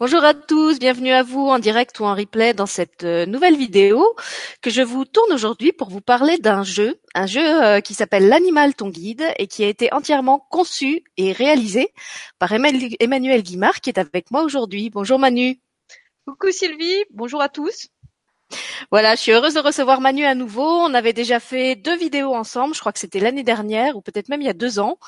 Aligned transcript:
Bonjour 0.00 0.24
à 0.24 0.34
tous, 0.34 0.80
bienvenue 0.80 1.12
à 1.12 1.22
vous 1.22 1.46
en 1.46 1.60
direct 1.60 2.00
ou 2.00 2.04
en 2.04 2.16
replay 2.16 2.52
dans 2.52 2.66
cette 2.66 3.04
euh, 3.04 3.26
nouvelle 3.26 3.56
vidéo 3.56 4.16
que 4.60 4.68
je 4.68 4.82
vous 4.82 5.04
tourne 5.04 5.32
aujourd'hui 5.32 5.72
pour 5.72 5.88
vous 5.88 6.00
parler 6.00 6.36
d'un 6.38 6.64
jeu, 6.64 7.00
un 7.14 7.26
jeu 7.26 7.62
euh, 7.62 7.80
qui 7.80 7.94
s'appelle 7.94 8.28
L'animal 8.28 8.74
ton 8.74 8.88
guide 8.88 9.22
et 9.38 9.46
qui 9.46 9.62
a 9.62 9.68
été 9.68 9.92
entièrement 9.94 10.44
conçu 10.50 11.04
et 11.16 11.30
réalisé 11.30 11.92
par 12.40 12.52
Emmanuel 12.52 13.42
Guimard 13.44 13.80
qui 13.80 13.88
est 13.88 13.98
avec 13.98 14.32
moi 14.32 14.42
aujourd'hui. 14.42 14.90
Bonjour 14.90 15.20
Manu. 15.20 15.60
Coucou 16.26 16.50
Sylvie, 16.50 17.04
bonjour 17.10 17.40
à 17.40 17.48
tous. 17.48 17.86
Voilà, 18.90 19.14
je 19.14 19.20
suis 19.20 19.32
heureuse 19.32 19.54
de 19.54 19.60
recevoir 19.60 20.00
Manu 20.00 20.24
à 20.24 20.34
nouveau. 20.34 20.66
On 20.66 20.94
avait 20.94 21.12
déjà 21.12 21.40
fait 21.40 21.74
deux 21.74 21.96
vidéos 21.96 22.34
ensemble, 22.34 22.74
je 22.74 22.80
crois 22.80 22.92
que 22.92 22.98
c'était 22.98 23.20
l'année 23.20 23.42
dernière 23.42 23.96
ou 23.96 24.00
peut-être 24.00 24.28
même 24.28 24.40
il 24.40 24.46
y 24.46 24.50
a 24.50 24.54
deux 24.54 24.78
ans. 24.78 24.98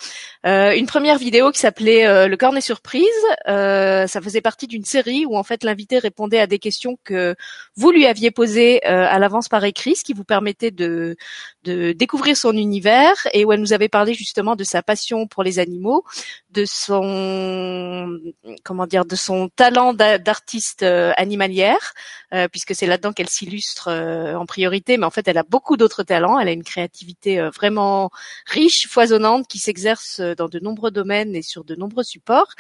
Euh, 0.47 0.73
une 0.73 0.87
première 0.87 1.19
vidéo 1.19 1.51
qui 1.51 1.61
s'appelait 1.61 2.07
euh, 2.07 2.27
Le 2.27 2.37
cornet 2.37 2.61
surprise. 2.61 3.05
Euh, 3.49 4.07
ça 4.07 4.21
faisait 4.21 4.41
partie 4.41 4.67
d'une 4.67 4.85
série 4.85 5.27
où 5.27 5.37
en 5.37 5.43
fait 5.43 5.65
l'invité 5.65 5.99
répondait 5.99 6.41
à 6.41 6.47
des 6.47 6.59
questions 6.59 6.99
que 7.05 7.35
vous 7.77 7.91
lui 7.91 8.07
aviez 8.07 8.31
posées 8.31 8.83
à 8.85 9.19
l'avance 9.19 9.49
par 9.49 9.65
écrit, 9.65 9.97
ce 9.97 10.05
qui 10.05 10.13
vous 10.13 10.25
permettait 10.25 10.71
de, 10.71 11.17
de 11.65 11.93
découvrir 11.93 12.37
son 12.37 12.53
univers 12.53 13.15
et 13.33 13.45
où 13.45 13.53
elle 13.53 13.61
nous 13.61 13.73
avait 13.73 13.89
parlé 13.89 14.15
justement 14.15 14.57
de 14.57 14.65
sa 14.65 14.83
passion 14.83 15.27
pour 15.27 15.43
les 15.43 15.59
animaux, 15.59 16.05
de 16.51 16.65
son 16.65 18.19
comment 18.65 18.87
dire, 18.87 19.05
de 19.05 19.17
son 19.17 19.49
talent 19.49 19.93
d'artiste 19.95 20.83
animalière, 20.83 21.93
puisque 22.51 22.75
c'est 22.75 22.87
là-dedans 22.87 23.13
qu'elle 23.13 23.26
s'illustre 23.27 23.89
euh, 23.89 24.35
en 24.35 24.47
priorité, 24.47 24.97
mais 24.97 25.07
en 25.07 25.11
fait, 25.11 25.29
elle 25.29 25.39
a 25.39 25.43
beaucoup 25.43 25.77
d'autres 25.77 26.03
talents. 26.03 26.39
Elle 26.39 26.49
a 26.49 26.53
une 26.53 26.65
créativité 26.65 27.41
euh, 27.41 27.51
vraiment 27.51 28.11
riche, 28.47 28.87
foisonnante, 28.89 29.47
qui 29.49 29.59
s'exerce 29.59 30.21
euh, 30.21 30.35
dans 30.35 30.49
de 30.49 30.59
nombreux 30.59 30.91
domaines 30.91 31.35
et 31.35 31.43
sur 31.43 31.65
de 31.65 31.75
nombreux 31.75 32.05
supports. 32.05 32.55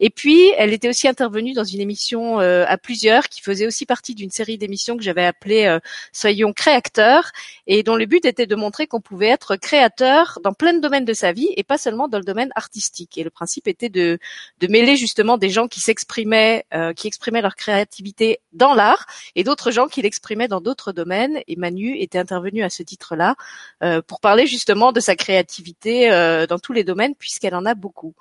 Et 0.00 0.10
puis, 0.10 0.52
elle 0.56 0.72
était 0.72 0.88
aussi 0.88 1.08
intervenue 1.08 1.52
dans 1.52 1.64
une 1.64 1.80
émission 1.80 2.38
à 2.38 2.78
plusieurs, 2.78 3.28
qui 3.28 3.40
faisait 3.40 3.66
aussi 3.66 3.86
partie 3.86 4.14
d'une 4.14 4.30
série 4.30 4.58
d'émissions 4.58 4.96
que 4.96 5.02
j'avais 5.02 5.24
appelée 5.24 5.78
Soyons 6.12 6.52
créateurs, 6.52 7.30
et 7.66 7.82
dont 7.82 7.96
le 7.96 8.06
but 8.06 8.24
était 8.24 8.46
de 8.46 8.54
montrer 8.54 8.86
qu'on 8.86 9.00
pouvait 9.00 9.28
être 9.28 9.56
créateur 9.56 10.38
dans 10.42 10.52
plein 10.52 10.72
de 10.72 10.80
domaines 10.80 11.04
de 11.04 11.12
sa 11.12 11.32
vie 11.32 11.48
et 11.56 11.62
pas 11.62 11.78
seulement 11.78 12.08
dans 12.08 12.18
le 12.18 12.24
domaine 12.24 12.50
artistique. 12.54 13.18
Et 13.18 13.24
le 13.24 13.30
principe 13.30 13.68
était 13.68 13.88
de, 13.88 14.18
de 14.60 14.66
mêler 14.66 14.96
justement 14.96 15.38
des 15.38 15.50
gens 15.50 15.68
qui 15.68 15.80
s'exprimaient, 15.80 16.64
qui 16.96 17.06
exprimaient 17.06 17.42
leur 17.42 17.56
créativité 17.56 18.40
dans 18.52 18.74
l'art, 18.74 19.06
et 19.34 19.44
d'autres 19.44 19.70
gens 19.70 19.88
qui 19.88 20.02
exprimait 20.12 20.46
dans 20.46 20.60
d'autres 20.60 20.92
domaines 20.92 21.40
et 21.48 21.56
Manu 21.56 21.96
était 21.98 22.18
intervenue 22.18 22.62
à 22.62 22.68
ce 22.68 22.82
titre-là 22.82 23.34
euh, 23.82 24.02
pour 24.02 24.20
parler 24.20 24.46
justement 24.46 24.92
de 24.92 25.00
sa 25.00 25.16
créativité 25.16 26.12
euh, 26.12 26.46
dans 26.46 26.58
tous 26.58 26.74
les 26.74 26.84
domaines 26.84 27.14
puisqu'elle 27.14 27.54
en 27.54 27.64
a 27.64 27.74
beaucoup. 27.74 28.14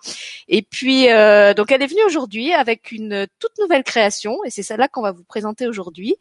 Et 0.48 0.62
puis 0.62 1.12
euh, 1.12 1.54
donc 1.54 1.70
elle 1.72 1.82
est 1.82 1.88
venue 1.88 2.04
aujourd'hui 2.06 2.54
avec 2.54 2.94
une 2.94 3.28
toute 3.40 3.52
nouvelle 3.60 3.84
création 3.84 4.38
et 4.46 4.50
c'est 4.50 4.64
celle-là 4.64 4.88
qu'on 4.88 5.02
va 5.02 5.12
vous 5.12 5.26
présenter 5.26 5.68
aujourd'hui. 5.68 6.16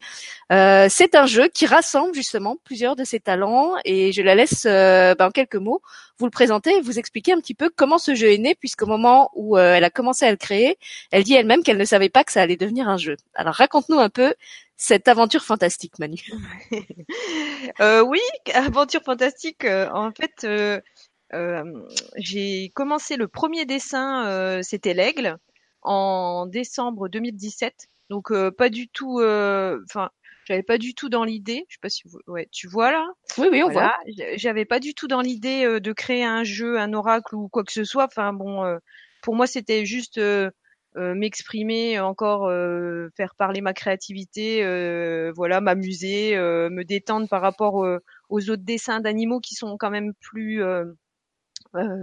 c'est 0.49 1.15
un 1.15 1.25
jeu 1.25 1.47
qui 1.47 1.65
rassemble 1.65 2.13
justement 2.13 2.57
plusieurs 2.65 2.97
de 2.97 3.05
ses 3.05 3.21
talents 3.21 3.75
et 3.85 4.11
je 4.11 4.21
la 4.21 4.35
laisse 4.35 4.65
ben, 4.65 5.15
en 5.19 5.31
quelques 5.31 5.55
mots 5.55 5.81
vous 6.17 6.25
le 6.25 6.31
présenter 6.31 6.71
et 6.75 6.81
vous 6.81 6.99
expliquer 6.99 7.31
un 7.31 7.39
petit 7.39 7.55
peu 7.55 7.69
comment 7.73 7.97
ce 7.97 8.13
jeu 8.13 8.31
est 8.33 8.37
né 8.37 8.55
puisqu'au 8.55 8.85
moment 8.85 9.31
où 9.35 9.57
elle 9.57 9.83
a 9.83 9.89
commencé 9.89 10.25
à 10.25 10.31
le 10.31 10.37
créer, 10.37 10.77
elle 11.11 11.23
dit 11.23 11.33
elle-même 11.33 11.63
qu'elle 11.63 11.77
ne 11.77 11.85
savait 11.85 12.09
pas 12.09 12.23
que 12.23 12.31
ça 12.31 12.41
allait 12.41 12.57
devenir 12.57 12.89
un 12.89 12.97
jeu. 12.97 13.15
Alors 13.33 13.55
raconte-nous 13.55 13.99
un 13.99 14.09
peu 14.09 14.33
cette 14.81 15.07
aventure 15.07 15.43
fantastique, 15.43 15.99
Manu. 15.99 16.17
euh, 17.81 18.01
oui, 18.01 18.19
aventure 18.51 19.03
fantastique. 19.03 19.63
Euh, 19.63 19.87
en 19.93 20.11
fait, 20.11 20.43
euh, 20.43 20.81
euh, 21.33 21.63
j'ai 22.17 22.71
commencé 22.73 23.15
le 23.15 23.27
premier 23.27 23.65
dessin, 23.65 24.59
c'était 24.63 24.95
l'aigle, 24.95 25.37
en 25.83 26.47
décembre 26.47 27.09
2017. 27.09 27.89
Donc 28.09 28.33
pas 28.57 28.69
du 28.69 28.89
tout, 28.89 29.21
enfin, 29.21 30.09
j'avais 30.45 30.63
pas 30.63 30.79
du 30.79 30.95
tout 30.95 31.09
dans 31.09 31.25
l'idée. 31.25 31.65
Je 31.69 31.75
sais 31.75 31.79
pas 31.79 31.89
si 31.89 32.01
vous, 32.07 32.19
ouais, 32.25 32.49
tu 32.51 32.67
vois 32.67 32.91
là? 32.91 33.05
Oui, 33.37 33.49
oui, 33.51 33.61
on 33.61 33.69
voit. 33.69 33.95
J'avais 34.35 34.65
pas 34.65 34.79
du 34.79 34.95
tout 34.95 35.07
dans 35.07 35.21
l'idée 35.21 35.79
de 35.79 35.93
créer 35.93 36.23
un 36.23 36.43
jeu, 36.43 36.79
un 36.79 36.91
oracle 36.93 37.35
ou 37.35 37.49
quoi 37.49 37.63
que 37.63 37.71
ce 37.71 37.83
soit. 37.83 38.05
Enfin 38.05 38.33
bon, 38.33 38.79
pour 39.21 39.35
moi 39.35 39.47
c'était 39.47 39.85
juste 39.85 40.17
euh, 40.17 40.49
m'exprimer, 40.95 41.99
encore 41.99 42.47
euh, 42.47 43.09
faire 43.15 43.35
parler 43.35 43.61
ma 43.61 43.73
créativité, 43.73 44.63
euh, 44.63 45.31
voilà, 45.35 45.61
m'amuser, 45.61 46.35
me 46.35 46.83
détendre 46.83 47.27
par 47.27 47.41
rapport 47.41 47.85
aux 48.29 48.49
autres 48.49 48.63
dessins 48.63 48.99
d'animaux 48.99 49.39
qui 49.39 49.55
sont 49.55 49.77
quand 49.77 49.91
même 49.91 50.13
plus 50.19 50.61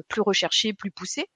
plus 0.09 0.23
recherchés, 0.23 0.73
plus 0.73 0.91
poussés. 0.91 1.27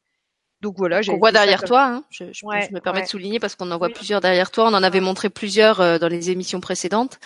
Donc 0.62 0.76
voilà, 0.78 1.00
on 1.08 1.16
voit 1.16 1.32
derrière 1.32 1.64
toi. 1.64 1.84
Hein. 1.86 2.04
Je, 2.08 2.24
je, 2.32 2.46
me 2.46 2.78
permets 2.78 3.02
de 3.02 3.08
souligner 3.08 3.40
parce 3.40 3.56
qu'on 3.56 3.68
en 3.72 3.78
voit 3.78 3.88
plusieurs 3.88 4.20
derrière 4.20 4.52
toi. 4.52 4.68
On 4.68 4.74
en 4.74 4.84
avait 4.84 5.00
montré 5.00 5.28
plusieurs 5.28 5.80
euh, 5.80 5.98
dans 5.98 6.06
les 6.06 6.30
émissions 6.30 6.60
précédentes. 6.60 7.18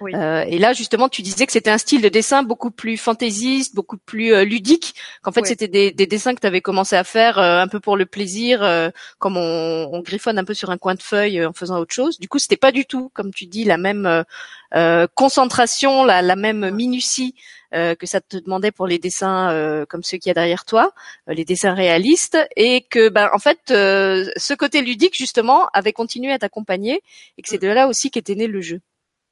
Oui. 0.00 0.12
Euh, 0.14 0.44
et 0.46 0.58
là, 0.58 0.72
justement, 0.74 1.08
tu 1.08 1.20
disais 1.20 1.44
que 1.44 1.50
c'était 1.50 1.70
un 1.70 1.78
style 1.78 2.02
de 2.02 2.08
dessin 2.08 2.44
beaucoup 2.44 2.70
plus 2.70 2.96
fantaisiste, 2.96 3.74
beaucoup 3.74 3.96
plus 3.98 4.32
euh, 4.32 4.44
ludique. 4.44 4.94
Qu'en 5.22 5.32
fait, 5.32 5.44
c'était 5.44 5.66
des, 5.66 5.90
des, 5.90 6.06
dessins 6.06 6.36
que 6.36 6.40
tu 6.40 6.46
avais 6.46 6.60
commencé 6.60 6.94
à 6.94 7.02
faire 7.02 7.38
euh, 7.38 7.58
un 7.60 7.66
peu 7.66 7.80
pour 7.80 7.96
le 7.96 8.06
plaisir, 8.06 8.60
comme 9.18 9.36
on, 9.36 9.88
on, 9.92 10.00
griffonne 10.00 10.38
un 10.38 10.44
peu 10.44 10.54
sur 10.54 10.70
un 10.70 10.78
coin 10.78 10.94
de 10.94 11.02
feuille 11.02 11.44
en 11.44 11.52
faisant 11.52 11.80
autre 11.80 11.94
chose. 11.94 12.20
Du 12.20 12.28
coup, 12.28 12.38
c'était 12.38 12.56
pas 12.56 12.70
du 12.70 12.86
tout, 12.86 13.10
comme 13.12 13.34
tu 13.34 13.46
dis, 13.46 13.64
la 13.64 13.76
même 13.76 14.24
concentration, 15.14 16.04
la, 16.04 16.22
la 16.22 16.36
même 16.36 16.70
minutie 16.70 17.34
euh, 17.74 17.94
que 17.94 18.06
ça 18.06 18.20
te 18.20 18.36
demandait 18.36 18.70
pour 18.70 18.86
les 18.86 18.98
dessins 18.98 19.50
euh, 19.50 19.84
comme 19.86 20.02
ceux 20.02 20.18
qu'il 20.18 20.30
y 20.30 20.32
a 20.32 20.34
derrière 20.34 20.64
toi, 20.64 20.92
euh, 21.28 21.34
les 21.34 21.44
dessins 21.44 21.74
réalistes, 21.74 22.38
et 22.56 22.82
que 22.82 23.08
ben 23.08 23.28
en 23.32 23.38
fait 23.38 23.58
ce 23.66 24.54
côté 24.54 24.80
ludique 24.80 25.16
justement 25.16 25.68
avait 25.72 25.92
continué 25.92 26.32
à 26.32 26.38
t'accompagner 26.38 27.02
et 27.36 27.42
que 27.42 27.48
c'est 27.48 27.58
de 27.58 27.68
là 27.68 27.88
aussi 27.88 28.10
qu'était 28.10 28.36
né 28.36 28.46
le 28.46 28.60
jeu. 28.60 28.80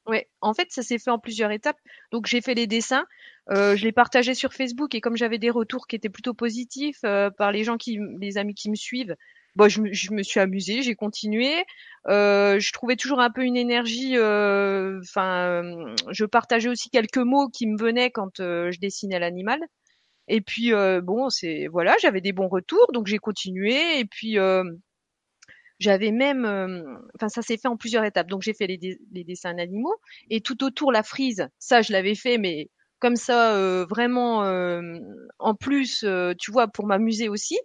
Oui, 0.06 0.18
en 0.40 0.52
fait, 0.52 0.72
ça 0.72 0.82
s'est 0.82 0.98
fait 0.98 1.10
en 1.10 1.20
plusieurs 1.20 1.52
étapes. 1.52 1.78
Donc, 2.10 2.26
j'ai 2.26 2.40
fait 2.40 2.54
les 2.54 2.66
dessins, 2.66 3.06
je 3.48 3.84
les 3.84 3.92
partageais 3.92 4.34
sur 4.34 4.52
Facebook 4.52 4.96
et 4.96 5.00
comme 5.00 5.16
j'avais 5.16 5.38
des 5.38 5.50
retours 5.50 5.86
qui 5.86 5.94
étaient 5.94 6.08
plutôt 6.08 6.34
positifs 6.34 7.02
par 7.02 7.52
les 7.52 7.62
gens 7.62 7.76
qui, 7.76 8.00
les 8.20 8.36
amis 8.36 8.54
qui 8.54 8.68
me 8.68 8.74
suivent, 8.74 9.14
bon, 9.56 9.68
je, 9.68 9.82
je 9.92 10.12
me 10.12 10.22
suis 10.22 10.40
amusée, 10.40 10.82
j'ai 10.82 10.94
continué. 10.94 11.64
Euh, 12.08 12.58
je 12.58 12.72
trouvais 12.72 12.96
toujours 12.96 13.20
un 13.20 13.30
peu 13.30 13.42
une 13.44 13.56
énergie. 13.56 14.16
Euh, 14.16 15.00
enfin, 15.02 15.62
euh, 15.62 15.94
je 16.10 16.24
partageais 16.24 16.68
aussi 16.68 16.90
quelques 16.90 17.18
mots 17.18 17.48
qui 17.48 17.66
me 17.66 17.78
venaient 17.78 18.10
quand 18.10 18.40
euh, 18.40 18.70
je 18.72 18.80
dessinais 18.80 19.18
l'animal. 19.18 19.60
Et 20.28 20.40
puis 20.40 20.72
bon, 21.02 21.30
c'est 21.30 21.66
voilà, 21.68 21.96
j'avais 22.00 22.20
des 22.20 22.32
bons 22.32 22.48
retours, 22.48 22.92
donc 22.92 23.06
j'ai 23.06 23.18
continué. 23.18 23.98
Et 23.98 24.04
puis 24.04 24.38
j'avais 25.80 26.12
même, 26.12 26.46
enfin 27.16 27.28
ça 27.28 27.42
s'est 27.42 27.58
fait 27.58 27.68
en 27.68 27.76
plusieurs 27.76 28.04
étapes. 28.04 28.28
Donc 28.28 28.42
j'ai 28.42 28.54
fait 28.54 28.66
les, 28.66 28.98
les, 29.12 29.24
dessins 29.24 29.54
d'animaux 29.54 29.96
et 30.30 30.40
tout 30.40 30.62
autour 30.64 30.92
la 30.92 31.02
frise. 31.02 31.48
Ça 31.58 31.82
je 31.82 31.92
l'avais 31.92 32.14
fait, 32.14 32.38
mais 32.38 32.70
comme 33.00 33.16
ça 33.16 33.84
vraiment 33.90 34.42
en 35.38 35.54
plus, 35.56 36.06
tu 36.38 36.52
vois, 36.52 36.68
pour 36.68 36.86
m'amuser 36.86 37.28
aussi. 37.28 37.58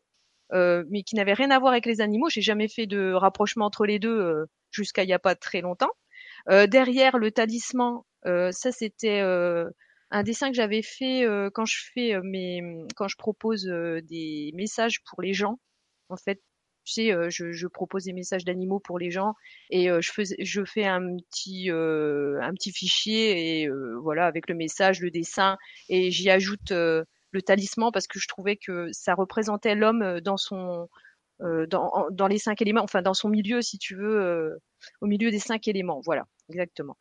Euh, 0.54 0.86
mais 0.90 1.04
qui 1.04 1.16
n'avait 1.16 1.34
rien 1.34 1.52
à 1.52 1.60
voir 1.60 1.74
avec 1.74 1.86
les 1.86 2.02
animaux. 2.02 2.30
J'ai 2.30 2.42
jamais 2.42 2.68
fait 2.68 2.88
de 2.88 3.12
rapprochement 3.14 3.66
entre 3.66 3.86
les 3.86 4.00
deux 4.00 4.18
euh, 4.18 4.46
jusqu'à 4.72 5.04
il 5.04 5.10
y 5.10 5.14
a 5.14 5.20
pas 5.20 5.36
très 5.36 5.62
longtemps. 5.62 5.92
Euh, 6.50 6.68
derrière 6.68 7.18
le 7.18 7.32
talisman, 7.32 8.02
ça 8.26 8.72
c'était 8.72 9.20
un 9.20 10.24
dessin 10.24 10.50
que 10.50 10.56
j'avais 10.56 10.82
fait 10.82 11.26
quand 11.54 11.66
je 11.66 11.78
fais 11.94 12.20
mes, 12.24 12.62
quand 12.96 13.08
je 13.08 13.16
propose 13.18 13.64
des 13.66 14.52
messages 14.54 15.02
pour 15.04 15.22
les 15.22 15.34
gens. 15.34 15.60
En 16.10 16.18
fait, 16.18 16.42
tu 16.84 16.94
sais, 16.94 17.12
je, 17.30 17.52
je, 17.52 17.68
propose 17.68 18.04
des 18.06 18.14
messages 18.14 18.46
d'animaux 18.46 18.80
pour 18.80 19.00
les 19.00 19.12
gens 19.12 19.34
et 19.70 19.88
je, 19.88 20.12
fais, 20.12 20.24
je 20.40 20.66
fais 20.66 20.86
un 20.86 21.02
petit, 21.32 21.70
un 21.70 22.54
petit 22.54 22.72
fichier 22.74 23.62
et 23.62 23.70
voilà 24.02 24.26
avec 24.26 24.50
le 24.50 24.56
message, 24.56 25.00
le 25.00 25.12
dessin 25.12 25.58
et 25.90 26.12
j'y 26.12 26.30
ajoute 26.30 26.74
le 27.32 27.42
talisman 27.42 27.92
parce 27.92 28.08
que 28.08 28.20
je 28.20 28.28
trouvais 28.28 28.58
que 28.58 28.90
ça 28.92 29.14
représentait 29.14 29.76
l'homme 29.76 30.02
euh, 30.02 30.22
dans 30.22 30.38
son 30.38 30.88
euh, 31.42 31.68
dans, 31.68 32.08
dans, 32.10 32.26
les 32.26 32.40
cinq 32.40 32.64
éléments, 32.64 32.82
enfin 32.82 33.04
dans 33.04 33.14
son 33.14 33.30
milieu, 33.30 33.62
si 33.62 33.78
tu 33.78 33.96
veux, 33.96 34.20
euh, 34.20 34.58
au 35.02 35.06
milieu 35.06 35.30
des 35.30 35.38
cinq 35.38 35.68
éléments. 35.68 36.02
Voilà, 36.04 36.24
exactement. 36.50 36.98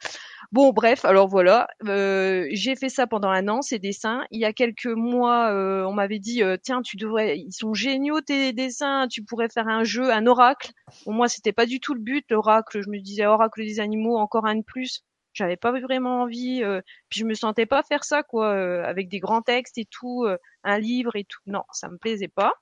Bon, 0.52 0.73
bref, 0.73 1.06
alors 1.06 1.26
voilà, 1.26 1.69
j'ai 1.82 2.76
fait 2.76 2.90
ça 2.90 3.06
pendant 3.06 3.31
un 3.31 3.49
an, 3.49 3.62
ces 3.62 3.78
dessins. 3.78 4.26
Il 4.31 4.38
y 4.38 4.44
a 4.44 4.52
quelques 4.52 4.84
mois, 4.84 5.50
on 5.88 5.93
m'avait 5.94 6.19
dit, 6.19 6.43
tiens, 6.62 6.82
tu 6.82 6.99
devrais, 6.99 7.38
ils 7.38 7.52
sont 7.55 7.72
géniaux 7.72 8.20
tes 8.20 8.52
dessins, 8.52 9.08
tu 9.08 9.25
pourrais 9.25 9.49
faire 9.49 9.69
un 9.69 9.84
jeu, 9.84 10.12
un 10.12 10.26
oracle. 10.26 10.70
Bon, 11.06 11.14
moi, 11.14 11.29
c'était 11.29 11.55
pas 11.55 11.64
du 11.64 11.81
tout 11.81 11.94
le 11.94 12.00
but, 12.00 12.26
l'oracle. 12.31 12.82
Je 12.82 12.90
me 12.90 13.00
disais, 13.00 13.25
oracle 13.25 13.64
des 13.64 13.81
animaux, 13.81 14.19
encore 14.19 14.44
un 14.44 14.56
de 14.56 14.64
plus 14.64 15.02
j'avais 15.37 15.56
pas 15.56 15.71
vraiment 15.71 16.23
envie 16.23 16.62
euh, 16.65 16.81
puis 17.11 17.21
je 17.21 17.25
me 17.27 17.35
sentais 17.35 17.67
pas 17.67 17.83
faire 17.83 18.05
ça 18.05 18.23
quoi 18.23 18.55
euh, 18.55 18.83
avec 18.85 19.09
des 19.09 19.21
grands 19.21 19.43
textes 19.43 19.79
et 19.79 19.85
tout 19.85 20.25
euh, 20.25 20.38
un 20.65 20.79
livre 20.79 21.15
et 21.15 21.25
tout. 21.25 21.41
Non 21.47 21.62
ça 21.73 21.88
me 21.88 21.99
plaisait 21.99 22.29
pas. 22.29 22.55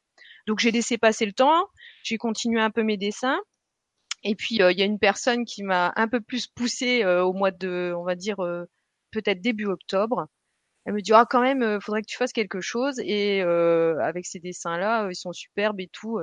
Donc 0.46 0.58
j'ai 0.58 0.72
laissé 0.72 0.98
passer 0.98 1.24
le 1.24 1.32
temps 1.32 1.68
j'ai 2.02 2.18
continué 2.18 2.60
un 2.60 2.70
peu 2.70 2.82
mes 2.82 2.96
dessins. 2.96 3.40
Et 4.24 4.34
puis 4.34 4.56
il 4.56 4.78
y 4.78 4.82
a 4.82 4.86
une 4.86 4.98
personne 4.98 5.44
qui 5.44 5.62
m'a 5.62 5.92
un 5.96 6.08
peu 6.08 6.20
plus 6.20 6.46
poussé 6.48 7.04
au 7.04 7.32
mois 7.32 7.50
de 7.50 7.94
on 7.96 8.04
va 8.04 8.14
dire 8.14 8.36
peut-être 9.10 9.40
début 9.40 9.66
octobre. 9.66 10.26
Elle 10.86 10.94
me 10.94 11.00
dit 11.00 11.12
ah 11.12 11.26
quand 11.28 11.42
même 11.42 11.80
faudrait 11.80 12.02
que 12.02 12.08
tu 12.08 12.16
fasses 12.16 12.32
quelque 12.32 12.60
chose 12.60 12.98
et 13.00 13.42
avec 13.42 14.26
ces 14.26 14.40
dessins 14.40 14.78
là 14.78 15.08
ils 15.10 15.16
sont 15.16 15.32
superbes 15.32 15.80
et 15.80 15.88
tout 15.92 16.20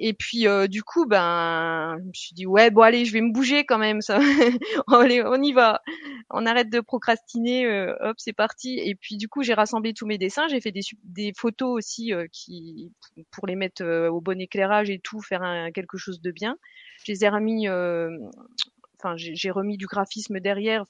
Et 0.00 0.12
puis 0.14 0.46
euh, 0.46 0.68
du 0.68 0.84
coup, 0.84 1.06
ben, 1.06 1.96
je 1.98 2.04
me 2.04 2.12
suis 2.14 2.34
dit 2.34 2.46
ouais, 2.46 2.70
bon 2.70 2.82
allez, 2.82 3.04
je 3.04 3.12
vais 3.12 3.20
me 3.20 3.32
bouger 3.32 3.64
quand 3.64 3.78
même. 3.78 4.00
Ça, 4.00 4.18
allez, 4.86 5.22
on 5.24 5.42
y 5.42 5.52
va. 5.52 5.82
On 6.30 6.46
arrête 6.46 6.70
de 6.70 6.78
procrastiner. 6.80 7.66
Euh, 7.66 7.94
hop, 8.00 8.14
c'est 8.18 8.32
parti. 8.32 8.78
Et 8.78 8.94
puis 8.94 9.16
du 9.16 9.28
coup, 9.28 9.42
j'ai 9.42 9.54
rassemblé 9.54 9.94
tous 9.94 10.06
mes 10.06 10.16
dessins. 10.16 10.46
J'ai 10.46 10.60
fait 10.60 10.70
des, 10.70 10.82
des 11.02 11.32
photos 11.36 11.76
aussi 11.76 12.14
euh, 12.14 12.26
qui 12.30 12.92
pour 13.32 13.48
les 13.48 13.56
mettre 13.56 13.84
au 14.08 14.20
bon 14.20 14.40
éclairage 14.40 14.88
et 14.88 15.00
tout, 15.00 15.20
faire 15.20 15.42
un, 15.42 15.72
quelque 15.72 15.98
chose 15.98 16.20
de 16.20 16.30
bien. 16.30 16.56
Je 17.04 17.12
les 17.12 17.24
ai 17.24 17.28
remis. 17.28 17.68
Enfin, 17.68 19.14
j'ai 19.16 19.50
remis 19.50 19.76
du 19.76 19.86
graphisme 19.86 20.40
derrière, 20.40 20.84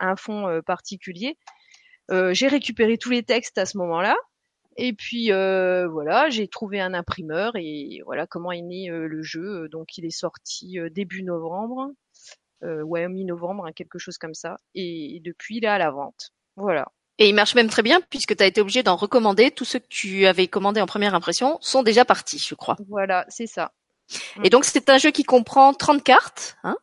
un 0.00 0.16
fond 0.16 0.60
particulier. 0.64 1.36
j'ai 2.10 2.48
récupéré 2.48 2.98
tous 2.98 3.10
les 3.10 3.22
textes 3.22 3.58
à 3.58 3.66
ce 3.66 3.78
moment-là. 3.78 4.16
Et 4.76 4.92
puis 4.92 5.32
euh, 5.32 5.88
voilà, 5.88 6.30
j'ai 6.30 6.48
trouvé 6.48 6.80
un 6.80 6.94
imprimeur 6.94 7.52
et 7.56 8.00
voilà 8.04 8.26
comment 8.26 8.52
est 8.52 8.62
né 8.62 8.90
euh, 8.90 9.06
le 9.06 9.22
jeu. 9.22 9.68
Donc 9.68 9.98
il 9.98 10.04
est 10.04 10.10
sorti 10.10 10.78
euh, 10.78 10.88
début 10.90 11.22
novembre, 11.22 11.90
ouais 12.62 13.08
mi-novembre, 13.08 13.66
hein, 13.66 13.72
quelque 13.72 13.98
chose 13.98 14.18
comme 14.18 14.34
ça. 14.34 14.56
Et, 14.74 15.20
depuis 15.24 15.58
il 15.58 15.64
est 15.64 15.68
à 15.68 15.78
la 15.78 15.90
vente. 15.90 16.30
Voilà. 16.56 16.86
Et 17.18 17.28
il 17.28 17.34
marche 17.34 17.54
même 17.54 17.68
très 17.68 17.82
bien 17.82 18.00
puisque 18.08 18.36
tu 18.36 18.42
as 18.42 18.46
été 18.46 18.60
obligé 18.60 18.82
d'en 18.82 18.96
recommander. 18.96 19.50
Tous 19.50 19.64
ceux 19.64 19.78
que 19.78 19.88
tu 19.88 20.26
avais 20.26 20.46
commandés 20.46 20.80
en 20.80 20.86
première 20.86 21.14
impression 21.14 21.58
sont 21.60 21.82
déjà 21.82 22.04
partis, 22.04 22.38
je 22.38 22.54
crois. 22.54 22.76
Voilà, 22.88 23.26
c'est 23.28 23.46
ça. 23.46 23.72
Et 24.42 24.50
donc 24.50 24.64
c'est 24.64 24.88
un 24.88 24.98
jeu 24.98 25.10
qui 25.10 25.24
comprend 25.24 25.72
30 25.74 26.02
cartes. 26.02 26.56
Hein. 26.64 26.76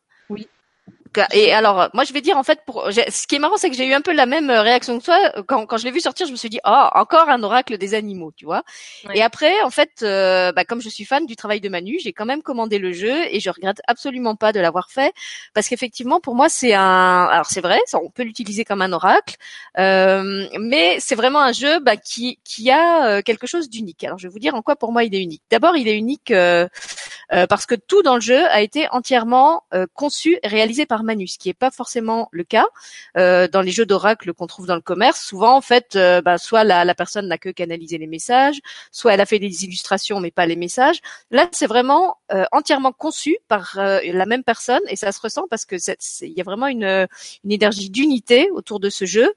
Et 1.32 1.52
alors, 1.52 1.90
moi, 1.94 2.04
je 2.04 2.12
vais 2.12 2.20
dire 2.20 2.36
en 2.36 2.42
fait, 2.42 2.60
pour 2.66 2.86
ce 2.90 3.26
qui 3.26 3.36
est 3.36 3.38
marrant, 3.38 3.56
c'est 3.56 3.70
que 3.70 3.76
j'ai 3.76 3.86
eu 3.86 3.94
un 3.94 4.00
peu 4.00 4.12
la 4.12 4.26
même 4.26 4.50
euh, 4.50 4.62
réaction 4.62 4.98
que 4.98 5.04
toi 5.04 5.18
euh, 5.36 5.42
quand, 5.46 5.66
quand 5.66 5.76
je 5.76 5.84
l'ai 5.84 5.90
vu 5.90 6.00
sortir. 6.00 6.26
Je 6.26 6.32
me 6.32 6.36
suis 6.36 6.48
dit, 6.48 6.60
oh, 6.64 6.86
encore 6.94 7.28
un 7.28 7.42
oracle 7.42 7.78
des 7.78 7.94
animaux, 7.94 8.32
tu 8.36 8.44
vois. 8.44 8.62
Et 9.14 9.22
après, 9.22 9.60
en 9.62 9.70
fait, 9.70 10.02
euh, 10.02 10.52
bah, 10.52 10.64
comme 10.64 10.80
je 10.80 10.88
suis 10.88 11.04
fan 11.04 11.26
du 11.26 11.36
travail 11.36 11.60
de 11.60 11.68
Manu, 11.68 11.98
j'ai 12.00 12.12
quand 12.12 12.26
même 12.26 12.42
commandé 12.42 12.78
le 12.78 12.92
jeu 12.92 13.16
et 13.30 13.40
je 13.40 13.50
regrette 13.50 13.80
absolument 13.86 14.36
pas 14.36 14.52
de 14.52 14.60
l'avoir 14.60 14.90
fait 14.90 15.12
parce 15.54 15.68
qu'effectivement, 15.68 16.20
pour 16.20 16.34
moi, 16.34 16.48
c'est 16.48 16.74
un. 16.74 17.26
Alors 17.30 17.46
c'est 17.46 17.60
vrai, 17.60 17.78
on 17.94 18.10
peut 18.10 18.22
l'utiliser 18.22 18.64
comme 18.64 18.82
un 18.82 18.92
oracle, 18.92 19.36
euh, 19.78 20.46
mais 20.60 20.98
c'est 21.00 21.14
vraiment 21.14 21.40
un 21.40 21.52
jeu 21.52 21.80
bah, 21.80 21.96
qui 21.96 22.38
qui 22.44 22.70
a 22.70 23.22
quelque 23.22 23.46
chose 23.46 23.68
d'unique. 23.68 24.04
Alors, 24.04 24.18
je 24.18 24.28
vais 24.28 24.32
vous 24.32 24.38
dire 24.38 24.54
en 24.54 24.62
quoi 24.62 24.76
pour 24.76 24.92
moi 24.92 25.04
il 25.04 25.14
est 25.14 25.22
unique. 25.22 25.42
D'abord, 25.50 25.76
il 25.76 25.88
est 25.88 25.96
unique 25.96 26.32
parce 27.48 27.66
que 27.66 27.74
tout 27.74 28.02
dans 28.02 28.14
le 28.14 28.20
jeu 28.20 28.46
a 28.46 28.62
été 28.62 28.88
entièrement 28.90 29.62
conçu 29.94 30.38
et 30.42 30.48
réalisé 30.48 30.86
par 30.86 31.02
Manu, 31.02 31.26
ce 31.26 31.38
qui 31.38 31.48
n'est 31.48 31.54
pas 31.54 31.70
forcément 31.70 32.28
le 32.32 32.44
cas 32.44 32.66
euh, 33.16 33.48
dans 33.48 33.60
les 33.60 33.70
jeux 33.70 33.86
d'oracle 33.86 34.32
qu'on 34.32 34.46
trouve 34.46 34.66
dans 34.66 34.74
le 34.74 34.80
commerce. 34.80 35.20
Souvent, 35.22 35.56
en 35.56 35.60
fait, 35.60 35.96
euh, 35.96 36.20
bah, 36.20 36.38
soit 36.38 36.64
la, 36.64 36.94
personne 36.94 37.28
n'a 37.28 37.38
que 37.38 37.48
canalisé 37.50 37.98
les 37.98 38.06
messages, 38.06 38.60
soit 38.90 39.14
elle 39.14 39.20
a 39.20 39.26
fait 39.26 39.38
des 39.38 39.64
illustrations 39.64 40.20
mais 40.20 40.30
pas 40.30 40.46
les 40.46 40.56
messages. 40.56 41.00
Là, 41.30 41.48
c'est 41.52 41.66
vraiment 41.66 42.16
euh, 42.32 42.44
entièrement 42.52 42.92
conçu 42.92 43.38
par 43.48 43.72
la 43.76 44.26
même 44.26 44.44
personne 44.44 44.80
et 44.88 44.96
ça 44.96 45.12
se 45.12 45.20
ressent 45.20 45.46
parce 45.48 45.64
que 45.64 45.76
il 46.22 46.32
y 46.32 46.40
a 46.40 46.44
vraiment 46.44 46.66
une, 46.66 47.06
énergie 47.48 47.90
d'unité 47.90 48.50
autour 48.52 48.80
de 48.80 48.90
ce 48.90 49.04
jeu. 49.04 49.32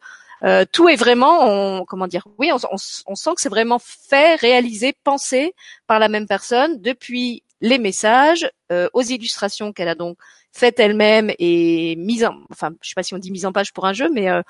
tout 0.72 0.90
est 0.90 0.96
vraiment, 0.96 1.86
comment 1.86 2.08
dire, 2.08 2.26
oui, 2.38 2.52
on, 2.52 2.58
on 3.06 3.16
sent 3.16 3.30
que 3.36 3.42
c'est 3.42 3.50
vraiment 3.50 3.80
fait, 3.80 4.36
réalisé, 4.36 4.94
pensé 5.04 5.54
par 5.88 6.00
la 6.00 6.10
même 6.10 6.28
personne 6.28 6.82
depuis 6.82 7.44
les 7.62 7.78
messages 7.78 8.50
aux 8.94 9.02
illustrations 9.02 9.74
qu'elle 9.74 9.90
a 9.90 9.96
donc 9.96 10.18
faite 10.54 10.80
elle-même 10.80 11.32
et 11.40 11.96
mise 11.96 12.26
en, 12.26 12.36
enfin, 12.52 12.72
je 12.82 12.90
sais 12.90 12.96
pas 12.96 13.04
si 13.04 13.14
on 13.14 13.18
dit 13.18 13.32
mise 13.32 13.46
en 13.46 13.54
page 13.54 13.72
pour 13.74 13.86
un 13.86 13.94
jeu, 13.94 14.10
mais 14.12 14.30
euh, 14.30 14.42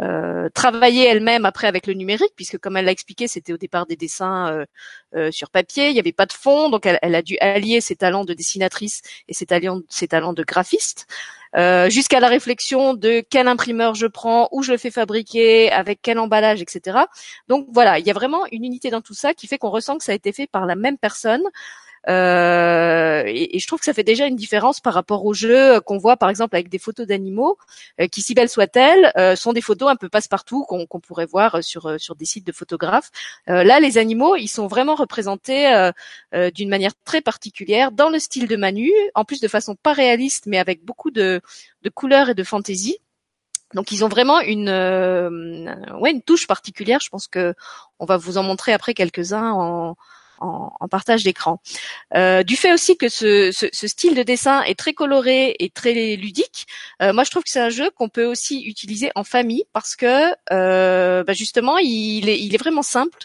euh, 0.00 0.48
elle-même 0.82 1.44
après 1.44 1.66
avec 1.66 1.86
le 1.86 1.94
numérique, 1.94 2.32
puisque 2.34 2.58
comme 2.58 2.76
elle 2.76 2.86
l'a 2.86 2.92
expliqué, 2.92 3.28
c'était 3.28 3.52
au 3.52 3.58
départ 3.58 3.86
des 3.86 3.96
dessins 3.96 4.50
euh, 4.50 4.64
euh, 5.14 5.30
sur 5.30 5.50
papier, 5.50 5.88
il 5.88 5.92
n'y 5.92 6.00
avait 6.00 6.12
pas 6.12 6.26
de 6.26 6.32
fond, 6.32 6.70
donc 6.70 6.86
elle, 6.86 6.98
elle, 7.02 7.14
a 7.14 7.22
dû 7.22 7.36
allier 7.40 7.80
ses 7.80 7.96
talents 7.96 8.24
de 8.24 8.32
dessinatrice 8.32 9.02
et 9.28 9.34
ses 9.34 9.46
talents, 9.46 9.80
ses 9.88 10.08
talents 10.08 10.32
de 10.32 10.44
graphiste. 10.44 11.06
Euh, 11.56 11.90
jusqu'à 11.90 12.20
la 12.20 12.28
réflexion 12.28 12.94
de 12.94 13.24
quel 13.28 13.48
imprimeur 13.48 13.94
je 13.94 14.06
prends, 14.06 14.48
où 14.52 14.62
je 14.62 14.72
le 14.72 14.78
fais 14.78 14.92
fabriquer, 14.92 15.70
avec 15.72 15.98
quel 16.00 16.18
emballage, 16.18 16.62
etc. 16.62 16.98
Donc 17.48 17.66
voilà, 17.72 17.98
il 17.98 18.06
y 18.06 18.10
a 18.10 18.14
vraiment 18.14 18.46
une 18.52 18.64
unité 18.64 18.90
dans 18.90 19.00
tout 19.00 19.14
ça 19.14 19.34
qui 19.34 19.46
fait 19.48 19.58
qu'on 19.58 19.70
ressent 19.70 19.98
que 19.98 20.04
ça 20.04 20.12
a 20.12 20.14
été 20.14 20.32
fait 20.32 20.46
par 20.46 20.64
la 20.64 20.76
même 20.76 20.96
personne. 20.96 21.42
Euh, 22.08 23.24
et, 23.26 23.58
je 23.58 23.66
trouve 23.66 23.78
que 23.78 23.84
ça 23.84 23.92
fait 23.92 24.04
déjà 24.04 24.26
une 24.26 24.36
différence 24.36 24.80
par 24.80 24.94
rapport 24.94 25.24
aux 25.26 25.34
jeux 25.34 25.80
qu'on 25.82 25.98
voit 25.98 26.16
par 26.16 26.30
exemple 26.30 26.56
avec 26.56 26.68
des 26.70 26.78
photos 26.78 27.06
d'animaux 27.06 27.58
euh, 28.00 28.06
qui, 28.06 28.22
si 28.22 28.34
belles 28.34 28.48
soient-elles, 28.48 29.12
euh, 29.18 29.36
sont 29.36 29.52
des 29.52 29.60
photos 29.60 29.90
un 29.90 29.96
peu 29.96 30.08
passe-partout 30.08 30.64
qu'on 30.64 31.00
pourrait 31.00 31.26
voir 31.26 31.62
sur 31.62 32.00
sur 32.00 32.14
des 32.14 32.24
sites 32.24 32.46
de 32.46 32.52
photographes. 32.52 33.10
là, 33.46 33.80
les 33.80 33.98
animaux, 33.98 34.36
ils 34.36 34.48
sont 34.48 34.66
vraiment 34.66 34.94
représentés 34.94 35.90
d'une 36.54 36.68
manière 36.68 36.92
très 37.04 37.20
particulière 37.20 37.92
dans 37.92 38.08
le 38.10 38.18
style 38.18 38.46
de 38.48 38.56
Manu, 38.56 38.90
en 39.14 39.24
plus 39.24 39.40
de 39.40 39.48
façon 39.48 39.74
pas 39.74 39.92
réaliste, 39.92 40.46
mais 40.46 40.58
avec 40.58 40.84
beaucoup 40.84 41.10
de, 41.10 41.40
de 41.82 41.90
couleurs 41.90 42.30
et 42.30 42.34
de 42.34 42.44
fantaisie. 42.44 42.98
Donc 43.74 43.92
ils 43.92 44.04
ont 44.04 44.08
vraiment 44.08 44.40
une 44.40 44.70
ouais 46.00 46.10
une 46.12 46.22
touche 46.22 46.46
particulière. 46.46 47.00
Je 47.00 47.08
pense 47.08 47.28
que 47.28 47.54
on 47.98 48.06
va 48.06 48.16
vous 48.16 48.38
en 48.38 48.42
montrer 48.42 48.72
après 48.72 48.94
quelques-uns 48.94 49.52
en, 49.52 49.96
en, 50.40 50.88
partage 50.88 51.22
d'écran. 51.22 51.60
Euh, 52.16 52.42
du 52.42 52.56
fait 52.56 52.72
aussi 52.72 52.96
que 52.96 53.08
ce, 53.08 53.50
style 53.72 54.14
de 54.14 54.22
dessin 54.22 54.62
est 54.62 54.78
très 54.78 54.92
coloré 54.92 55.54
et 55.58 55.70
très 55.70 56.16
ludique, 56.16 56.66
euh, 57.00 57.12
moi 57.12 57.24
je 57.24 57.30
trouve 57.30 57.44
que 57.44 57.50
c'est 57.50 57.60
un 57.60 57.70
jeu 57.70 57.90
qu'on 57.90 58.08
peut 58.08 58.24
aussi 58.24 58.62
utiliser 58.62 59.10
en 59.14 59.24
famille 59.24 59.64
parce 59.72 59.94
que 59.94 60.34
euh, 60.52 61.22
bah, 61.22 61.32
justement 61.32 61.78
il 61.78 62.28
est, 62.28 62.40
il 62.40 62.54
est 62.54 62.58
vraiment 62.58 62.82
simple 62.82 63.18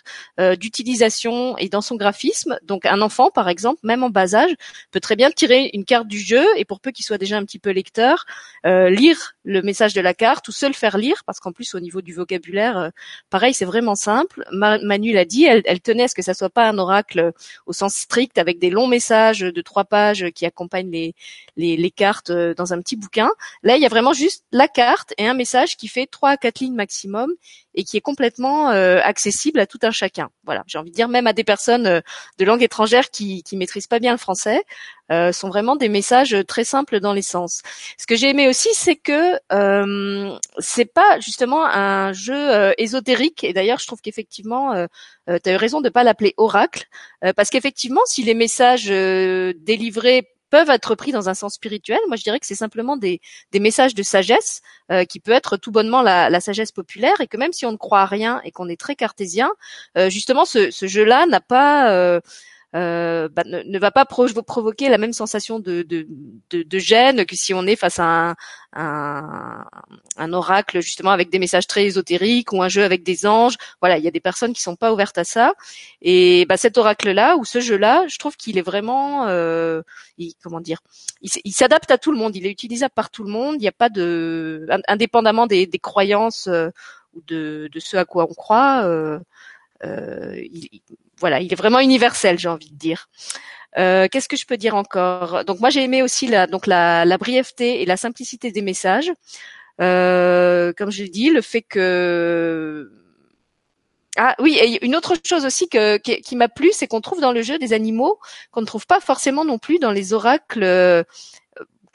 d'utilisation 0.59 1.57
et 1.57 1.69
dans 1.69 1.81
son 1.81 1.95
graphisme. 1.95 2.57
Donc 2.63 2.85
un 2.85 3.01
enfant 3.01 3.31
par 3.31 3.49
exemple, 3.49 3.79
même 3.83 4.03
en 4.03 4.09
bas 4.09 4.35
âge, 4.35 4.53
peut 4.91 4.99
très 4.99 5.15
bien 5.15 5.31
tirer 5.31 5.69
une 5.73 5.85
carte 5.85 6.07
du 6.07 6.19
jeu 6.19 6.45
et 6.57 6.65
pour 6.65 6.79
peu 6.79 6.91
qu'il 6.91 7.05
soit 7.05 7.17
déjà 7.17 7.37
un 7.37 7.45
petit 7.45 7.59
peu 7.59 7.71
lecteur, 7.71 8.25
lire 8.63 9.35
le 9.43 9.61
message 9.61 9.93
de 9.93 10.01
la 10.01 10.13
carte 10.13 10.47
ou 10.47 10.51
se 10.51 10.65
le 10.65 10.73
faire 10.73 10.97
lire 10.97 11.23
parce 11.25 11.39
qu'en 11.39 11.51
plus 11.51 11.73
au 11.75 11.79
niveau 11.79 12.01
du 12.01 12.13
vocabulaire, 12.13 12.91
pareil 13.29 13.53
c'est 13.53 13.65
vraiment 13.65 13.95
simple. 13.95 14.43
Manu 14.51 15.13
l'a 15.13 15.25
dit, 15.25 15.45
elle, 15.45 15.61
elle 15.65 15.81
tenait 15.81 16.03
à 16.03 16.07
ce 16.07 16.15
que 16.15 16.21
ça 16.21 16.33
soit 16.33 16.49
pas 16.49 16.67
un 16.67 16.77
oracle 16.77 17.04
au 17.65 17.73
sens 17.73 17.95
strict 17.95 18.37
avec 18.37 18.59
des 18.59 18.69
longs 18.69 18.87
messages 18.87 19.39
de 19.39 19.61
trois 19.61 19.85
pages 19.85 20.29
qui 20.31 20.45
accompagnent 20.45 20.91
les, 20.91 21.13
les, 21.55 21.91
cartes 21.91 22.29
euh, 22.29 22.53
dans 22.53 22.73
un 22.73 22.81
petit 22.81 22.95
bouquin. 22.95 23.29
Là, 23.63 23.77
il 23.77 23.81
y 23.81 23.85
a 23.85 23.89
vraiment 23.89 24.13
juste 24.13 24.43
la 24.51 24.67
carte 24.67 25.13
et 25.17 25.27
un 25.27 25.33
message 25.33 25.77
qui 25.77 25.87
fait 25.87 26.07
trois 26.07 26.31
à 26.31 26.37
quatre 26.37 26.59
lignes 26.59 26.75
maximum 26.75 27.31
et 27.75 27.83
qui 27.83 27.97
est 27.97 28.01
complètement 28.01 28.71
euh, 28.71 28.99
accessible 29.03 29.59
à 29.59 29.67
tout 29.67 29.79
un 29.83 29.91
chacun. 29.91 30.29
Voilà, 30.45 30.63
j'ai 30.67 30.77
envie 30.77 30.91
de 30.91 30.95
dire 30.95 31.07
même 31.07 31.27
à 31.27 31.33
des 31.33 31.43
personnes 31.43 31.85
euh, 31.85 32.01
de 32.39 32.45
langue 32.45 32.63
étrangère 32.63 33.09
qui 33.11 33.43
qui 33.43 33.57
maîtrisent 33.57 33.87
pas 33.87 33.99
bien 33.99 34.11
le 34.11 34.17
français, 34.17 34.63
euh, 35.11 35.31
sont 35.31 35.49
vraiment 35.49 35.75
des 35.75 35.89
messages 35.89 36.35
très 36.47 36.63
simples 36.63 36.99
dans 36.99 37.13
l'essence. 37.13 37.61
Ce 37.97 38.07
que 38.07 38.15
j'ai 38.15 38.29
aimé 38.29 38.47
aussi, 38.47 38.69
c'est 38.73 38.95
que 38.95 39.39
euh, 39.51 40.37
c'est 40.57 40.91
pas 40.91 41.19
justement 41.19 41.65
un 41.65 42.13
jeu 42.13 42.73
ésotérique. 42.77 43.43
Et 43.43 43.53
d'ailleurs, 43.53 43.79
je 43.79 43.87
trouve 43.87 44.01
qu'effectivement, 44.01 44.73
tu 45.27 45.49
as 45.49 45.53
eu 45.53 45.55
raison 45.55 45.81
de 45.81 45.89
pas 45.89 46.03
l'appeler 46.03 46.33
oracle, 46.37 46.85
parce 47.35 47.49
qu'effectivement, 47.49 48.01
si 48.05 48.23
les 48.23 48.33
messages 48.33 48.87
délivrés 48.87 50.34
peuvent 50.49 50.69
être 50.69 50.95
pris 50.95 51.11
dans 51.11 51.29
un 51.29 51.33
sens 51.33 51.55
spirituel. 51.55 51.99
Moi, 52.07 52.17
je 52.17 52.23
dirais 52.23 52.39
que 52.39 52.45
c'est 52.45 52.55
simplement 52.55 52.97
des, 52.97 53.21
des 53.51 53.59
messages 53.59 53.95
de 53.95 54.03
sagesse 54.03 54.61
euh, 54.91 55.05
qui 55.05 55.19
peut 55.19 55.31
être 55.31 55.57
tout 55.57 55.71
bonnement 55.71 56.01
la, 56.01 56.29
la, 56.29 56.39
sagesse 56.39 56.71
populaire 56.71 57.19
et 57.21 57.27
que 57.27 57.37
même 57.37 57.53
si 57.53 57.65
on 57.65 57.71
ne 57.71 57.77
croit 57.77 58.01
à 58.01 58.05
rien 58.05 58.41
et 58.43 58.51
qu'on 58.51 58.69
est 58.69 58.79
très 58.79 58.95
cartésien, 58.95 59.51
euh, 59.97 60.09
justement, 60.09 60.45
ce, 60.45 60.71
ce 60.71 60.87
jeu-là 60.87 61.25
n'a 61.27 61.41
pas 61.41 62.19
euh, 62.75 63.29
bah, 63.29 63.43
ne, 63.45 63.79
va 63.79 63.91
pas 63.91 64.05
provoquer 64.05 64.89
la 64.89 64.97
même 64.97 65.13
sensation 65.13 65.59
de, 65.59 65.81
de, 65.83 66.05
de, 66.51 66.79
gêne 66.79 67.25
que 67.25 67.35
si 67.35 67.53
on 67.53 67.65
est 67.65 67.77
face 67.77 67.99
à 67.99 68.35
un, 68.73 69.65
un, 70.17 70.33
oracle 70.33 70.81
justement 70.81 71.11
avec 71.11 71.29
des 71.29 71.39
messages 71.39 71.67
très 71.67 71.85
ésotériques 71.85 72.51
ou 72.51 72.61
un 72.61 72.67
jeu 72.67 72.83
avec 72.83 73.03
des 73.03 73.25
anges. 73.25 73.55
Voilà, 73.79 73.97
il 73.97 74.03
y 74.03 74.07
a 74.09 74.11
des 74.11 74.19
personnes 74.19 74.53
qui 74.53 74.61
sont 74.61 74.75
pas 74.75 74.91
ouvertes 74.91 75.17
à 75.17 75.23
ça. 75.23 75.53
Et 76.01 76.45
bah, 76.49 76.57
cet 76.57 76.77
oracle-là 76.77 77.37
ou 77.37 77.45
ce 77.45 77.61
jeu-là, 77.61 78.05
je 78.07 78.17
trouve 78.17 78.35
qu'il 78.35 78.57
est 78.57 78.61
vraiment, 78.61 79.27
euh, 79.27 79.81
comment 80.43 80.59
dire, 80.59 80.79
il, 81.21 81.53
s'adapte 81.53 81.91
à 81.91 81.97
tout 81.97 82.11
le 82.11 82.17
monde. 82.17 82.35
Il 82.35 82.45
est 82.45 82.51
utilisable 82.51 82.93
par 82.93 83.09
tout 83.09 83.23
le 83.23 83.31
monde. 83.31 83.55
Il 83.55 83.61
n'y 83.61 83.69
a 83.69 83.71
pas 83.71 83.89
de, 83.89 84.67
indépendamment 84.87 85.47
des, 85.47 85.65
des 85.65 85.79
croyances 85.79 86.47
euh, 86.47 86.69
ou 87.13 87.21
de, 87.25 87.69
de 87.71 87.79
ce 87.79 87.95
à 87.95 88.03
quoi 88.05 88.27
on 88.29 88.33
croit. 88.33 88.83
Euh, 88.83 89.19
euh, 89.83 90.35
il, 90.37 90.81
voilà, 91.19 91.39
il 91.41 91.51
est 91.51 91.55
vraiment 91.55 91.79
universel, 91.79 92.39
j'ai 92.39 92.49
envie 92.49 92.71
de 92.71 92.77
dire. 92.77 93.09
Euh, 93.77 94.07
qu'est-ce 94.09 94.29
que 94.29 94.37
je 94.37 94.45
peux 94.45 94.57
dire 94.57 94.75
encore? 94.75 95.43
Donc 95.45 95.59
moi 95.59 95.69
j'ai 95.69 95.83
aimé 95.83 96.01
aussi 96.01 96.27
la, 96.27 96.47
donc 96.47 96.65
la, 96.65 97.03
la, 97.05 97.17
brièveté 97.17 97.81
et 97.81 97.85
la 97.85 97.97
simplicité 97.97 98.51
des 98.51 98.61
messages. 98.61 99.11
Euh, 99.81 100.71
comme 100.77 100.91
je 100.91 101.03
l'ai 101.03 101.09
dit, 101.09 101.29
le 101.29 101.41
fait 101.41 101.61
que 101.61 102.89
ah 104.17 104.33
oui, 104.39 104.57
et 104.57 104.85
une 104.85 104.95
autre 104.95 105.15
chose 105.25 105.45
aussi 105.45 105.67
que, 105.67 105.97
qui, 105.97 106.35
m'a 106.37 106.47
plu, 106.47 106.69
c'est 106.71 106.87
qu'on 106.87 107.01
trouve 107.01 107.19
dans 107.19 107.33
le 107.33 107.41
jeu 107.41 107.59
des 107.59 107.73
animaux 107.73 108.17
qu'on 108.51 108.61
ne 108.61 108.65
trouve 108.65 108.87
pas 108.87 109.01
forcément 109.01 109.43
non 109.43 109.57
plus 109.57 109.77
dans 109.77 109.91
les 109.91 110.13
oracles 110.13 110.63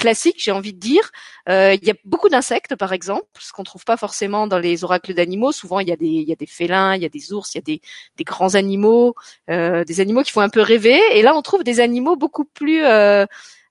classique, 0.01 0.37
j'ai 0.39 0.51
envie 0.51 0.73
de 0.73 0.79
dire. 0.81 1.11
Euh, 1.49 1.75
il 1.81 1.87
y 1.87 1.91
a 1.91 1.95
beaucoup 2.05 2.29
d'insectes, 2.29 2.75
par 2.77 2.93
exemple, 2.93 3.27
ce 3.39 3.53
qu'on 3.53 3.65
trouve 3.65 3.85
pas 3.85 3.97
forcément 3.97 4.47
dans 4.47 4.59
les 4.59 4.83
oracles 4.83 5.15
d'animaux. 5.15 5.53
Souvent, 5.53 5.79
il 5.81 5.89
y 5.89 5.93
a 5.93 5.97
des, 5.97 6.07
il 6.07 6.29
y 6.29 6.33
a 6.33 6.37
des 6.37 6.47
félins, 6.47 6.97
il 6.97 7.03
y 7.03 7.07
a 7.07 7.09
des 7.09 7.33
ours, 7.33 7.55
il 7.55 7.59
y 7.59 7.61
a 7.61 7.63
des, 7.63 7.81
des 8.17 8.25
grands 8.25 8.55
animaux, 8.55 9.15
euh, 9.51 9.85
des 9.85 10.01
animaux 10.01 10.23
qui 10.23 10.33
font 10.33 10.41
un 10.41 10.49
peu 10.49 10.63
rêver. 10.63 11.01
Et 11.13 11.23
là, 11.23 11.37
on 11.37 11.43
trouve 11.43 11.63
des 11.63 11.81
animaux 11.81 12.17
beaucoup 12.17 12.45
plus 12.45 12.83
euh, 12.85 13.27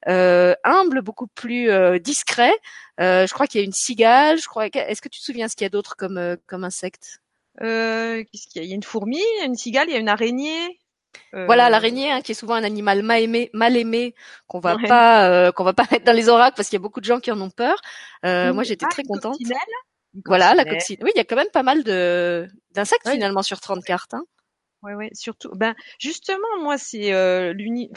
euh, 0.08 0.56
humbles, 0.64 1.02
beaucoup 1.02 1.28
plus 1.28 1.70
euh, 1.70 2.00
discrets. 2.00 2.56
Euh, 3.00 3.28
je 3.28 3.34
crois 3.34 3.48
qu'il 3.48 3.60
y 3.62 3.64
a 3.64 3.66
une 3.66 3.74
cigale. 3.74 4.40
Je 4.40 4.48
crois. 4.48 4.68
Est-ce 4.68 5.02
que 5.02 5.10
tu 5.10 5.20
te 5.20 5.26
souviens 5.26 5.48
ce 5.48 5.56
qu'il 5.56 5.66
y 5.66 5.68
a 5.68 5.70
d'autre 5.70 5.96
comme 5.98 6.18
euh, 6.18 6.36
comme 6.48 6.64
insecte 6.64 7.22
euh, 7.62 8.24
Qu'est-ce 8.32 8.48
qu'il 8.48 8.62
y 8.62 8.64
a 8.64 8.66
Il 8.66 8.70
y 8.70 8.74
a 8.74 8.76
une 8.76 8.84
fourmi, 8.84 9.22
une 9.46 9.56
cigale, 9.56 9.88
il 9.90 9.94
y 9.94 9.98
a 9.98 10.00
une 10.00 10.10
araignée. 10.10 10.80
Voilà 11.34 11.68
euh, 11.68 11.70
l'araignée, 11.70 12.12
hein, 12.12 12.22
qui 12.22 12.32
est 12.32 12.36
souvent 12.36 12.56
un 12.56 12.64
animal 12.64 13.04
mal 13.04 13.22
aimé, 13.22 13.50
mal 13.54 13.78
aimé, 13.78 14.16
qu'on 14.48 14.60
va 14.60 14.78
pas, 14.78 15.30
euh, 15.30 15.52
qu'on 15.52 15.64
va 15.64 15.74
pas 15.74 15.84
mettre 15.92 16.06
dans 16.06 16.16
les 16.16 16.30
oracles 16.30 16.56
parce 16.56 16.70
qu'il 16.70 16.78
y 16.78 16.82
a 16.82 16.84
beaucoup 16.84 17.00
de 17.00 17.06
gens 17.06 17.20
qui 17.20 17.32
en 17.32 17.40
ont 17.42 17.50
peur. 17.50 17.80
Euh, 18.26 18.54
moi, 18.54 18.64
j'étais 18.64 18.86
très 18.88 19.04
contente. 19.04 19.38
Voilà, 20.26 20.56
la 20.56 20.66
coccinelle. 20.66 21.04
Oui, 21.04 21.12
il 21.16 21.18
y 21.18 21.22
a 21.22 21.24
quand 21.24 21.36
même 21.36 21.52
pas 21.54 21.64
mal 21.64 21.84
de 21.84 22.48
d'insectes 22.72 23.08
finalement 23.08 23.44
sur 23.44 23.60
30 23.60 23.84
cartes. 23.84 24.14
Hein. 24.14 24.24
Ouais, 24.82 24.94
ouais, 24.96 25.10
surtout. 25.14 25.50
Ben, 25.56 25.76
justement, 26.00 26.48
moi, 26.62 26.78
c'est 26.78 27.14
euh, 27.14 27.52
l'uni. 27.54 27.92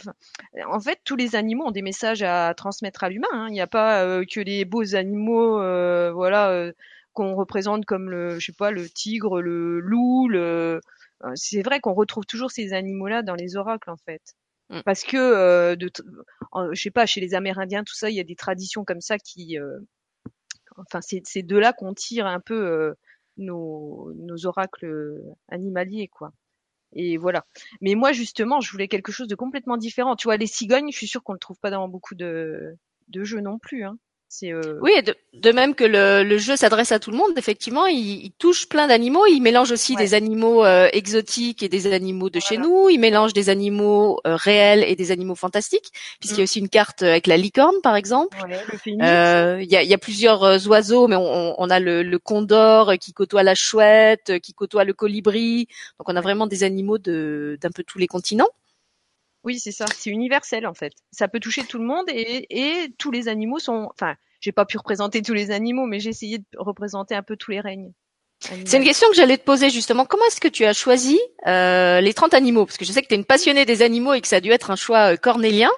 en 0.69 0.81
fait, 0.81 0.99
tous 1.05 1.15
les 1.15 1.37
animaux 1.37 1.67
ont 1.67 1.71
des 1.71 1.83
messages 1.83 2.23
à 2.23 2.53
transmettre 2.55 3.05
à 3.05 3.09
l'humain. 3.09 3.29
Hein. 3.33 3.47
Il 3.49 3.53
n'y 3.53 3.61
a 3.61 3.69
pas 3.69 4.03
euh, 4.05 4.25
que 4.25 4.41
les 4.41 4.65
beaux 4.65 4.97
animaux, 4.97 5.61
euh, 5.61 6.11
voilà, 6.13 6.73
qu'on 7.13 7.35
représente 7.37 7.85
comme 7.85 8.11
le, 8.11 8.39
je 8.41 8.47
sais 8.47 8.53
pas, 8.53 8.73
le 8.73 8.89
tigre, 8.89 9.41
le 9.41 9.79
loup, 9.81 10.29
le, 10.29 10.81
c'est 11.35 11.63
vrai 11.63 11.81
qu'on 11.81 11.95
retrouve 11.95 12.27
toujours 12.27 12.51
ces 12.51 12.73
animaux-là 12.73 13.23
dans 13.23 13.35
les 13.35 13.57
oracles 13.57 13.91
en 13.91 13.97
fait. 13.97 14.23
Mm. 14.71 14.81
Parce 14.85 15.03
que, 15.05 15.17
euh, 15.17 15.77
de, 15.77 15.91
je 16.73 16.81
sais 16.81 16.91
pas, 16.91 17.07
chez 17.07 17.21
les 17.21 17.35
Amérindiens, 17.35 17.85
tout 17.85 17.95
ça, 17.95 18.11
il 18.11 18.17
y 18.17 18.21
a 18.21 18.25
des 18.25 18.37
traditions 18.37 18.85
comme 18.85 19.01
ça 19.01 19.19
qui, 19.19 19.59
euh, 19.59 19.79
enfin, 20.77 21.01
c'est 21.03 21.43
de 21.43 21.57
là 21.57 21.73
qu'on 21.73 21.95
tire 21.95 22.27
un 22.27 22.41
peu 22.41 22.95
nos, 23.37 24.13
nos 24.15 24.47
oracles 24.47 25.21
animaliers, 25.49 26.09
quoi. 26.09 26.33
Et 26.95 27.17
voilà. 27.17 27.47
Mais 27.81 27.95
moi, 27.95 28.13
justement, 28.13 28.61
je 28.61 28.71
voulais 28.71 28.89
quelque 28.89 29.13
chose 29.13 29.29
de 29.29 29.35
complètement 29.35 29.77
différent. 29.77 30.17
Tu 30.17 30.29
vois, 30.29 30.37
les 30.37 30.47
cigognes, 30.47 30.91
je 30.93 30.97
suis 30.97 31.07
sûre 31.07 31.23
qu'on 31.23 31.33
ne 31.33 31.37
le 31.37 31.41
trouve 31.41 31.59
pas 31.59 31.71
dans 31.71 31.89
beaucoup 31.89 32.15
de, 32.15 32.77
de 33.09 33.25
jeux 33.25 33.41
non 33.41 33.59
plus. 33.59 33.85
Hein. 33.85 33.99
Euh... 34.45 34.79
Oui, 34.81 35.03
de, 35.03 35.15
de, 35.35 35.53
même 35.53 35.75
que 35.75 35.85
le, 35.85 36.23
le 36.25 36.39
jeu 36.39 36.57
s'adresse 36.57 36.93
à 36.93 36.99
tout 36.99 37.11
le 37.11 37.17
monde, 37.17 37.33
effectivement, 37.37 37.87
il, 37.87 38.25
il 38.25 38.33
touche 38.33 38.69
plein 38.69 38.87
d'animaux. 38.87 39.27
Il 39.27 39.41
mélange 39.41 39.71
aussi 39.71 39.95
ouais. 39.95 40.03
des 40.03 40.15
animaux 40.15 40.65
euh, 40.65 40.89
exotiques 40.93 41.63
et 41.63 41.69
des 41.69 41.93
animaux 41.93 42.31
de 42.31 42.39
voilà. 42.39 42.49
chez 42.49 42.57
nous. 42.57 42.89
Il 42.89 42.99
mélange 42.99 43.33
des 43.33 43.51
animaux 43.51 44.21
euh, 44.27 44.37
réels 44.37 44.85
et 44.87 44.97
des 44.97 45.11
animaux 45.11 45.35
fantastiques, 45.35 45.91
puisqu'il 46.19 46.39
y 46.39 46.41
a 46.41 46.43
mm. 46.43 46.45
aussi 46.45 46.59
une 46.61 46.69
carte 46.69 47.03
avec 47.03 47.27
la 47.27 47.37
licorne, 47.37 47.77
par 47.83 47.97
exemple. 47.97 48.37
Ouais, 48.45 48.59
euh, 49.03 49.59
il, 49.63 49.71
y 49.71 49.77
a, 49.77 49.83
il 49.83 49.89
y, 49.89 49.95
a, 49.95 49.99
plusieurs 49.99 50.43
euh, 50.45 50.59
oiseaux, 50.67 51.09
mais 51.09 51.17
on, 51.17 51.55
on 51.59 51.71
a 51.71 51.79
le, 51.79 52.03
le, 52.03 52.19
condor 52.19 52.95
qui 53.01 53.13
côtoie 53.13 53.43
la 53.43 53.55
chouette, 53.55 54.39
qui 54.43 54.55
côtoie 54.55 54.85
le 54.85 54.95
colibri. 54.95 55.67
Donc, 55.99 56.09
on 56.09 56.17
a 56.17 56.21
vraiment 56.21 56.47
des 56.47 56.65
animaux 56.65 56.99
de 56.99 57.59
d'un 57.61 57.71
peu 57.71 57.85
tous 57.85 57.99
les 57.99 58.07
continents. 58.07 58.49
Oui, 59.45 59.59
c'est 59.59 59.73
ça. 59.73 59.87
C'est 59.97 60.11
universel 60.11 60.67
en 60.67 60.75
fait. 60.75 60.93
Ça 61.11 61.29
peut 61.29 61.41
toucher 61.41 61.65
tout 61.65 61.79
le 61.79 61.85
monde 61.85 62.07
et, 62.09 62.47
et 62.51 62.93
tous 62.99 63.11
les 63.11 63.29
animaux 63.29 63.59
sont. 63.59 63.89
Enfin, 63.93 64.15
j'ai 64.41 64.53
pas 64.53 64.65
pu 64.65 64.77
représenter 64.77 65.23
tous 65.23 65.35
les 65.35 65.51
animaux, 65.51 65.87
mais 65.87 66.01
j'ai 66.01 66.11
essayé 66.11 66.39
de 66.39 66.45
représenter 66.57 67.15
un 67.15 67.23
peu 67.23 67.37
tous 67.37 67.51
les 67.51 67.61
règnes. 67.61 67.93
C'est 68.65 68.77
une 68.77 68.85
question 68.85 69.09
que 69.09 69.15
j'allais 69.15 69.39
te 69.39 69.45
poser 69.45 69.71
justement. 69.71 70.05
Comment 70.05 70.25
est-ce 70.27 70.41
que 70.41 70.49
tu 70.49 70.65
as 70.65 70.73
choisi 70.73 71.21
euh, 71.47 72.01
les 72.01 72.13
30 72.13 72.35
animaux? 72.35 72.67
Parce 72.67 72.77
que 72.77 72.85
je 72.85 72.91
sais 72.93 73.03
que 73.03 73.07
tu 73.07 73.15
es 73.15 73.17
une 73.17 73.25
passionnée 73.25 73.65
des 73.65 73.83
animaux 73.83 74.15
et 74.15 74.21
que 74.21 74.27
ça 74.27 74.37
a 74.37 74.41
dû 74.41 74.51
être 74.51 74.71
un 74.71 74.77
choix 74.77 75.13
euh, 75.13 75.17
cornélien 75.17 75.71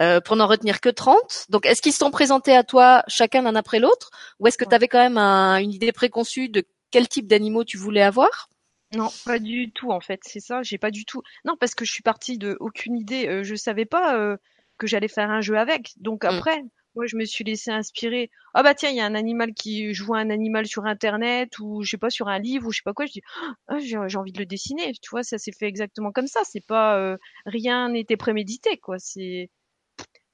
euh, 0.00 0.20
pour 0.20 0.36
n'en 0.36 0.46
retenir 0.46 0.80
que 0.80 0.88
30. 0.88 1.46
Donc 1.50 1.66
est-ce 1.66 1.82
qu'ils 1.82 1.92
se 1.92 1.98
sont 1.98 2.10
présentés 2.10 2.56
à 2.56 2.64
toi 2.64 3.02
chacun 3.06 3.42
l'un 3.42 3.54
après 3.54 3.80
l'autre? 3.80 4.10
Ou 4.40 4.46
est-ce 4.46 4.56
que 4.56 4.64
tu 4.64 4.74
avais 4.74 4.88
quand 4.88 4.98
même 4.98 5.18
un, 5.18 5.58
une 5.58 5.72
idée 5.72 5.92
préconçue 5.92 6.48
de 6.48 6.64
quel 6.90 7.08
type 7.08 7.26
d'animaux 7.26 7.64
tu 7.64 7.76
voulais 7.76 8.02
avoir? 8.02 8.48
Non, 8.96 9.08
pas 9.24 9.38
du 9.38 9.70
tout 9.72 9.90
en 9.90 10.00
fait, 10.00 10.20
c'est 10.24 10.40
ça, 10.40 10.62
j'ai 10.62 10.78
pas 10.78 10.90
du 10.90 11.04
tout. 11.04 11.22
Non, 11.44 11.56
parce 11.58 11.74
que 11.74 11.84
je 11.84 11.92
suis 11.92 12.02
partie 12.02 12.38
de 12.38 12.56
aucune 12.60 12.96
idée, 12.96 13.28
euh, 13.28 13.42
je 13.42 13.54
savais 13.54 13.84
pas 13.84 14.16
euh, 14.18 14.36
que 14.78 14.86
j'allais 14.86 15.08
faire 15.08 15.30
un 15.30 15.40
jeu 15.40 15.56
avec. 15.58 15.92
Donc 15.98 16.24
après, 16.24 16.62
mm. 16.62 16.68
moi 16.94 17.06
je 17.06 17.16
me 17.16 17.24
suis 17.24 17.44
laissé 17.44 17.70
inspirer. 17.70 18.30
Ah 18.54 18.62
bah 18.62 18.74
tiens, 18.74 18.90
il 18.90 18.96
y 18.96 19.00
a 19.00 19.06
un 19.06 19.14
animal 19.14 19.54
qui 19.54 19.94
joue 19.94 20.14
un 20.14 20.30
animal 20.30 20.66
sur 20.66 20.86
internet 20.86 21.58
ou 21.58 21.82
je 21.82 21.90
sais 21.90 21.98
pas 21.98 22.10
sur 22.10 22.28
un 22.28 22.38
livre 22.38 22.66
ou 22.66 22.72
je 22.72 22.78
sais 22.78 22.82
pas 22.84 22.94
quoi, 22.94 23.06
je 23.06 23.12
dis 23.12 23.22
ah, 23.68 23.78
j'ai 23.78 23.96
envie 23.96 24.32
de 24.32 24.38
le 24.38 24.46
dessiner, 24.46 24.92
tu 25.02 25.10
vois, 25.10 25.22
ça 25.22 25.38
s'est 25.38 25.52
fait 25.52 25.66
exactement 25.66 26.12
comme 26.12 26.26
ça, 26.26 26.40
c'est 26.44 26.64
pas 26.66 26.98
euh, 26.98 27.16
rien 27.46 27.90
n'était 27.90 28.16
prémédité 28.16 28.78
quoi, 28.78 28.98
c'est 28.98 29.50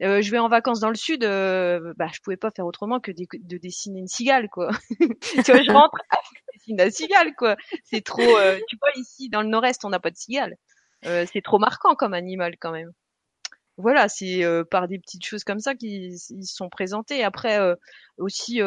je 0.03 0.31
vais 0.31 0.39
en 0.39 0.49
vacances 0.49 0.81
dans 0.81 0.89
le 0.89 0.97
sud, 0.97 1.25
euh, 1.25 1.95
bah 1.97 2.09
je 2.13 2.21
pouvais 2.21 2.37
pas 2.37 2.51
faire 2.51 2.67
autrement 2.67 2.99
que 2.99 3.13
de, 3.13 3.25
de 3.33 3.59
dessiner 3.59 4.01
une 4.01 4.09
cigale 4.09 4.49
quoi. 4.49 4.71
tu 4.91 5.53
vois, 5.53 5.63
je 5.63 5.71
rentre, 5.71 5.97
ah, 6.11 6.19
je 6.25 6.59
dessine 6.59 6.77
la 6.77 6.91
cigale 6.91 7.35
quoi. 7.37 7.57
C'est 7.85 8.03
trop. 8.03 8.37
Euh, 8.37 8.59
tu 8.69 8.77
vois 8.81 8.91
ici 8.97 9.29
dans 9.29 9.43
le 9.43 9.49
Nord-Est, 9.49 9.85
on 9.85 9.91
n'a 9.91 10.01
pas 10.01 10.11
de 10.11 10.17
cigale. 10.17 10.57
Euh, 11.07 11.25
c'est 11.33 11.43
trop 11.43 11.59
marquant 11.59 11.95
comme 11.95 12.15
animal 12.15 12.57
quand 12.61 12.73
même. 12.73 12.91
Voilà, 13.79 14.09
c'est 14.09 14.45
euh, 14.45 14.65
par 14.65 14.87
des 14.87 14.99
petites 14.99 15.25
choses 15.25 15.45
comme 15.45 15.59
ça 15.59 15.75
qu'ils 15.75 16.15
ils 16.31 16.47
sont 16.47 16.69
présentés. 16.69 17.25
Après 17.25 17.59
aussi, 18.19 18.61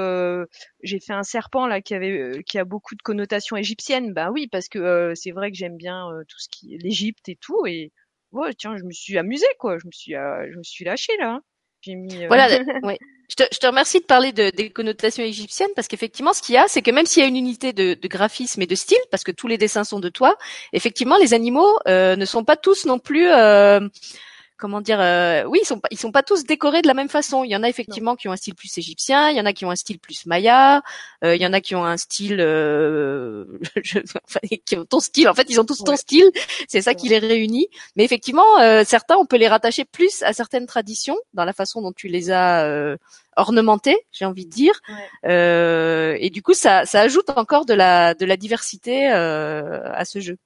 j'ai 0.84 1.00
fait 1.00 1.14
un 1.14 1.24
serpent 1.24 1.68
là 1.68 1.82
qui 1.82 1.94
avait 1.96 2.44
qui 2.46 2.58
a 2.60 2.66
beaucoup 2.66 2.96
de 2.96 3.02
connotations 3.02 3.58
égyptiennes. 3.58 4.14
Bah 4.14 4.32
oui, 4.32 4.48
parce 4.50 4.70
que 4.70 5.12
c'est 5.16 5.32
vrai 5.32 5.52
que 5.52 5.58
j'aime 5.58 5.78
bien 5.78 6.08
tout 6.30 6.40
ce 6.40 6.48
qui 6.50 6.78
l'Égypte 6.78 7.28
et 7.30 7.36
tout 7.36 7.66
et 7.68 7.92
ouais, 8.36 8.54
tiens, 8.54 8.76
je 8.78 8.84
me 8.84 8.92
suis 8.92 9.18
amusée, 9.18 9.46
quoi. 9.60 9.78
Je 9.78 9.86
me 9.88 9.92
suis, 9.92 10.16
euh, 10.16 10.48
je 10.52 10.58
me 10.58 10.64
suis 10.64 10.86
lâchée, 10.86 11.18
là. 11.18 11.34
Hein. 11.34 11.42
J'ai 11.82 11.96
mis. 11.96 12.24
Euh... 12.24 12.28
Voilà, 12.28 12.48
ouais. 12.84 12.98
Je 13.30 13.36
te, 13.36 13.44
je 13.52 13.58
te, 13.58 13.66
remercie 13.66 14.00
de 14.00 14.06
parler 14.06 14.32
de, 14.32 14.52
des 14.52 14.70
connotations 14.70 15.24
égyptiennes 15.24 15.72
parce 15.76 15.88
qu'effectivement, 15.88 16.34
ce 16.34 16.44
qu'il 16.44 16.54
y 16.54 16.58
a, 16.60 16.68
c'est 16.68 16.84
que 16.84 16.92
même 16.92 17.08
s'il 17.08 17.24
y 17.24 17.26
a 17.26 17.30
une 17.30 17.36
unité 17.36 17.74
de, 17.74 17.96
de, 17.96 18.08
graphisme 18.08 18.62
et 18.62 18.68
de 18.68 18.76
style, 18.76 19.00
parce 19.10 19.24
que 19.24 19.32
tous 19.32 19.48
les 19.48 19.58
dessins 19.58 19.84
sont 19.84 20.00
de 20.00 20.10
toi, 20.10 20.38
effectivement, 20.74 21.18
les 21.18 21.34
animaux 21.34 21.76
euh, 21.88 22.16
ne 22.16 22.26
sont 22.26 22.44
pas 22.44 22.56
tous 22.56 22.86
non 22.86 23.00
plus 23.00 23.28
euh, 23.28 23.80
comment 24.58 24.82
dire 24.82 25.00
euh, 25.02 25.44
oui 25.46 25.60
ils 25.62 25.66
sont 25.66 25.80
pas 25.80 25.88
ils 25.92 26.00
sont 26.00 26.12
pas 26.12 26.24
tous 26.24 26.46
décorés 26.46 26.82
de 26.82 26.88
la 26.88 26.94
même 26.94 27.10
façon 27.10 27.44
il 27.44 27.50
y 27.50 27.56
en 27.56 27.64
a 27.64 27.70
effectivement 27.70 28.12
non. 28.12 28.16
qui 28.16 28.28
ont 28.28 28.32
un 28.32 28.38
style 28.38 28.56
plus 28.56 28.78
égyptien 28.78 29.30
il 29.30 29.38
y 29.38 29.42
en 29.42 29.46
a 29.46 29.54
qui 29.54 29.66
ont 29.66 29.72
un 29.72 29.76
style 29.76 30.00
plus 30.00 30.26
maya 30.26 30.82
euh, 31.24 31.36
il 31.36 31.42
y 31.42 31.46
en 31.46 31.54
a 31.54 31.62
qui 31.62 31.76
ont 31.76 31.84
un 31.84 31.98
style 31.98 32.40
euh, 32.40 33.46
je, 33.84 34.00
enfin, 34.00 34.40
qui 34.66 34.78
ont 34.78 34.86
ton 34.86 35.00
style 35.00 35.28
en 35.28 35.34
fait 35.34 35.48
ils 35.50 35.60
ont 35.60 35.66
tous 35.66 35.80
ouais. 35.80 35.86
ton 35.86 35.96
style 35.98 36.30
c'est 36.68 36.82
ça 36.82 36.92
ouais. 36.92 36.96
qui 36.96 37.10
les 37.10 37.20
réunit 37.20 37.68
mais 37.96 38.06
effectivement 38.06 38.60
euh, 38.60 38.84
certains 38.86 39.16
on 39.18 39.26
peut 39.26 39.38
les 39.38 39.48
rattacher 39.48 39.86
plus 39.86 40.24
à 40.24 40.34
certaines 40.34 40.68
traditions 40.68 41.18
dans 41.34 41.46
la 41.46 41.54
façon 41.54 41.82
dont 41.82 41.94
tu 41.94 42.08
les 42.08 42.32
as 42.32 42.66
euh, 42.66 42.98
ornementés 43.36 43.98
j'ai 44.12 44.26
envie 44.26 44.46
de 44.46 44.52
dire 44.52 44.80
ouais. 45.24 46.18
et 46.22 46.30
du 46.30 46.42
coup 46.42 46.54
ça 46.54 46.86
ça 46.86 47.02
ajoute 47.02 47.30
encore 47.32 47.66
de 47.66 47.74
la 47.74 48.14
de 48.14 48.26
la 48.26 48.38
diversité 48.38 49.08
à 49.08 50.06
ce 50.06 50.20
jeu 50.20 50.38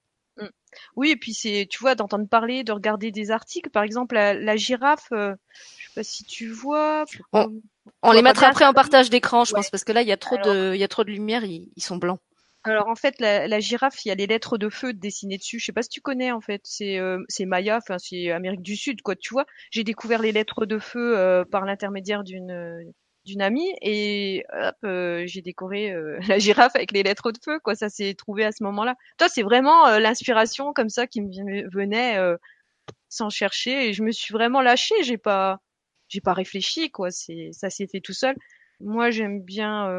oui, 0.95 1.11
et 1.11 1.15
puis 1.15 1.33
c'est, 1.33 1.67
tu 1.69 1.79
vois, 1.79 1.95
d'entendre 1.95 2.27
parler, 2.27 2.63
de 2.63 2.71
regarder 2.71 3.11
des 3.11 3.31
articles. 3.31 3.69
Par 3.69 3.83
exemple, 3.83 4.15
la, 4.15 4.33
la 4.33 4.55
girafe, 4.55 5.07
euh, 5.11 5.33
je 5.77 5.87
sais 5.87 5.93
pas 5.95 6.03
si 6.03 6.23
tu 6.23 6.49
vois. 6.49 7.05
On, 7.33 7.61
on 8.01 8.11
les 8.11 8.21
mettra 8.21 8.47
après 8.47 8.65
en 8.65 8.73
partage 8.73 9.09
d'écran, 9.09 9.43
je 9.45 9.53
ouais. 9.53 9.59
pense, 9.59 9.69
parce 9.69 9.83
que 9.83 9.91
là, 9.91 10.01
il 10.01 10.07
y 10.07 10.11
a 10.11 10.17
trop 10.17 10.35
Alors... 10.35 10.53
de, 10.53 10.73
il 10.73 10.79
y 10.79 10.83
a 10.83 10.87
trop 10.87 11.03
de 11.03 11.11
lumière, 11.11 11.43
ils, 11.43 11.69
ils 11.75 11.83
sont 11.83 11.97
blancs. 11.97 12.19
Alors 12.63 12.89
en 12.89 12.95
fait, 12.95 13.21
la, 13.21 13.47
la, 13.47 13.59
girafe, 13.61 14.03
il 14.03 14.09
y 14.09 14.11
a 14.11 14.15
les 14.15 14.27
lettres 14.27 14.57
de 14.57 14.69
feu 14.69 14.91
dessinées 14.91 15.37
dessus. 15.37 15.59
Je 15.59 15.65
sais 15.65 15.71
pas 15.71 15.81
si 15.81 15.89
tu 15.89 16.01
connais 16.01 16.31
en 16.33 16.41
fait. 16.41 16.59
C'est 16.65 16.99
euh, 16.99 17.23
c'est 17.29 17.45
Maya, 17.45 17.77
enfin 17.77 17.97
c'est 17.99 18.31
Amérique 18.31 18.61
du 18.61 18.75
Sud 18.75 19.01
quoi. 19.01 19.15
Tu 19.15 19.33
vois, 19.33 19.45
j'ai 19.71 19.85
découvert 19.85 20.21
les 20.21 20.33
lettres 20.33 20.65
de 20.65 20.77
feu 20.77 21.17
euh, 21.17 21.45
par 21.45 21.63
l'intermédiaire 21.63 22.23
d'une 22.25 22.51
d'une 23.29 23.41
amie 23.41 23.71
et 23.81 24.43
hop, 24.51 24.75
euh, 24.83 25.23
j'ai 25.25 25.41
décoré 25.41 25.91
euh, 25.91 26.19
la 26.27 26.39
girafe 26.39 26.75
avec 26.75 26.91
les 26.91 27.03
lettres 27.03 27.31
de 27.31 27.39
feu 27.43 27.59
quoi. 27.59 27.75
Ça 27.75 27.89
s'est 27.89 28.13
trouvé 28.15 28.43
à 28.43 28.51
ce 28.51 28.63
moment-là. 28.63 28.95
Toi, 29.17 29.29
c'est 29.29 29.43
vraiment 29.43 29.87
euh, 29.87 29.99
l'inspiration 29.99 30.73
comme 30.73 30.89
ça 30.89 31.07
qui 31.07 31.21
me 31.21 31.69
venait 31.69 32.17
sans 33.09 33.29
chercher 33.29 33.89
et 33.89 33.93
je 33.93 34.03
me 34.03 34.11
suis 34.11 34.33
vraiment 34.33 34.61
lâchée. 34.61 34.95
J'ai 35.03 35.17
pas 35.17 35.59
j'ai 36.07 36.21
pas 36.21 36.33
réfléchi 36.33 36.91
quoi. 36.91 37.11
C'est 37.11 37.49
ça 37.53 37.69
s'est 37.69 37.87
fait 37.87 38.01
tout 38.01 38.13
seul. 38.13 38.35
Moi, 38.79 39.11
j'aime 39.11 39.41
bien 39.41 39.89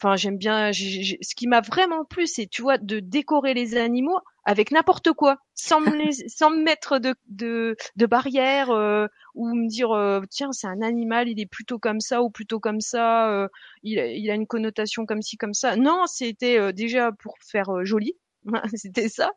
enfin 0.00 0.16
j'aime 0.16 0.38
bien 0.38 0.72
ce 0.72 1.34
qui 1.34 1.46
m'a 1.46 1.60
vraiment 1.60 2.04
plu 2.04 2.26
c'est 2.26 2.46
tu 2.46 2.60
vois 2.62 2.76
de 2.78 3.00
décorer 3.00 3.54
les 3.54 3.76
animaux 3.76 4.20
avec 4.46 4.70
n'importe 4.70 5.12
quoi 5.12 5.36
sans 5.54 5.80
me 5.80 5.90
sans 6.28 6.50
me 6.50 6.62
mettre 6.62 6.98
de 6.98 7.14
de, 7.26 7.76
de 7.96 8.06
barrière 8.06 8.70
euh, 8.70 9.08
ou 9.34 9.54
me 9.54 9.68
dire 9.68 9.90
euh, 9.90 10.22
tiens 10.30 10.52
c'est 10.52 10.68
un 10.68 10.80
animal 10.80 11.28
il 11.28 11.38
est 11.40 11.50
plutôt 11.50 11.78
comme 11.78 12.00
ça 12.00 12.22
ou 12.22 12.30
plutôt 12.30 12.60
comme 12.60 12.80
ça 12.80 13.28
euh, 13.30 13.48
il, 13.82 13.98
il 13.98 14.30
a 14.30 14.34
une 14.34 14.46
connotation 14.46 15.04
comme 15.04 15.20
ci 15.20 15.36
comme 15.36 15.52
ça. 15.52 15.76
Non 15.76 16.06
c'était 16.06 16.58
euh, 16.58 16.72
déjà 16.72 17.12
pour 17.12 17.34
faire 17.44 17.68
euh, 17.70 17.84
joli 17.84 18.14
c'était 18.74 19.10
ça. 19.10 19.30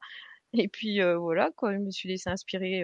Et 0.54 0.68
puis 0.68 1.02
euh, 1.02 1.18
voilà 1.18 1.50
quoi 1.56 1.74
je 1.74 1.80
me 1.80 1.92
suis 1.92 2.08
laissé 2.08 2.30
inspirer 2.30 2.84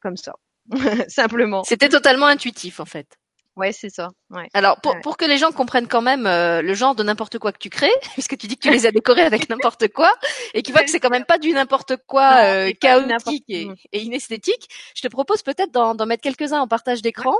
comme 0.00 0.16
ça 0.16 0.34
simplement. 1.08 1.64
C'était 1.64 1.88
totalement 1.88 2.26
intuitif 2.26 2.80
en 2.80 2.86
fait 2.86 3.18
Ouais, 3.56 3.72
c'est 3.72 3.90
ça. 3.90 4.10
Ouais. 4.30 4.48
Alors 4.54 4.80
pour, 4.80 4.94
ouais. 4.94 5.00
pour 5.02 5.16
que 5.16 5.24
les 5.24 5.36
gens 5.36 5.50
comprennent 5.52 5.88
quand 5.88 6.02
même 6.02 6.26
euh, 6.26 6.62
le 6.62 6.74
genre 6.74 6.94
de 6.94 7.02
n'importe 7.02 7.38
quoi 7.38 7.52
que 7.52 7.58
tu 7.58 7.68
crées, 7.68 7.90
puisque 8.12 8.38
tu 8.38 8.46
dis 8.46 8.56
que 8.56 8.62
tu 8.62 8.70
les 8.70 8.86
as 8.86 8.92
décorés 8.92 9.22
avec 9.22 9.48
n'importe 9.50 9.88
quoi, 9.88 10.12
et 10.54 10.62
qu'ils 10.62 10.72
voient 10.72 10.84
que 10.84 10.90
c'est 10.90 11.00
quand 11.00 11.10
même 11.10 11.24
pas 11.24 11.38
du 11.38 11.52
n'importe 11.52 11.96
quoi 12.06 12.30
non, 12.30 12.48
euh, 12.48 12.70
chaotique 12.80 13.44
et, 13.48 13.68
et, 13.92 14.00
inesthétique, 14.00 14.68
je 14.94 15.02
te 15.02 15.08
propose 15.08 15.42
peut-être 15.42 15.72
d'en 15.72 16.06
mettre 16.06 16.22
quelques-uns 16.22 16.60
en 16.60 16.68
partage 16.68 17.02
d'écran. 17.02 17.34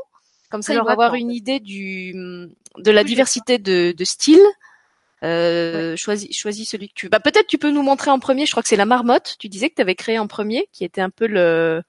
Comme 0.51 0.63
ça, 0.63 0.75
ils 0.75 0.81
vont 0.81 0.89
avoir 0.89 1.15
une 1.15 1.31
idée 1.31 1.61
du 1.61 2.13
de 2.77 2.91
la 2.91 3.05
diversité 3.05 3.59
de, 3.59 3.93
de 3.97 4.05
styles. 4.05 4.41
Euh, 5.23 5.97
choisis, 5.97 6.37
choisis 6.37 6.69
celui 6.69 6.89
que 6.89 6.95
tu 6.95 7.07
veux. 7.07 7.11
Bah, 7.11 7.21
peut-être 7.21 7.47
tu 7.47 7.59
peux 7.59 7.71
nous 7.71 7.83
montrer 7.83 8.11
en 8.11 8.19
premier. 8.19 8.47
Je 8.47 8.51
crois 8.51 8.63
que 8.63 8.69
c'est 8.69 8.77
la 8.77 8.87
marmotte. 8.87 9.37
Tu 9.39 9.49
disais 9.49 9.69
que 9.69 9.75
tu 9.77 9.83
avais 9.83 9.95
créé 9.95 10.19
en 10.19 10.27
premier, 10.27 10.69
qui 10.73 10.85
était 10.85 11.03
un 11.03 11.11
peu 11.11 11.27
le 11.27 11.83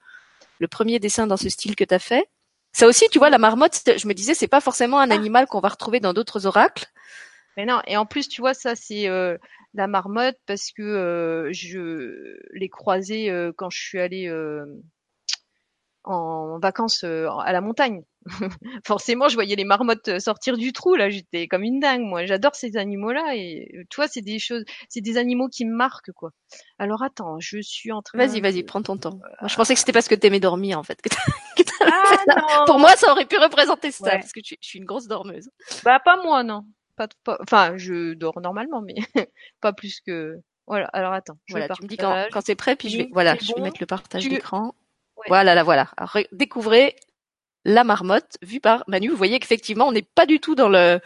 le 0.58 0.68
premier 0.68 1.00
dessin 1.00 1.26
dans 1.26 1.36
ce 1.36 1.48
style 1.48 1.74
que 1.74 1.82
tu 1.82 1.92
as 1.92 1.98
fait. 1.98 2.28
Ça 2.72 2.86
aussi, 2.86 3.06
tu 3.10 3.18
vois, 3.18 3.30
la 3.30 3.38
marmotte, 3.38 3.80
je 3.96 4.06
me 4.08 4.14
disais, 4.14 4.34
c'est 4.34 4.48
pas 4.48 4.60
forcément 4.60 4.98
un 4.98 5.10
Ah. 5.10 5.14
animal 5.14 5.46
qu'on 5.46 5.60
va 5.60 5.68
retrouver 5.68 6.00
dans 6.00 6.12
d'autres 6.14 6.46
oracles. 6.46 6.86
Mais 7.56 7.66
non, 7.66 7.80
et 7.86 7.96
en 7.96 8.06
plus, 8.06 8.28
tu 8.28 8.40
vois, 8.40 8.54
ça, 8.54 8.74
c'est 8.74 9.08
euh, 9.08 9.36
la 9.74 9.86
marmotte 9.86 10.38
parce 10.46 10.72
que 10.72 10.82
euh, 10.82 11.52
je 11.52 12.36
l'ai 12.52 12.68
croisée 12.70 13.30
euh, 13.30 13.52
quand 13.54 13.68
je 13.68 13.78
suis 13.78 14.00
allée 14.00 14.26
euh, 14.28 14.64
en 16.04 16.58
vacances 16.60 17.04
euh, 17.04 17.28
à 17.28 17.52
la 17.52 17.60
montagne. 17.60 18.02
Forcément, 18.86 19.28
je 19.28 19.34
voyais 19.34 19.56
les 19.56 19.64
marmottes 19.64 20.08
euh, 20.08 20.18
sortir 20.18 20.56
du 20.56 20.72
trou, 20.72 20.94
là, 20.94 21.10
j'étais 21.10 21.48
comme 21.48 21.62
une 21.62 21.80
dingue, 21.80 22.02
moi. 22.02 22.24
J'adore 22.26 22.54
ces 22.54 22.76
animaux-là 22.76 23.34
et 23.34 23.68
euh, 23.74 23.82
tu 23.90 23.96
vois, 23.96 24.08
c'est 24.08 24.20
des 24.22 24.38
choses, 24.38 24.64
c'est 24.88 25.00
des 25.00 25.16
animaux 25.16 25.48
qui 25.48 25.64
me 25.64 25.74
marquent, 25.74 26.12
quoi. 26.12 26.30
Alors 26.78 27.02
attends, 27.02 27.38
je 27.40 27.60
suis 27.60 27.92
en 27.92 28.02
train 28.02 28.18
Vas-y, 28.18 28.40
vas-y, 28.40 28.62
prends 28.62 28.82
ton 28.82 28.96
temps. 28.96 29.18
Moi, 29.40 29.48
je 29.48 29.54
pensais 29.56 29.74
que 29.74 29.80
c'était 29.80 29.92
parce 29.92 30.08
que 30.08 30.14
t'aimais 30.14 30.40
dormir, 30.40 30.78
en 30.78 30.82
fait. 30.82 31.00
que 31.02 31.08
Ah 31.80 32.64
Pour 32.66 32.78
moi, 32.78 32.94
ça 32.96 33.10
aurait 33.10 33.26
pu 33.26 33.36
représenter 33.38 33.90
ça, 33.90 34.04
Ouais. 34.04 34.18
parce 34.18 34.32
que 34.32 34.40
je, 34.44 34.54
suis 34.60 34.78
une 34.78 34.84
grosse 34.84 35.06
dormeuse. 35.08 35.50
Bah 35.84 36.00
pas 36.04 36.22
moi, 36.22 36.42
non. 36.44 36.64
Pas, 36.96 37.08
pas- 37.24 37.38
Enfin, 37.40 37.76
je 37.76 38.14
dors 38.14 38.40
normalement, 38.40 38.82
mais 38.82 38.94
pas 39.60 39.72
plus 39.72 40.00
que... 40.00 40.36
Voilà, 40.66 40.86
alors 40.92 41.12
attends, 41.12 41.38
je 41.46 41.54
Voilà, 41.54 41.74
tu 41.74 41.82
me 41.82 41.88
dis 41.88 41.96
quand, 41.96 42.26
quand 42.30 42.40
c'est 42.44 42.54
prêt, 42.54 42.76
puis 42.76 42.88
je 42.88 42.98
vais, 42.98 43.08
voilà, 43.12 43.34
je 43.40 43.48
vais 43.48 43.54
bon. 43.56 43.62
mettre 43.62 43.78
le 43.80 43.86
partage 43.86 44.22
Tu- 44.22 44.28
d'écran. 44.28 44.74
Ouais. 45.16 45.24
Voilà, 45.28 45.54
là, 45.54 45.62
voilà. 45.64 45.90
Alors, 45.96 46.16
découvrez 46.30 46.94
la 47.64 47.84
marmotte 47.84 48.36
vue 48.42 48.60
par 48.60 48.84
Manu. 48.88 49.08
Vous 49.08 49.16
voyez 49.16 49.38
qu'effectivement, 49.38 49.88
on 49.88 49.92
n'est 49.92 50.02
pas 50.14 50.26
du 50.26 50.40
tout 50.40 50.54
dans 50.54 50.68
le 50.68 51.00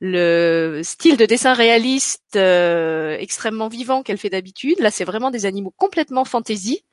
le 0.00 0.82
style 0.82 1.16
de 1.16 1.24
dessin 1.26 1.54
réaliste 1.54 2.36
euh, 2.36 3.16
extrêmement 3.18 3.68
vivant 3.68 4.02
qu'elle 4.02 4.18
fait 4.18 4.30
d'habitude. 4.30 4.78
Là, 4.80 4.90
c'est 4.90 5.04
vraiment 5.04 5.30
des 5.30 5.46
animaux 5.46 5.72
complètement 5.76 6.24
fantaisie, 6.24 6.84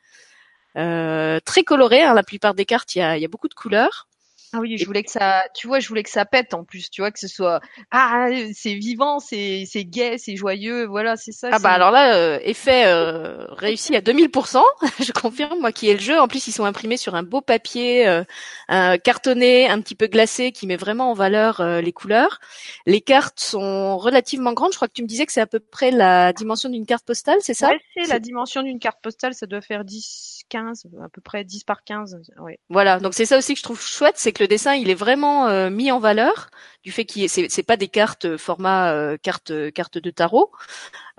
euh, 0.77 1.39
très 1.45 1.63
colorés. 1.63 2.03
hein. 2.03 2.13
La 2.13 2.23
plupart 2.23 2.53
des 2.53 2.65
cartes, 2.65 2.95
il 2.95 2.99
y 2.99 3.01
a, 3.01 3.17
il 3.17 3.21
y 3.21 3.25
a 3.25 3.29
beaucoup 3.29 3.49
de 3.49 3.53
couleurs. 3.53 4.07
Ah 4.53 4.59
oui, 4.59 4.77
je 4.77 4.85
voulais 4.85 5.03
que 5.03 5.11
ça, 5.11 5.43
tu 5.53 5.67
vois, 5.67 5.79
je 5.79 5.87
voulais 5.87 6.03
que 6.03 6.09
ça 6.09 6.25
pète 6.25 6.53
en 6.53 6.63
plus, 6.63 6.89
tu 6.89 7.01
vois, 7.01 7.11
que 7.11 7.19
ce 7.19 7.27
soit, 7.27 7.61
ah, 7.91 8.27
c'est 8.53 8.75
vivant, 8.75 9.19
c'est, 9.19 9.63
c'est 9.65 9.85
gai, 9.85 10.17
c'est 10.17 10.35
joyeux, 10.35 10.85
voilà, 10.85 11.15
c'est 11.15 11.31
ça. 11.31 11.49
Ah 11.51 11.59
bah 11.59 11.71
alors 11.71 11.91
là, 11.91 12.15
euh, 12.15 12.39
effet 12.43 12.85
euh, 12.85 13.45
réussi 13.49 13.95
à 13.95 14.01
2000%, 14.01 14.61
je 14.99 15.11
confirme, 15.11 15.59
moi 15.59 15.71
qui 15.71 15.89
ai 15.89 15.93
le 15.93 15.99
jeu. 15.99 16.19
En 16.19 16.27
plus, 16.27 16.47
ils 16.47 16.51
sont 16.51 16.65
imprimés 16.65 16.97
sur 16.97 17.15
un 17.15 17.23
beau 17.23 17.41
papier 17.41 18.07
euh, 18.07 18.23
un 18.67 18.97
cartonné, 18.97 19.67
un 19.67 19.81
petit 19.81 19.95
peu 19.95 20.07
glacé, 20.07 20.51
qui 20.51 20.67
met 20.67 20.77
vraiment 20.77 21.11
en 21.11 21.13
valeur 21.13 21.61
euh, 21.61 21.81
les 21.81 21.91
couleurs. 21.91 22.39
Les 22.85 23.01
cartes 23.01 23.39
sont 23.39 23.97
relativement 23.97 24.53
grandes. 24.53 24.71
Je 24.71 24.77
crois 24.77 24.87
que 24.87 24.93
tu 24.93 25.03
me 25.03 25.07
disais 25.07 25.25
que 25.25 25.31
c'est 25.31 25.41
à 25.41 25.47
peu 25.47 25.59
près 25.59 25.91
la 25.91 26.33
dimension 26.33 26.69
d'une 26.69 26.85
carte 26.85 27.05
postale, 27.05 27.37
c'est 27.41 27.53
ça? 27.53 27.69
Ouais, 27.69 27.79
c'est 27.95 28.09
la 28.09 28.19
dimension 28.19 28.63
d'une 28.63 28.79
carte 28.79 28.99
postale, 29.01 29.33
ça 29.33 29.45
doit 29.45 29.61
faire 29.61 29.83
10, 29.83 30.43
15, 30.49 30.87
à 31.03 31.09
peu 31.09 31.21
près 31.21 31.43
10 31.43 31.63
par 31.63 31.83
15, 31.83 32.17
ouais. 32.39 32.59
Voilà, 32.69 32.99
donc 32.99 33.13
c'est 33.13 33.25
ça 33.25 33.37
aussi 33.37 33.53
que 33.53 33.59
je 33.59 33.63
trouve 33.63 33.81
chouette, 33.81 34.15
c'est 34.17 34.31
que 34.31 34.40
le 34.41 34.47
dessin 34.47 34.73
il 34.75 34.89
est 34.89 34.95
vraiment 34.95 35.47
euh, 35.47 35.69
mis 35.69 35.91
en 35.91 35.99
valeur 35.99 36.49
du 36.83 36.91
fait 36.91 37.05
qu'il 37.05 37.23
est, 37.23 37.27
c'est, 37.27 37.47
c'est 37.49 37.63
pas 37.63 37.77
des 37.77 37.87
cartes 37.87 38.25
euh, 38.25 38.37
format 38.37 38.91
euh, 38.93 39.17
carte 39.21 39.53
carte 39.71 39.97
de 39.97 40.09
tarot. 40.09 40.51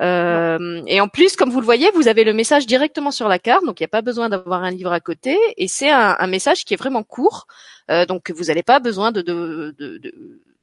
Euh, 0.01 0.83
et 0.87 1.01
en 1.01 1.09
plus, 1.09 1.37
comme 1.37 1.51
vous 1.51 1.61
le 1.61 1.65
voyez, 1.65 1.91
vous 1.95 2.09
avez 2.09 2.25
le 2.25 2.33
message 2.33 2.67
directement 2.67 3.11
sur 3.11 3.29
la 3.29 3.39
carte, 3.39 3.65
donc 3.65 3.79
il 3.79 3.83
n'y 3.83 3.87
a 3.87 3.89
pas 3.89 4.03
besoin 4.03 4.29
d'avoir 4.29 4.65
un 4.65 4.71
livre 4.71 4.93
à 4.93 5.01
côté, 5.01 5.39
et 5.57 5.69
c'est 5.69 5.91
un, 5.91 6.27
message 6.27 6.65
qui 6.65 6.75
est 6.75 6.77
vraiment 6.77 7.05
court, 7.05 7.47
euh, 7.91 8.07
donc 8.07 8.31
vous 8.33 8.45
n'avez 8.45 8.63
pas 8.65 8.81
besoin 8.81 9.13
de 9.13 9.23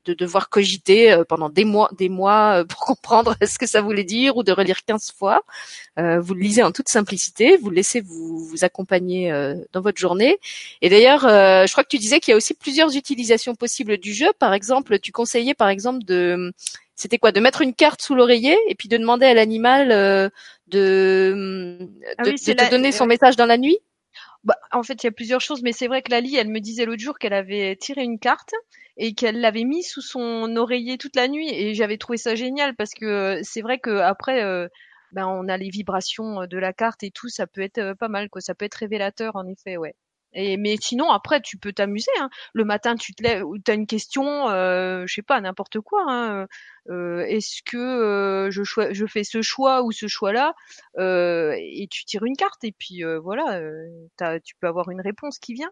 de 0.05 0.13
devoir 0.13 0.49
cogiter 0.49 1.11
euh, 1.11 1.23
pendant 1.23 1.49
des 1.49 1.65
mois, 1.65 1.89
des 1.97 2.09
mois 2.09 2.61
euh, 2.61 2.65
pour 2.65 2.79
comprendre 2.85 3.35
ce 3.45 3.57
que 3.59 3.65
ça 3.67 3.81
voulait 3.81 4.03
dire 4.03 4.37
ou 4.37 4.43
de 4.43 4.51
relire 4.51 4.83
15 4.85 5.11
fois. 5.17 5.41
Euh, 5.99 6.19
vous 6.19 6.33
le 6.33 6.41
lisez 6.41 6.63
en 6.63 6.71
toute 6.71 6.89
simplicité, 6.89 7.57
vous 7.57 7.69
le 7.69 7.75
laissez 7.75 8.01
vous, 8.01 8.39
vous 8.45 8.63
accompagner 8.63 9.31
euh, 9.31 9.55
dans 9.73 9.81
votre 9.81 9.97
journée. 9.99 10.39
Et 10.81 10.89
d'ailleurs, 10.89 11.25
euh, 11.25 11.65
je 11.65 11.71
crois 11.71 11.83
que 11.83 11.89
tu 11.89 11.97
disais 11.97 12.19
qu'il 12.19 12.31
y 12.31 12.33
a 12.33 12.37
aussi 12.37 12.53
plusieurs 12.53 12.95
utilisations 12.95 13.55
possibles 13.55 13.97
du 13.97 14.13
jeu. 14.13 14.27
Par 14.39 14.53
exemple, 14.53 14.99
tu 14.99 15.11
conseillais 15.11 15.53
par 15.53 15.69
exemple 15.69 16.03
de 16.05 16.53
c'était 16.95 17.17
quoi 17.17 17.31
de 17.31 17.39
mettre 17.39 17.61
une 17.61 17.73
carte 17.73 18.01
sous 18.01 18.15
l'oreiller 18.15 18.57
et 18.67 18.75
puis 18.75 18.89
de 18.89 18.97
demander 18.97 19.25
à 19.25 19.33
l'animal 19.33 19.91
euh, 19.91 20.29
de, 20.67 21.89
Ah 22.17 22.23
de, 22.23 22.29
oui, 22.31 22.35
de 22.35 22.39
c'est 22.39 22.55
te 22.55 22.61
la- 22.63 22.69
donner 22.69 22.91
son 22.91 23.05
message 23.05 23.35
dans 23.35 23.45
la 23.45 23.57
nuit? 23.57 23.77
Bah, 24.43 24.55
en 24.71 24.83
fait, 24.83 25.03
il 25.03 25.07
y 25.07 25.09
a 25.09 25.11
plusieurs 25.11 25.41
choses, 25.41 25.61
mais 25.61 25.73
c'est 25.73 25.87
vrai 25.87 26.01
que 26.01 26.11
Lali, 26.11 26.35
elle 26.37 26.47
me 26.47 26.59
disait 26.59 26.85
l'autre 26.85 27.01
jour 27.01 27.19
qu'elle 27.19 27.33
avait 27.33 27.75
tiré 27.75 28.03
une 28.03 28.19
carte 28.19 28.53
et 28.99 29.13
qu'elle 29.15 29.39
l'avait 29.41 29.63
mis 29.63 29.81
sous 29.83 30.01
son 30.01 30.55
oreiller 30.57 30.97
toute 30.99 31.15
la 31.15 31.27
nuit 31.27 31.49
et 31.51 31.73
j'avais 31.73 31.97
trouvé 31.97 32.17
ça 32.19 32.35
génial 32.35 32.75
parce 32.75 32.91
que 32.93 33.05
euh, 33.05 33.39
c'est 33.43 33.61
vrai 33.61 33.79
que 33.79 33.97
après, 33.99 34.43
euh, 34.43 34.67
ben 35.13 35.25
on 35.25 35.47
a 35.47 35.57
les 35.57 35.69
vibrations 35.69 36.45
de 36.45 36.57
la 36.59 36.73
carte 36.73 37.01
et 37.03 37.09
tout, 37.11 37.29
ça 37.29 37.47
peut 37.47 37.61
être 37.61 37.79
euh, 37.79 37.95
pas 37.95 38.09
mal 38.09 38.29
quoi, 38.29 38.41
ça 38.41 38.53
peut 38.53 38.65
être 38.65 38.75
révélateur 38.75 39.35
en 39.35 39.47
effet, 39.47 39.77
ouais. 39.77 39.95
Et 40.33 40.57
mais 40.57 40.75
sinon 40.79 41.09
après 41.09 41.41
tu 41.41 41.57
peux 41.57 41.73
t'amuser. 41.73 42.11
Hein. 42.19 42.29
Le 42.53 42.63
matin 42.63 42.95
tu 42.95 43.15
te 43.15 43.23
lèves 43.23 43.43
ou 43.43 43.57
t'as 43.57 43.73
une 43.73 43.87
question, 43.87 44.47
euh, 44.49 45.03
je 45.07 45.13
sais 45.15 45.23
pas 45.23 45.41
n'importe 45.41 45.79
quoi. 45.79 46.03
Hein. 46.07 46.45
Euh, 46.91 47.21
Est-ce 47.21 47.63
que 47.65 47.77
euh, 47.77 48.51
je, 48.51 48.61
je 48.91 49.05
fais 49.07 49.23
ce 49.23 49.41
choix 49.41 49.81
ou 49.81 49.91
ce 49.91 50.07
choix-là 50.07 50.53
euh, 50.99 51.55
Et 51.57 51.87
tu 51.89 52.05
tires 52.05 52.25
une 52.25 52.35
carte 52.35 52.63
et 52.63 52.73
puis 52.77 53.03
euh, 53.03 53.19
voilà, 53.19 53.57
euh, 53.59 53.87
t'as- 54.17 54.39
tu 54.39 54.53
peux 54.59 54.67
avoir 54.67 54.89
une 54.91 55.01
réponse 55.01 55.39
qui 55.39 55.55
vient. 55.55 55.71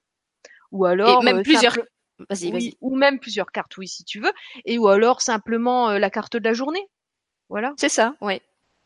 Ou 0.72 0.86
alors 0.86 1.22
et 1.22 1.26
même 1.26 1.38
euh, 1.38 1.44
plusieurs. 1.44 1.74
simple- 1.76 1.88
Vas-y, 2.30 2.52
oui, 2.52 2.52
vas-y. 2.52 2.78
ou 2.82 2.96
même 2.96 3.20
plusieurs 3.20 3.52
cartes, 3.52 3.78
oui 3.78 3.88
si 3.88 4.04
tu 4.04 4.20
veux. 4.20 4.32
Et 4.66 4.78
ou 4.78 4.88
alors 4.88 5.22
simplement 5.22 5.90
euh, 5.90 6.00
la 6.00 6.10
carte 6.10 6.38
de 6.38 6.44
la 6.44 6.54
journée. 6.54 6.86
Voilà. 7.50 7.74
C'est 7.78 7.90
ça, 7.90 8.16
oui. 8.22 8.42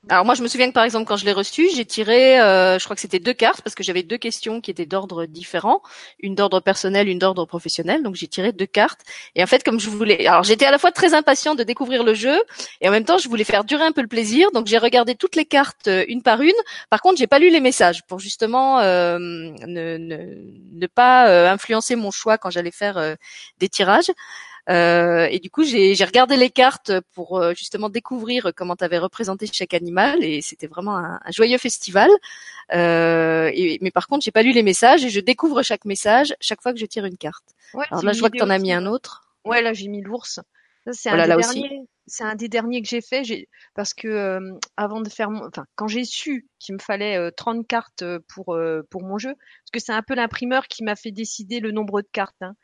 Alors 0.09 0.25
moi, 0.25 0.33
je 0.33 0.41
me 0.41 0.47
souviens 0.47 0.67
que 0.67 0.73
par 0.73 0.83
exemple, 0.83 1.05
quand 1.05 1.15
je 1.15 1.25
l'ai 1.25 1.31
reçu, 1.31 1.69
j'ai 1.75 1.85
tiré, 1.85 2.41
euh, 2.41 2.79
je 2.79 2.83
crois 2.85 2.95
que 2.95 3.01
c'était 3.01 3.19
deux 3.19 3.35
cartes 3.35 3.61
parce 3.61 3.75
que 3.75 3.83
j'avais 3.83 4.01
deux 4.01 4.17
questions 4.17 4.59
qui 4.59 4.71
étaient 4.71 4.87
d'ordre 4.87 5.27
différent, 5.27 5.83
une 6.19 6.33
d'ordre 6.33 6.59
personnel, 6.59 7.07
une 7.07 7.19
d'ordre 7.19 7.45
professionnel. 7.45 8.01
Donc 8.01 8.15
j'ai 8.15 8.27
tiré 8.27 8.51
deux 8.51 8.65
cartes. 8.65 9.01
Et 9.35 9.43
en 9.43 9.45
fait, 9.45 9.63
comme 9.63 9.79
je 9.79 9.91
voulais, 9.91 10.25
alors 10.25 10.43
j'étais 10.43 10.65
à 10.65 10.71
la 10.71 10.79
fois 10.79 10.91
très 10.91 11.13
impatient 11.13 11.53
de 11.53 11.61
découvrir 11.61 12.03
le 12.03 12.15
jeu 12.15 12.41
et 12.81 12.89
en 12.89 12.91
même 12.91 13.05
temps, 13.05 13.19
je 13.19 13.29
voulais 13.29 13.43
faire 13.43 13.63
durer 13.63 13.83
un 13.83 13.91
peu 13.91 14.01
le 14.01 14.07
plaisir. 14.07 14.49
Donc 14.53 14.65
j'ai 14.65 14.79
regardé 14.79 15.13
toutes 15.13 15.35
les 15.35 15.45
cartes 15.45 15.87
euh, 15.87 16.03
une 16.07 16.23
par 16.23 16.41
une. 16.41 16.51
Par 16.89 16.99
contre, 17.01 17.19
j'ai 17.19 17.27
pas 17.27 17.37
lu 17.37 17.51
les 17.51 17.59
messages 17.59 18.01
pour 18.07 18.17
justement 18.19 18.79
euh, 18.79 19.19
ne, 19.19 19.97
ne, 19.97 20.17
ne 20.71 20.87
pas 20.87 21.29
euh, 21.29 21.51
influencer 21.51 21.95
mon 21.95 22.09
choix 22.09 22.39
quand 22.39 22.49
j'allais 22.49 22.71
faire 22.71 22.97
euh, 22.97 23.13
des 23.59 23.69
tirages. 23.69 24.09
Euh, 24.69 25.27
et 25.31 25.39
du 25.39 25.49
coup, 25.49 25.63
j'ai 25.63 25.93
regardé 26.05 26.37
les 26.37 26.49
cartes 26.49 26.91
pour 27.13 27.39
euh, 27.39 27.53
justement 27.53 27.89
découvrir 27.89 28.51
comment 28.55 28.75
tu 28.75 28.83
avais 28.83 28.97
représenté 28.99 29.47
chaque 29.51 29.73
animal, 29.73 30.23
et 30.23 30.41
c'était 30.41 30.67
vraiment 30.67 30.97
un, 30.97 31.19
un 31.23 31.31
joyeux 31.31 31.57
festival. 31.57 32.09
Euh, 32.73 33.49
et, 33.53 33.79
mais 33.81 33.91
par 33.91 34.07
contre, 34.07 34.23
j'ai 34.23 34.31
pas 34.31 34.43
lu 34.43 34.51
les 34.51 34.63
messages 34.63 35.03
et 35.03 35.09
je 35.09 35.19
découvre 35.19 35.61
chaque 35.63 35.85
message 35.85 36.35
chaque 36.39 36.61
fois 36.61 36.73
que 36.73 36.79
je 36.79 36.85
tire 36.85 37.05
une 37.05 37.17
carte. 37.17 37.43
Ouais, 37.73 37.85
Alors 37.89 38.03
là, 38.03 38.13
je 38.13 38.19
vois 38.19 38.29
que 38.29 38.37
tu 38.37 38.43
en 38.43 38.49
as 38.49 38.59
mis 38.59 38.71
un 38.71 38.85
autre. 38.85 39.23
Ouais, 39.45 39.61
là 39.61 39.73
j'ai 39.73 39.87
mis 39.87 40.01
l'ours. 40.01 40.39
Ça 40.85 40.93
c'est 40.93 41.09
Voilà, 41.09 41.23
un 41.23 41.25
des 41.25 41.29
là 41.31 41.37
aussi. 41.37 41.65
C'est 42.11 42.25
un 42.25 42.35
des 42.35 42.49
derniers 42.49 42.81
que 42.81 42.89
j'ai 42.89 42.99
fait. 42.99 43.23
Parce 43.73 43.93
que 43.93 44.07
euh, 44.09 44.53
avant 44.75 44.99
de 44.99 45.07
faire 45.07 45.31
mon, 45.31 45.47
enfin 45.47 45.65
quand 45.75 45.87
j'ai 45.87 46.03
su 46.03 46.45
qu'il 46.59 46.75
me 46.75 46.79
fallait 46.79 47.17
euh, 47.17 47.31
30 47.35 47.65
cartes 47.65 48.03
pour 48.27 48.53
euh, 48.53 48.81
pour 48.89 49.01
mon 49.01 49.17
jeu, 49.17 49.33
parce 49.33 49.71
que 49.71 49.79
c'est 49.79 49.93
un 49.93 50.03
peu 50.03 50.13
l'imprimeur 50.13 50.67
qui 50.67 50.83
m'a 50.83 50.97
fait 50.97 51.11
décider 51.11 51.61
le 51.61 51.71
nombre 51.71 52.01
de 52.01 52.07
cartes. 52.11 52.41
Hein. 52.41 52.55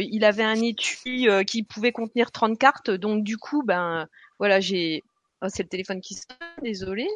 Il 0.00 0.24
avait 0.24 0.42
un 0.42 0.60
étui 0.60 1.28
qui 1.46 1.62
pouvait 1.64 1.92
contenir 1.92 2.32
30 2.32 2.58
cartes, 2.58 2.90
donc 2.90 3.24
du 3.24 3.36
coup 3.36 3.62
ben 3.62 4.08
voilà 4.38 4.58
j'ai. 4.58 5.04
Oh, 5.42 5.46
c'est 5.48 5.62
le 5.62 5.68
téléphone 5.68 6.00
qui 6.00 6.14
sonne, 6.14 6.38
désolé. 6.62 7.06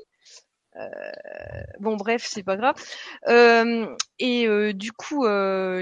Bon 1.81 1.97
bref, 1.97 2.25
c'est 2.29 2.43
pas 2.43 2.57
grave. 2.57 2.77
Et 4.19 4.75
du 4.75 4.93
coup, 4.93 5.27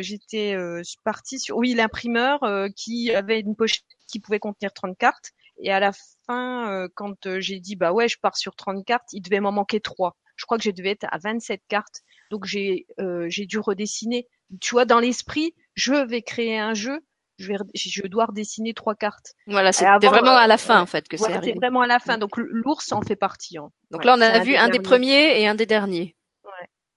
j'étais 0.00 0.56
partie 1.02 1.40
sur 1.40 1.56
oui 1.56 1.74
l'imprimeur 1.74 2.40
qui 2.76 3.12
avait 3.12 3.40
une 3.40 3.56
pochette 3.56 3.84
qui 4.06 4.20
pouvait 4.20 4.38
contenir 4.38 4.72
30 4.72 4.96
cartes. 4.96 5.32
Et 5.62 5.70
à 5.72 5.80
la 5.80 5.92
fin, 6.26 6.70
euh, 6.72 6.88
quand 6.94 7.26
euh, 7.26 7.40
j'ai 7.40 7.60
dit 7.60 7.76
bah 7.76 7.92
ouais, 7.92 8.08
je 8.08 8.18
pars 8.20 8.36
sur 8.36 8.54
30 8.54 8.84
cartes, 8.84 9.08
il 9.12 9.22
devait 9.22 9.40
m'en 9.40 9.52
manquer 9.52 9.80
trois. 9.80 10.16
Je 10.36 10.44
crois 10.46 10.56
que 10.58 10.64
je 10.64 10.70
devais 10.70 10.90
être 10.90 11.06
à 11.10 11.18
27 11.18 11.60
cartes. 11.68 12.00
Donc 12.30 12.44
j'ai 12.46 12.86
euh, 12.98 13.26
j'ai 13.28 13.46
dû 13.46 13.58
redessiner. 13.58 14.26
Tu 14.60 14.74
vois, 14.74 14.84
dans 14.84 15.00
l'esprit, 15.00 15.54
je 15.74 15.94
vais 15.94 16.22
créer 16.22 16.58
un 16.58 16.74
jeu. 16.74 17.00
Je 17.38 17.48
vais 17.52 17.58
je 17.74 18.06
dois 18.06 18.26
redessiner 18.26 18.74
trois 18.74 18.94
cartes. 18.94 19.34
Voilà, 19.46 19.72
c'était 19.72 20.06
vraiment 20.06 20.36
à 20.36 20.46
la 20.46 20.54
euh, 20.54 20.58
fin 20.58 20.76
ouais. 20.76 20.80
en 20.82 20.86
fait 20.86 21.08
que 21.08 21.16
c'est 21.16 21.32
arrivé. 21.32 21.54
vraiment 21.56 21.80
à 21.80 21.86
la 21.86 21.98
fin. 21.98 22.18
Donc 22.18 22.36
l'ours 22.36 22.92
en 22.92 23.00
fait 23.02 23.16
partie. 23.16 23.56
hein. 23.58 23.70
Donc 23.90 24.00
Ouais, 24.00 24.06
là, 24.06 24.16
on 24.18 24.20
a 24.20 24.38
vu 24.40 24.56
un 24.56 24.68
des 24.68 24.80
premiers 24.80 25.40
et 25.40 25.46
un 25.48 25.54
des 25.54 25.66
derniers. 25.66 26.16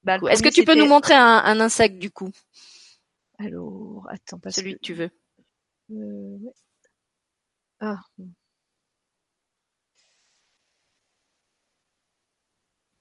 Bah, 0.03 0.17
Est-ce 0.29 0.43
que 0.43 0.49
tu 0.49 0.65
peux 0.65 0.73
nous 0.73 0.81
c'était- 0.81 0.89
montrer 0.89 1.13
un, 1.13 1.37
un 1.45 1.59
insecte 1.61 1.97
du 1.97 2.11
coup, 2.11 2.29
Alors, 3.39 4.05
attends, 4.09 4.37
parce 4.37 4.55
celui 4.57 4.73
que... 4.73 4.79
que 4.79 4.83
tu 4.83 4.93
veux 4.93 5.09
euh. 5.91 6.37
Ah. 7.79 7.99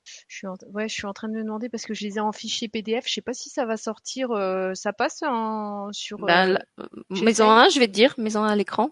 Je 0.05 0.32
suis 0.43 0.47
en... 0.49 0.57
ouais, 0.73 0.89
je 0.89 0.95
suis 0.95 1.07
en 1.07 1.13
train 1.13 1.29
de 1.29 1.35
me 1.35 1.43
demander 1.43 1.69
parce 1.69 1.85
que 1.85 1.95
je 1.95 2.05
les 2.05 2.17
ai 2.17 2.21
en 2.21 2.33
fichier 2.33 2.69
PDF. 2.69 3.05
Je 3.07 3.15
sais 3.15 3.23
pas 3.23 3.35
si 3.35 3.49
ça 3.51 3.65
va 3.65 3.77
sortir. 3.77 4.31
euh, 4.33 4.75
ça 4.75 4.93
passe 4.93 5.23
en... 5.23 5.93
sur. 5.93 6.19
J'essaye. 7.11 7.25
maison 7.25 7.51
1, 7.51 7.69
je 7.69 7.79
vais 7.79 7.87
te 7.87 7.93
dire, 7.93 8.15
maison 8.19 8.43
1 8.43 8.49
à 8.49 8.57
l'écran. 8.57 8.91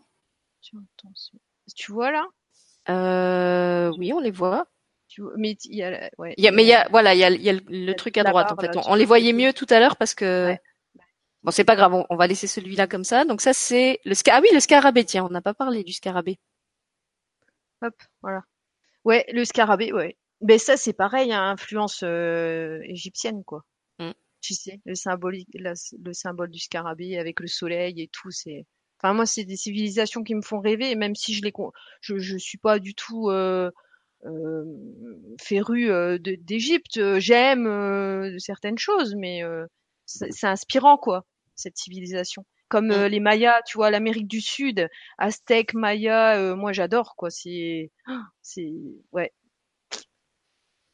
Tu 1.76 1.92
vois 1.92 2.10
là? 2.10 2.26
Euh, 2.88 3.92
oui, 3.98 4.12
on 4.12 4.20
les 4.20 4.30
voit. 4.30 4.66
tu 5.08 5.22
vois... 5.22 5.32
Mais 5.36 5.56
il 5.64 5.76
y 5.76 5.82
a, 5.82 5.90
la- 5.90 6.10
ouais. 6.18 6.34
Il 6.36 6.44
y 6.44 6.48
a, 6.48 6.50
mais 6.50 6.62
il 6.64 6.68
y 6.68 6.72
a, 6.74 6.88
voilà, 6.90 7.14
il 7.14 7.18
y 7.18 7.24
a, 7.24 7.30
il 7.30 7.42
y 7.42 7.48
a 7.48 7.52
le, 7.52 7.60
le 7.68 7.86
la 7.86 7.94
truc 7.94 8.16
à 8.18 8.22
la 8.22 8.30
droite, 8.30 8.48
barre, 8.48 8.58
en 8.58 8.60
fait. 8.60 8.74
là, 8.74 8.82
On, 8.86 8.94
les 8.94 9.04
voyait 9.04 9.32
mieux 9.32 9.52
tout 9.52 9.66
à 9.70 9.78
l'heure 9.80 9.96
parce 9.96 10.14
que, 10.14 10.46
Ouais. 10.48 10.60
bon, 11.42 11.50
c'est 11.50 11.64
pas 11.64 11.76
grave, 11.76 11.94
on, 11.94 12.06
on 12.10 12.16
va 12.16 12.26
laisser 12.26 12.46
celui-là 12.46 12.86
comme 12.86 13.04
ça. 13.04 13.24
Donc 13.24 13.40
ça, 13.40 13.52
c'est 13.52 14.00
le 14.04 14.14
scar, 14.14 14.36
ah 14.38 14.40
oui, 14.42 14.48
le 14.52 14.60
scarabée, 14.60 15.04
tiens, 15.04 15.24
on 15.24 15.30
n'a 15.30 15.42
pas 15.42 15.54
parlé 15.54 15.84
du 15.84 15.92
scarabée. 15.92 16.38
Hop, 17.82 17.94
voilà. 18.22 18.42
Ouais, 19.04 19.26
le 19.32 19.44
scarabée, 19.44 19.92
ouais. 19.92 20.16
Mais 20.42 20.58
ça, 20.58 20.76
c'est 20.76 20.92
pareil, 20.94 21.32
hein, 21.32 21.50
influence 21.50 22.02
euh, 22.02 22.80
égyptienne, 22.84 23.44
quoi. 23.44 23.64
Mm. 23.98 24.10
Tu 24.40 24.54
sais, 24.54 24.80
le 24.86 24.94
symbolique, 24.94 25.48
la- 25.54 25.74
le 26.02 26.12
symbole 26.14 26.50
du 26.50 26.58
scarabée 26.58 27.18
avec 27.18 27.40
le 27.40 27.46
soleil 27.46 28.00
et 28.02 28.08
tout, 28.08 28.30
c'est. 28.30 28.66
Enfin, 29.02 29.14
moi, 29.14 29.26
c'est 29.26 29.44
des 29.44 29.56
civilisations 29.56 30.22
qui 30.24 30.34
me 30.34 30.42
font 30.42 30.60
rêver, 30.60 30.90
et 30.90 30.96
même 30.96 31.14
si 31.14 31.34
je 31.34 31.42
les, 31.42 31.52
con- 31.52 31.72
je, 32.02 32.18
je 32.18 32.36
suis 32.38 32.58
pas 32.58 32.78
du 32.78 32.94
tout 32.94 33.30
euh, 33.30 33.70
euh, 34.26 34.64
férue 35.40 35.90
euh, 35.90 36.18
d'Égypte, 36.18 37.00
j'aime 37.18 37.66
euh, 37.66 38.38
certaines 38.38 38.78
choses, 38.78 39.14
mais 39.16 39.42
euh, 39.44 39.66
c'est 40.06 40.46
inspirant, 40.46 40.96
quoi, 40.98 41.24
cette 41.54 41.76
civilisation. 41.78 42.44
Comme 42.68 42.88
Mm. 42.88 43.06
les 43.06 43.20
Mayas, 43.20 43.62
tu 43.66 43.78
vois, 43.78 43.90
l'Amérique 43.90 44.28
du 44.28 44.40
Sud, 44.40 44.88
Aztèques, 45.18 45.74
Mayas, 45.74 46.38
euh, 46.38 46.56
moi 46.56 46.72
j'adore, 46.72 47.14
quoi. 47.16 47.30
C'est, 47.30 47.90
c'est, 48.42 48.70
ouais. 49.12 49.32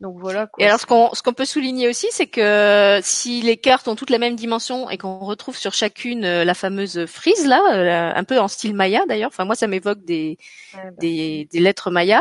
Donc 0.01 0.19
voilà, 0.19 0.47
quoi. 0.47 0.63
Et 0.63 0.67
alors, 0.67 0.79
ce 0.79 0.85
qu'on, 0.85 1.09
ce 1.15 1.23
qu'on 1.23 1.33
peut 1.33 1.47
souligner 1.47 1.89
aussi, 1.89 2.07
c'est 2.11 2.27
que 2.27 3.01
si 3.03 3.41
les 3.41 3.57
cartes 3.57 3.89
ont 3.89 3.97
toutes 3.97 4.11
la 4.11 4.19
même 4.19 4.37
dimension 4.37 4.91
et 4.91 4.99
qu'on 4.99 5.21
retrouve 5.21 5.57
sur 5.57 5.73
chacune 5.73 6.25
euh, 6.27 6.45
la 6.45 6.53
fameuse 6.53 7.07
frise 7.07 7.47
là, 7.47 7.63
euh, 7.73 8.13
un 8.15 8.25
peu 8.25 8.39
en 8.39 8.47
style 8.47 8.75
maya 8.75 9.07
d'ailleurs. 9.09 9.29
Enfin, 9.29 9.47
moi, 9.47 9.55
ça 9.55 9.67
m'évoque 9.67 10.05
des, 10.05 10.37
bah, 10.75 10.81
des, 10.99 11.49
des 11.51 11.61
lettres 11.61 11.91
mayas. 11.91 12.21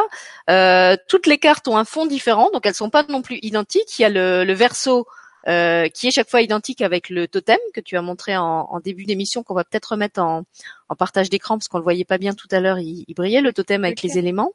Euh, 0.50 0.96
toutes 1.10 1.28
les 1.28 1.38
cartes 1.38 1.68
ont 1.68 1.76
un 1.76 1.84
fond 1.84 2.06
différent, 2.06 2.50
donc 2.54 2.66
elles 2.66 2.74
sont 2.74 2.90
pas 2.90 3.04
non 3.10 3.22
plus 3.22 3.40
identiques. 3.42 4.00
Il 4.00 4.04
y 4.04 4.06
a 4.06 4.10
le, 4.10 4.46
le 4.46 4.54
verso 4.54 5.06
euh, 5.50 5.90
qui 5.90 6.08
est 6.08 6.12
chaque 6.12 6.30
fois 6.30 6.42
identique 6.42 6.82
avec 6.82 7.10
le 7.10 7.28
totem 7.28 7.60
que 7.74 7.82
tu 7.82 7.98
as 7.98 8.02
montré 8.02 8.38
en, 8.38 8.70
en 8.72 8.80
début 8.80 9.04
d'émission, 9.04 9.44
qu'on 9.44 9.54
va 9.54 9.66
peut-être 9.66 9.88
remettre 9.92 10.22
en, 10.22 10.44
en 10.88 10.96
partage 10.96 11.30
d'écran 11.30 11.58
parce 11.58 11.68
qu'on 11.68 11.80
le 11.80 11.84
voyait 11.84 12.06
pas 12.06 12.20
bien 12.20 12.34
tout 12.36 12.48
à 12.52 12.62
l'heure. 12.62 12.80
Il, 12.80 13.04
il 13.06 13.14
brillait 13.16 13.42
le 13.42 13.52
totem 13.52 13.84
avec 13.84 14.02
les 14.02 14.18
éléments. 14.18 14.54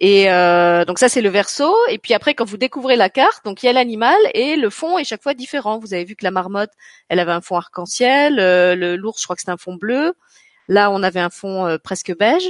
Et 0.00 0.30
euh, 0.30 0.84
donc 0.84 0.98
ça 1.00 1.08
c'est 1.08 1.20
le 1.20 1.28
verso. 1.28 1.74
Et 1.90 1.98
puis 1.98 2.14
après 2.14 2.34
quand 2.34 2.44
vous 2.44 2.56
découvrez 2.56 2.96
la 2.96 3.10
carte, 3.10 3.44
donc 3.44 3.62
il 3.62 3.66
y 3.66 3.68
a 3.68 3.72
l'animal 3.72 4.18
et 4.32 4.56
le 4.56 4.70
fond 4.70 4.96
est 4.96 5.04
chaque 5.04 5.22
fois 5.22 5.34
différent. 5.34 5.78
Vous 5.78 5.92
avez 5.92 6.04
vu 6.04 6.14
que 6.14 6.24
la 6.24 6.30
marmotte, 6.30 6.70
elle 7.08 7.18
avait 7.18 7.32
un 7.32 7.40
fond 7.40 7.56
arc-en-ciel, 7.56 8.38
euh, 8.38 8.76
le 8.76 8.96
l'ours, 8.96 9.20
je 9.20 9.26
crois 9.26 9.34
que 9.34 9.42
c'était 9.42 9.52
un 9.52 9.56
fond 9.56 9.74
bleu. 9.74 10.14
Là 10.68 10.90
on 10.92 11.02
avait 11.02 11.20
un 11.20 11.30
fond 11.30 11.66
euh, 11.66 11.78
presque 11.78 12.16
beige. 12.16 12.48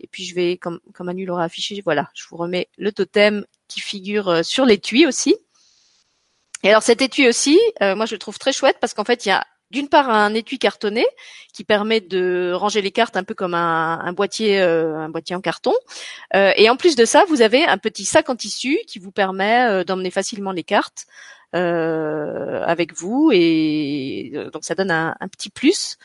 Et 0.00 0.08
puis 0.08 0.24
je 0.24 0.34
vais, 0.34 0.56
comme 0.58 0.80
comme 0.92 1.06
Manu 1.06 1.24
l'aura 1.24 1.44
affiché, 1.44 1.80
voilà, 1.84 2.10
je 2.14 2.24
vous 2.28 2.36
remets 2.36 2.68
le 2.76 2.90
totem 2.90 3.46
qui 3.68 3.80
figure 3.80 4.28
euh, 4.28 4.42
sur 4.42 4.64
l'étui 4.64 5.06
aussi. 5.06 5.36
Et 6.64 6.70
alors 6.70 6.82
cet 6.82 7.00
étui 7.00 7.28
aussi, 7.28 7.60
euh, 7.80 7.94
moi 7.94 8.06
je 8.06 8.14
le 8.14 8.18
trouve 8.18 8.38
très 8.38 8.52
chouette 8.52 8.78
parce 8.80 8.94
qu'en 8.94 9.04
fait 9.04 9.24
il 9.24 9.28
y 9.28 9.32
a 9.32 9.46
d'une 9.72 9.88
part 9.88 10.10
un 10.10 10.34
étui 10.34 10.58
cartonné 10.58 11.04
qui 11.52 11.64
permet 11.64 12.00
de 12.00 12.52
ranger 12.54 12.82
les 12.82 12.90
cartes 12.90 13.16
un 13.16 13.24
peu 13.24 13.34
comme 13.34 13.54
un, 13.54 13.98
euh, 14.06 15.08
boîtier 15.08 15.34
en 15.34 15.40
carton. 15.40 15.72
Euh, 16.34 16.52
et 16.56 16.70
en 16.70 16.76
plus 16.76 16.94
de 16.94 17.04
ça, 17.04 17.24
vous 17.28 17.42
avez 17.42 17.64
un 17.64 17.78
petit 17.78 18.04
sac 18.04 18.28
en 18.28 18.36
tissu 18.36 18.78
qui 18.86 18.98
vous 18.98 19.10
permet 19.10 19.66
euh, 19.68 19.84
d'emmener 19.84 20.10
facilement 20.10 20.52
les 20.52 20.64
cartes 20.64 21.06
avec 21.54 22.96
vous 22.96 23.30
et 23.30 24.32
donc 24.54 24.64
ça 24.64 24.74
donne 24.74 24.90
un 24.90 25.28
petit 25.30 25.50
plus. 25.50 25.98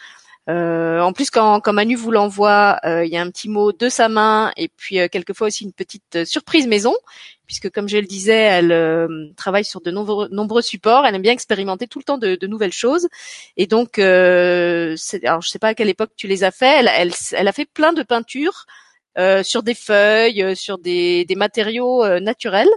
Euh, 0.50 1.02
en 1.02 1.12
plus, 1.12 1.30
quand, 1.30 1.60
quand 1.60 1.74
Manu 1.74 1.96
vous 1.96 2.12
l'envoie, 2.12 2.80
euh, 2.86 3.06
il 3.06 3.12
y 3.12 3.18
a 3.18 3.22
un 3.22 3.30
petit 3.30 3.50
mot 3.50 3.74
de 3.74 3.90
sa 3.90 4.08
main 4.08 4.54
et 4.56 4.70
puis 4.70 5.00
euh, 5.00 5.08
quelquefois 5.10 5.48
aussi 5.48 5.66
une 5.66 5.74
petite 5.74 6.24
surprise 6.26 6.68
maison, 6.68 6.96
puisque 7.48 7.70
comme 7.70 7.90
je 7.90 7.98
le 7.98 8.06
disais, 8.06 8.34
elle 8.34 9.34
travaille 9.36 9.66
sur 9.66 9.82
de 9.82 9.92
nombreux, 9.92 10.62
supports. 10.62 11.06
Elle 11.06 11.16
aime 11.16 11.22
bien 11.22 11.34
expérimenter 11.34 11.88
tout 11.88 12.00
le 12.00 12.04
temps 12.04 12.18
de, 12.18 12.48
nouvelles 12.48 12.74
choses. 12.74 13.08
Et 13.58 13.68
donc, 13.68 14.00
alors 14.00 15.42
je 15.42 15.48
sais 15.50 15.60
pas 15.60 15.70
à 15.70 15.74
quelle 15.74 15.90
époque 15.90 16.12
tu 16.16 16.28
les 16.28 16.44
as 16.44 16.52
fait. 16.52 16.84
Elle, 17.34 17.48
a 17.48 17.52
fait 17.52 17.66
plein 17.66 17.94
de 17.94 18.04
peintures 18.04 18.66
sur 19.44 19.64
des 19.64 19.76
feuilles, 19.76 20.56
sur 20.56 20.78
des, 20.78 21.26
matériaux 21.36 22.20
naturels. 22.20 22.70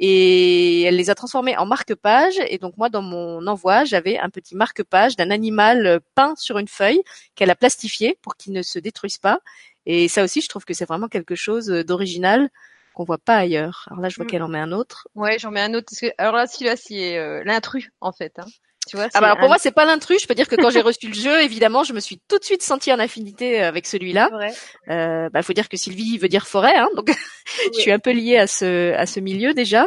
Et 0.00 0.82
elle 0.82 0.96
les 0.96 1.10
a 1.10 1.14
transformés 1.14 1.56
en 1.56 1.66
marque-page. 1.66 2.34
Et 2.48 2.58
donc 2.58 2.76
moi, 2.76 2.88
dans 2.88 3.02
mon 3.02 3.46
envoi, 3.46 3.84
j'avais 3.84 4.18
un 4.18 4.30
petit 4.30 4.54
marque-page 4.54 5.16
d'un 5.16 5.30
animal 5.30 6.00
peint 6.14 6.34
sur 6.36 6.58
une 6.58 6.68
feuille 6.68 7.02
qu'elle 7.34 7.50
a 7.50 7.56
plastifié 7.56 8.16
pour 8.22 8.36
qu'il 8.36 8.52
ne 8.52 8.62
se 8.62 8.78
détruise 8.78 9.18
pas. 9.18 9.40
Et 9.86 10.06
ça 10.08 10.22
aussi, 10.22 10.40
je 10.40 10.48
trouve 10.48 10.64
que 10.64 10.74
c'est 10.74 10.84
vraiment 10.86 11.08
quelque 11.08 11.34
chose 11.34 11.66
d'original 11.66 12.48
qu'on 12.94 13.04
voit 13.04 13.18
pas 13.18 13.36
ailleurs. 13.36 13.86
Alors 13.90 14.00
là, 14.02 14.08
je 14.08 14.16
vois 14.16 14.24
Mm. 14.24 14.28
qu'elle 14.28 14.42
en 14.42 14.48
met 14.48 14.58
un 14.58 14.72
autre. 14.72 15.08
Ouais, 15.14 15.38
j'en 15.38 15.50
mets 15.50 15.60
un 15.60 15.74
autre. 15.74 15.86
parce 15.90 16.00
que- 16.00 16.14
Alors 16.18 16.34
là, 16.36 16.46
celui-là, 16.46 16.76
c'est 16.76 17.16
euh, 17.16 17.42
l'intrus, 17.44 17.90
en 18.00 18.12
fait. 18.12 18.38
Hein. 18.38 18.44
Tu 18.88 18.96
vois, 18.96 19.08
Ah 19.14 19.20
bah 19.20 19.26
alors 19.26 19.36
pour 19.38 19.44
un- 19.44 19.48
moi, 19.48 19.56
c'est 19.60 19.70
pas 19.72 19.84
l'intrus. 19.84 20.22
Je 20.22 20.26
peux 20.26 20.34
dire 20.34 20.48
que 20.48 20.56
quand 20.56 20.70
j'ai 20.70 20.80
reçu 20.80 21.08
le 21.08 21.14
jeu, 21.14 21.42
évidemment, 21.42 21.84
je 21.84 21.92
me 21.92 22.00
suis 22.00 22.18
tout 22.28 22.38
de 22.38 22.44
suite 22.44 22.62
sentie 22.62 22.92
en 22.92 22.98
affinité 22.98 23.60
avec 23.60 23.86
celui-là. 23.86 24.28
vrai. 24.32 24.52
Euh, 24.90 25.28
bah, 25.30 25.42
faut 25.42 25.52
dire 25.52 25.68
que 25.68 25.76
Sylvie 25.76 26.18
veut 26.18 26.28
dire 26.28 26.46
forêt, 26.46 26.76
hein, 26.76 26.88
donc 26.96 27.08
je 27.74 27.80
suis 27.80 27.92
un 27.92 27.98
peu 27.98 28.10
liée 28.12 28.38
à 28.38 28.46
ce 28.46 28.92
à 28.94 29.06
ce 29.06 29.20
milieu 29.20 29.54
déjà. 29.54 29.86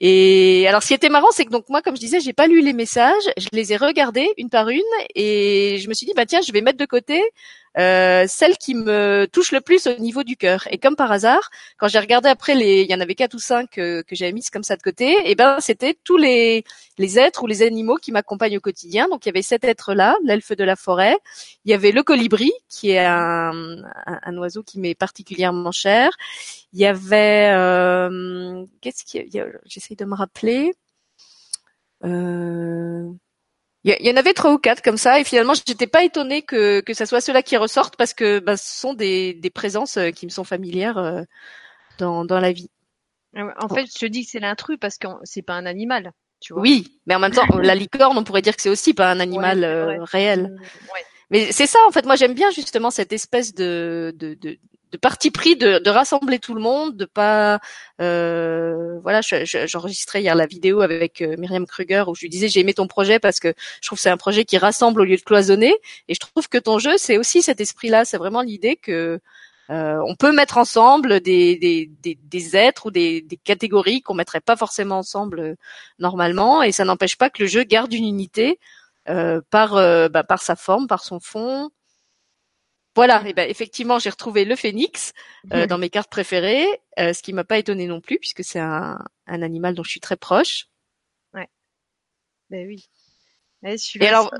Et 0.00 0.66
alors, 0.68 0.82
ce 0.82 0.88
qui 0.88 0.94
était 0.94 1.10
marrant, 1.10 1.30
c'est 1.30 1.44
que 1.44 1.50
donc 1.50 1.68
moi, 1.68 1.80
comme 1.82 1.94
je 1.94 2.00
disais, 2.00 2.18
j'ai 2.18 2.32
pas 2.32 2.46
lu 2.46 2.60
les 2.60 2.72
messages, 2.72 3.22
je 3.36 3.46
les 3.52 3.72
ai 3.72 3.76
regardés 3.76 4.28
une 4.36 4.48
par 4.50 4.68
une, 4.68 4.80
et 5.14 5.78
je 5.78 5.88
me 5.88 5.94
suis 5.94 6.06
dit 6.06 6.12
bah 6.16 6.26
tiens, 6.26 6.40
je 6.44 6.50
vais 6.52 6.60
mettre 6.60 6.78
de 6.78 6.86
côté 6.86 7.22
euh, 7.78 8.26
celle 8.28 8.56
qui 8.58 8.74
me 8.74 9.26
touche 9.32 9.52
le 9.52 9.60
plus 9.60 9.86
au 9.86 9.98
niveau 9.98 10.22
du 10.24 10.36
cœur. 10.36 10.66
Et 10.70 10.78
comme 10.78 10.96
par 10.96 11.10
hasard, 11.10 11.50
quand 11.78 11.88
j'ai 11.88 11.98
regardé 11.98 12.28
après 12.28 12.54
les, 12.54 12.82
il 12.82 12.90
y 12.90 12.94
en 12.94 13.00
avait 13.00 13.14
quatre 13.14 13.34
ou 13.34 13.38
cinq 13.38 13.70
que, 13.70 14.02
que 14.02 14.14
j'avais 14.14 14.32
mises 14.32 14.50
comme 14.50 14.62
ça 14.62 14.76
de 14.76 14.82
côté, 14.82 15.16
et 15.30 15.34
ben 15.34 15.58
c'était 15.60 15.96
tous 16.04 16.16
les 16.16 16.64
les 16.98 17.18
êtres 17.18 17.42
ou 17.42 17.46
les 17.46 17.62
animaux 17.62 17.96
qui 17.96 18.12
m'accompagnent 18.12 18.58
au 18.58 18.60
quotidien. 18.60 19.08
Donc 19.08 19.24
il 19.24 19.28
y 19.28 19.30
avait 19.30 19.42
cet 19.42 19.64
être-là, 19.64 20.16
l'elfe 20.24 20.52
de 20.52 20.64
la 20.64 20.76
forêt. 20.76 21.16
Il 21.64 21.70
y 21.70 21.74
avait 21.74 21.92
le 21.92 22.02
colibri, 22.02 22.52
qui 22.68 22.90
est 22.90 23.04
un, 23.04 23.52
un, 24.06 24.36
oiseau 24.38 24.62
qui 24.62 24.78
m'est 24.80 24.94
particulièrement 24.94 25.72
cher. 25.72 26.10
Il 26.72 26.80
y 26.80 26.86
avait, 26.86 27.50
euh, 27.54 28.64
qu'est-ce 28.80 29.04
qu'il 29.04 29.28
j'essaye 29.66 29.96
de 29.96 30.04
me 30.04 30.14
rappeler. 30.14 30.72
Euh, 32.04 33.10
il 33.84 33.96
y, 34.00 34.10
en 34.12 34.16
avait 34.16 34.32
trois 34.32 34.52
ou 34.52 34.58
quatre 34.58 34.80
comme 34.80 34.96
ça, 34.96 35.18
et 35.18 35.24
finalement, 35.24 35.54
j'étais 35.54 35.88
pas 35.88 36.04
étonnée 36.04 36.42
que 36.42 36.80
que 36.80 36.94
ça 36.94 37.04
soit 37.04 37.20
ceux-là 37.20 37.42
qui 37.42 37.56
ressortent 37.56 37.96
parce 37.96 38.14
que 38.14 38.38
bah, 38.38 38.56
ce 38.56 38.80
sont 38.80 38.94
des 38.94 39.34
des 39.34 39.50
présences 39.50 39.96
euh, 39.96 40.10
qui 40.10 40.24
me 40.24 40.30
sont 40.30 40.44
familières 40.44 40.98
euh, 40.98 41.22
dans 41.98 42.24
dans 42.24 42.38
la 42.38 42.52
vie. 42.52 42.70
Ouais, 43.34 43.42
En 43.58 43.68
fait, 43.68 43.86
je 43.86 43.98
te 43.98 44.06
dis 44.06 44.24
que 44.24 44.30
c'est 44.30 44.40
l'intrus 44.40 44.78
parce 44.80 44.98
que 44.98 45.08
c'est 45.24 45.42
pas 45.42 45.54
un 45.54 45.66
animal. 45.66 46.12
Tu 46.40 46.52
vois. 46.52 46.62
Oui, 46.62 47.00
mais 47.06 47.14
en 47.14 47.18
même 47.18 47.32
temps, 47.32 47.46
la 47.56 47.74
licorne, 47.74 48.18
on 48.18 48.24
pourrait 48.24 48.42
dire 48.42 48.56
que 48.56 48.62
c'est 48.62 48.68
aussi 48.70 48.94
pas 48.94 49.10
un 49.10 49.20
animal 49.20 49.64
euh, 49.64 50.02
réel. 50.04 50.42
Mm, 50.42 50.54
ouais. 50.54 51.04
Mais 51.30 51.52
c'est 51.52 51.66
ça, 51.66 51.78
en 51.88 51.90
fait, 51.90 52.04
moi 52.04 52.14
j'aime 52.14 52.34
bien 52.34 52.50
justement 52.50 52.90
cette 52.90 53.12
espèce 53.12 53.54
de, 53.54 54.12
de, 54.16 54.34
de, 54.34 54.58
de 54.92 54.98
parti 54.98 55.30
pris 55.30 55.56
de, 55.56 55.88
rassembler 55.90 56.38
tout 56.38 56.54
le 56.54 56.60
monde, 56.60 56.96
de 56.96 57.06
pas, 57.06 57.60
euh, 58.00 58.98
voilà, 59.00 59.22
je- 59.22 59.44
je- 59.44 59.66
j'enregistrais 59.66 60.20
hier 60.22 60.34
la 60.34 60.46
vidéo 60.46 60.82
avec 60.82 61.22
euh, 61.22 61.34
Myriam 61.38 61.66
Kruger 61.66 62.04
où 62.08 62.14
je 62.14 62.20
lui 62.22 62.28
disais 62.28 62.48
j'ai 62.48 62.60
aimé 62.60 62.74
ton 62.74 62.86
projet 62.86 63.18
parce 63.18 63.40
que 63.40 63.54
je 63.80 63.88
trouve 63.88 63.98
que 63.98 64.02
c'est 64.02 64.10
un 64.10 64.16
projet 64.18 64.44
qui 64.44 64.58
rassemble 64.58 65.00
au 65.00 65.04
lieu 65.04 65.16
de 65.16 65.22
cloisonner, 65.22 65.74
et 66.08 66.14
je 66.14 66.20
trouve 66.20 66.48
que 66.48 66.58
ton 66.58 66.78
jeu 66.78 66.92
c'est 66.98 67.16
aussi 67.18 67.42
cet 67.42 67.60
esprit-là, 67.60 68.04
c'est 68.04 68.18
vraiment 68.18 68.42
l'idée 68.42 68.76
que 68.76 69.18
euh, 69.70 69.98
on 70.06 70.14
peut 70.16 70.32
mettre 70.32 70.58
ensemble 70.58 71.20
des, 71.20 71.56
des, 71.56 71.90
des, 72.02 72.56
êtres 72.56 72.86
ou 72.86 72.90
des, 72.90 73.22
des 73.22 73.36
catégories 73.38 74.02
qu'on 74.02 74.14
mettrait 74.14 74.40
pas 74.40 74.56
forcément 74.56 74.98
ensemble 74.98 75.56
normalement, 75.98 76.62
et 76.62 76.72
ça 76.72 76.84
n'empêche 76.84 77.16
pas 77.16 77.30
que 77.30 77.42
le 77.42 77.48
jeu 77.48 77.62
garde 77.64 77.92
une 77.94 78.04
unité 78.06 78.58
par 79.50 79.74
bah, 80.10 80.24
par 80.24 80.42
sa 80.42 80.56
forme, 80.56 80.86
par 80.86 81.02
son 81.04 81.20
fond. 81.20 81.70
Voilà, 82.94 83.22
et 83.26 83.32
ben 83.32 83.48
effectivement, 83.48 83.98
j'ai 83.98 84.10
retrouvé 84.10 84.44
le 84.44 84.54
phénix 84.54 85.12
euh, 85.52 85.66
dans 85.66 85.78
mes 85.78 85.88
cartes 85.90 86.10
préférées, 86.10 86.66
euh, 86.98 87.12
ce 87.12 87.22
qui 87.22 87.32
m'a 87.32 87.44
pas 87.44 87.58
étonné 87.58 87.86
non 87.86 88.00
plus 88.00 88.18
puisque 88.18 88.44
c'est 88.44 88.60
un, 88.60 88.98
un 89.26 89.42
animal 89.42 89.74
dont 89.74 89.82
je 89.82 89.90
suis 89.90 90.00
très 90.00 90.16
proche. 90.16 90.66
Ben 92.50 92.66
oui. 92.66 92.88
Ouais, 93.62 93.76
Et 94.00 94.08
alors, 94.08 94.30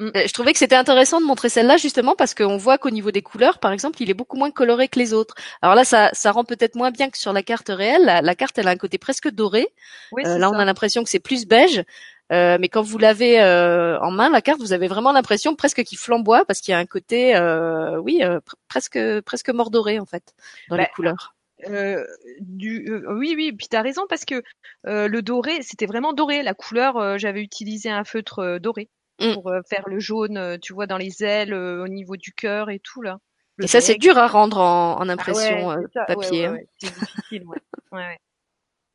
Euh, 0.00 0.12
Je 0.14 0.32
trouvais 0.32 0.52
que 0.52 0.58
c'était 0.60 0.76
intéressant 0.76 1.20
de 1.20 1.26
montrer 1.26 1.48
celle-là 1.48 1.76
justement 1.76 2.14
parce 2.14 2.32
qu'on 2.32 2.56
voit 2.56 2.78
qu'au 2.78 2.90
niveau 2.90 3.10
des 3.10 3.20
couleurs, 3.20 3.58
par 3.58 3.72
exemple, 3.72 4.00
il 4.00 4.08
est 4.10 4.14
beaucoup 4.14 4.36
moins 4.36 4.52
coloré 4.52 4.86
que 4.88 4.98
les 4.98 5.12
autres. 5.12 5.34
Alors 5.60 5.74
là, 5.74 5.84
ça, 5.84 6.10
ça 6.12 6.30
rend 6.30 6.44
peut-être 6.44 6.76
moins 6.76 6.92
bien 6.92 7.10
que 7.10 7.18
sur 7.18 7.32
la 7.32 7.42
carte 7.42 7.68
réelle. 7.68 8.04
La, 8.04 8.22
la 8.22 8.34
carte, 8.36 8.56
elle 8.58 8.68
a 8.68 8.70
un 8.70 8.76
côté 8.76 8.96
presque 8.98 9.28
doré. 9.28 9.66
oui, 10.12 10.22
Euh, 10.24 10.38
là, 10.38 10.50
on 10.50 10.54
a 10.54 10.64
l'impression 10.64 11.02
que 11.02 11.10
c'est 11.10 11.18
plus 11.18 11.46
beige. 11.46 11.82
Euh, 12.30 12.58
mais 12.60 12.68
quand 12.68 12.82
vous 12.82 12.98
l'avez 12.98 13.40
euh, 13.40 13.98
en 14.00 14.10
main, 14.10 14.30
la 14.30 14.42
carte, 14.42 14.60
vous 14.60 14.72
avez 14.72 14.88
vraiment 14.88 15.12
l'impression 15.12 15.56
presque 15.56 15.82
qu'il 15.84 15.98
flamboie 15.98 16.44
parce 16.44 16.60
qu'il 16.60 16.72
y 16.72 16.74
a 16.74 16.78
un 16.78 16.86
côté, 16.86 17.34
euh, 17.36 17.98
oui, 17.98 18.20
euh, 18.22 18.38
pr- 18.40 18.54
presque 18.68 18.98
presque 19.22 19.48
mordoré 19.50 19.98
en 19.98 20.06
fait 20.06 20.34
dans 20.68 20.76
Bah, 20.76 20.82
les 20.82 20.88
couleurs. 20.94 21.34
Euh, 21.68 22.04
du, 22.40 22.88
euh, 22.88 23.14
oui, 23.16 23.34
oui, 23.36 23.52
puis 23.52 23.66
t'as 23.68 23.82
raison 23.82 24.02
parce 24.08 24.24
que 24.24 24.42
euh, 24.86 25.08
le 25.08 25.22
doré, 25.22 25.62
c'était 25.62 25.86
vraiment 25.86 26.12
doré. 26.12 26.42
La 26.42 26.54
couleur, 26.54 26.96
euh, 26.98 27.18
j'avais 27.18 27.42
utilisé 27.42 27.90
un 27.90 28.04
feutre 28.04 28.58
doré 28.60 28.88
Mm. 29.20 29.32
pour 29.34 29.52
faire 29.68 29.88
le 29.88 29.98
jaune, 29.98 30.58
tu 30.62 30.72
vois, 30.72 30.86
dans 30.86 30.96
les 30.96 31.24
ailes, 31.24 31.52
euh, 31.52 31.82
au 31.82 31.88
niveau 31.88 32.16
du 32.16 32.32
cœur 32.32 32.70
et 32.70 32.78
tout 32.78 33.02
là. 33.02 33.18
Le 33.56 33.64
Et 33.64 33.66
ça, 33.68 33.80
c'est 33.80 33.96
dur 33.96 34.16
à 34.16 34.28
rendre 34.28 34.58
en, 34.58 34.92
en 35.00 35.08
Ah 35.08 35.12
impression 35.12 35.72
euh. 35.72 35.76
Ouais, 35.78 35.86
papier. 36.06 36.42
ouais, 36.42 36.46
hein. 36.46 36.52
ouais. 36.52 36.66
C'est 36.78 36.94
difficile, 36.94 37.44
ouais. 37.46 37.58
Ouais, 37.90 37.98
ouais. 37.98 38.18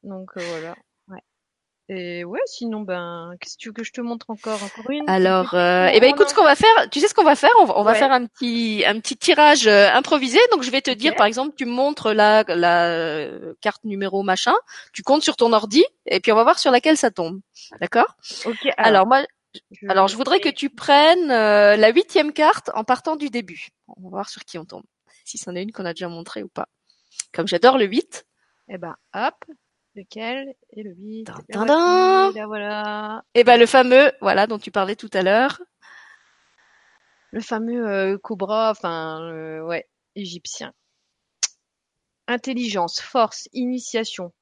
Donc 0.03 0.29
euh, 0.37 0.41
voilà. 0.41 0.75
Et 1.89 2.23
ouais, 2.23 2.39
sinon 2.45 2.81
ben, 2.81 3.33
qu'est-ce 3.39 3.57
que 3.57 3.61
tu 3.61 3.69
veux 3.69 3.73
que 3.73 3.83
je 3.83 3.91
te 3.91 3.99
montre 3.99 4.29
encore, 4.29 4.63
encore 4.63 4.89
une? 4.89 5.03
Alors, 5.09 5.53
euh, 5.53 5.89
eh 5.93 5.99
ben 5.99 6.09
écoute, 6.09 6.29
ce 6.29 6.33
qu'on 6.33 6.43
va 6.45 6.55
faire, 6.55 6.89
tu 6.89 6.99
sais 7.01 7.07
ce 7.09 7.13
qu'on 7.13 7.25
va 7.25 7.35
faire? 7.35 7.51
On, 7.59 7.65
va- 7.65 7.77
on 7.77 7.83
va 7.83 7.91
faire 7.99 8.11
un 8.13 8.25
petit 8.25 8.83
un 8.87 8.99
petit 9.01 9.17
tirage 9.17 9.67
euh, 9.67 9.89
improvisé. 9.91 10.39
Donc 10.53 10.63
je 10.63 10.71
vais 10.71 10.81
te 10.81 10.91
dire, 10.91 11.11
par 11.17 11.25
exemple, 11.25 11.53
tu 11.57 11.65
montres 11.65 12.13
la 12.13 12.43
la 12.47 12.85
euh, 12.87 13.53
carte 13.59 13.83
numéro 13.83 14.23
machin, 14.23 14.53
tu 14.93 15.03
comptes 15.03 15.23
sur 15.23 15.35
ton 15.35 15.51
ordi 15.51 15.83
et 16.05 16.21
puis 16.21 16.31
on 16.31 16.35
va 16.35 16.43
voir 16.43 16.57
sur 16.57 16.71
laquelle 16.71 16.95
ça 16.97 17.11
tombe. 17.11 17.41
D'accord? 17.81 18.15
Ok. 18.45 18.55
Alors, 18.77 18.87
Alors, 19.03 19.07
moi, 19.07 19.23
je, 19.71 19.85
alors 19.89 20.07
je 20.07 20.15
voudrais 20.15 20.39
que 20.39 20.49
tu 20.49 20.69
prennes 20.69 21.31
euh, 21.31 21.75
la 21.75 21.89
huitième 21.91 22.31
carte 22.31 22.71
en 22.75 22.85
partant 22.85 23.17
du 23.17 23.29
début. 23.29 23.67
On 23.89 24.03
va 24.03 24.09
voir 24.09 24.29
sur 24.29 24.45
qui 24.45 24.57
on 24.57 24.63
tombe. 24.65 24.83
Si 25.25 25.37
c'en 25.37 25.53
est 25.55 25.63
une 25.63 25.71
qu'on 25.73 25.85
a 25.85 25.93
déjà 25.93 26.07
montrée 26.07 26.43
ou 26.43 26.47
pas. 26.49 26.69
Comme 27.33 27.47
j'adore 27.47 27.77
le 27.77 27.85
8. 27.85 28.25
Eh 28.69 28.77
ben, 28.77 28.95
hop. 29.13 29.35
Lequel? 29.95 30.55
Et 30.71 30.83
le 30.83 30.93
8. 30.95 31.25
Tin, 31.25 31.33
La 31.49 31.65
tin, 31.65 31.65
voici, 31.65 32.33
tin. 32.33 32.39
la 32.39 32.47
voilà. 32.47 33.23
Et 33.35 33.43
ben 33.43 33.59
le 33.59 33.65
fameux, 33.65 34.11
voilà, 34.21 34.47
dont 34.47 34.57
tu 34.57 34.71
parlais 34.71 34.95
tout 34.95 35.09
à 35.13 35.21
l'heure. 35.21 35.61
Le 37.31 37.41
fameux 37.41 37.87
euh, 37.87 38.17
cobra, 38.17 38.71
enfin, 38.71 39.21
euh, 39.21 39.61
ouais, 39.61 39.87
égyptien. 40.15 40.73
Intelligence, 42.27 43.01
force, 43.01 43.47
initiation. 43.53 44.33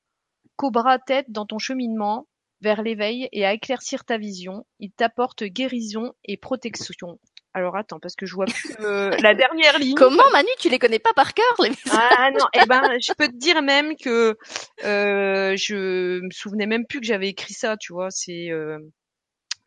Cobra 0.56 1.00
tête 1.00 1.32
dans 1.32 1.46
ton 1.46 1.58
cheminement 1.58 2.28
vers 2.62 2.82
l'éveil 2.84 3.28
et 3.32 3.46
à 3.46 3.54
éclaircir 3.54 4.06
ta 4.06 4.18
vision. 4.18 4.66
Il 4.80 4.92
t'apporte 4.92 5.44
guérison 5.44 6.14
et 6.26 6.38
protection. 6.38 7.20
Alors 7.54 7.76
attends, 7.76 8.00
parce 8.00 8.16
que 8.16 8.26
je 8.26 8.34
vois 8.34 8.46
plus 8.46 8.76
euh, 8.80 9.10
la 9.22 9.34
dernière 9.34 9.78
ligne. 9.78 9.96
Comment 9.96 10.30
Manu, 10.32 10.50
tu 10.58 10.70
les 10.70 10.80
connais 10.80 11.00
pas 11.00 11.14
par 11.14 11.34
cœur 11.34 11.54
les 11.60 11.72
Ah 11.92 12.32
non, 12.32 12.46
eh 12.54 12.66
ben, 12.66 12.82
je 13.02 13.14
peux 13.14 13.28
te 13.28 13.36
dire 13.36 13.62
même 13.62 13.96
que 13.98 14.38
euh, 14.86 15.56
je 15.58 16.22
me 16.22 16.32
souvenais 16.32 16.66
même 16.66 16.86
plus 16.86 17.02
que 17.02 17.06
j'avais 17.06 17.28
écrit 17.28 17.54
ça, 17.54 17.76
tu 17.78 17.92
vois. 17.92 18.10
C'est 18.10 18.50
euh, 18.52 18.80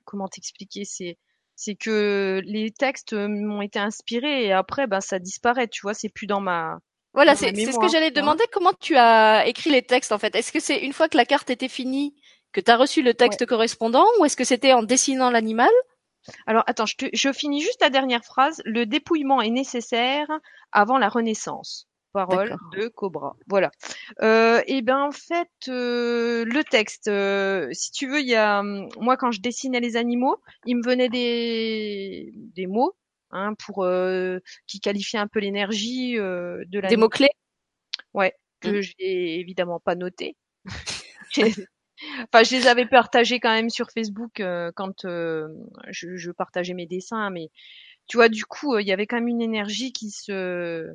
comment 0.04 0.28
t'expliquer 0.28 0.84
C'est 0.84 1.18
c'est 1.56 1.74
que 1.74 2.40
les 2.46 2.72
textes 2.72 3.12
m'ont 3.12 3.62
été 3.62 3.78
inspirés 3.78 4.46
et 4.46 4.52
après, 4.52 4.86
ben 4.86 5.00
ça 5.00 5.18
disparaît, 5.18 5.68
tu 5.68 5.82
vois. 5.82 5.94
C'est 5.94 6.08
plus 6.08 6.26
dans 6.26 6.40
ma 6.40 6.78
Voilà, 7.12 7.36
c'est 7.36 7.54
c'est 7.54 7.72
ce 7.72 7.78
que 7.78 7.88
j'allais 7.88 8.10
demander. 8.10 8.44
Comment 8.50 8.72
tu 8.72 8.96
as 8.96 9.46
écrit 9.46 9.70
les 9.70 9.82
textes 9.82 10.12
en 10.12 10.18
fait? 10.18 10.34
Est-ce 10.34 10.52
que 10.52 10.60
c'est 10.60 10.78
une 10.78 10.94
fois 10.94 11.08
que 11.08 11.18
la 11.18 11.26
carte 11.26 11.50
était 11.50 11.68
finie 11.68 12.14
que 12.52 12.60
tu 12.60 12.70
as 12.70 12.76
reçu 12.76 13.02
le 13.02 13.12
texte 13.12 13.44
correspondant 13.44 14.06
ou 14.18 14.24
est-ce 14.24 14.36
que 14.36 14.44
c'était 14.44 14.72
en 14.72 14.82
dessinant 14.82 15.30
l'animal? 15.30 15.70
Alors 16.46 16.64
attends, 16.66 16.86
je, 16.86 16.96
te- 16.96 17.10
je 17.12 17.32
finis 17.32 17.60
juste 17.60 17.80
la 17.80 17.90
dernière 17.90 18.24
phrase. 18.24 18.60
Le 18.64 18.86
dépouillement 18.86 19.40
est 19.42 19.50
nécessaire 19.50 20.26
avant 20.72 20.98
la 20.98 21.08
renaissance. 21.08 21.86
Parole 22.12 22.56
de 22.72 22.86
Cobra. 22.86 23.34
Voilà. 23.48 23.72
Euh, 24.22 24.62
et 24.68 24.82
ben 24.82 24.98
en 25.00 25.10
fait, 25.10 25.48
euh, 25.66 26.44
le 26.44 26.62
texte, 26.62 27.08
euh, 27.08 27.68
si 27.72 27.90
tu 27.90 28.06
veux, 28.06 28.20
il 28.20 28.28
y 28.28 28.36
a 28.36 28.60
hum, 28.60 28.88
moi 29.00 29.16
quand 29.16 29.32
je 29.32 29.40
dessinais 29.40 29.80
les 29.80 29.96
animaux, 29.96 30.36
il 30.64 30.76
me 30.76 30.82
venait 30.84 31.08
des 31.08 32.30
des 32.34 32.68
mots 32.68 32.94
hein, 33.32 33.54
pour 33.54 33.82
euh, 33.82 34.38
qui 34.68 34.78
qualifiaient 34.78 35.18
un 35.18 35.26
peu 35.26 35.40
l'énergie 35.40 36.16
euh, 36.16 36.58
de 36.68 36.78
Des 36.78 36.82
l'animal. 36.82 37.00
mots 37.00 37.08
clés 37.08 37.30
Ouais, 38.14 38.32
que 38.60 38.78
Mm. 38.78 38.82
j'ai 38.82 39.40
évidemment 39.40 39.80
pas 39.80 39.96
noté. 39.96 40.36
Enfin, 42.32 42.42
je 42.42 42.56
les 42.56 42.66
avais 42.66 42.86
partagés 42.86 43.40
quand 43.40 43.52
même 43.52 43.70
sur 43.70 43.90
Facebook 43.90 44.40
euh, 44.40 44.70
quand 44.74 45.04
euh, 45.04 45.48
je, 45.90 46.16
je 46.16 46.30
partageais 46.30 46.74
mes 46.74 46.86
dessins, 46.86 47.30
mais 47.30 47.50
tu 48.06 48.16
vois, 48.16 48.28
du 48.28 48.44
coup, 48.44 48.74
euh, 48.74 48.82
il 48.82 48.88
y 48.88 48.92
avait 48.92 49.06
quand 49.06 49.16
même 49.16 49.28
une 49.28 49.42
énergie 49.42 49.92
qui 49.92 50.10
se 50.10 50.94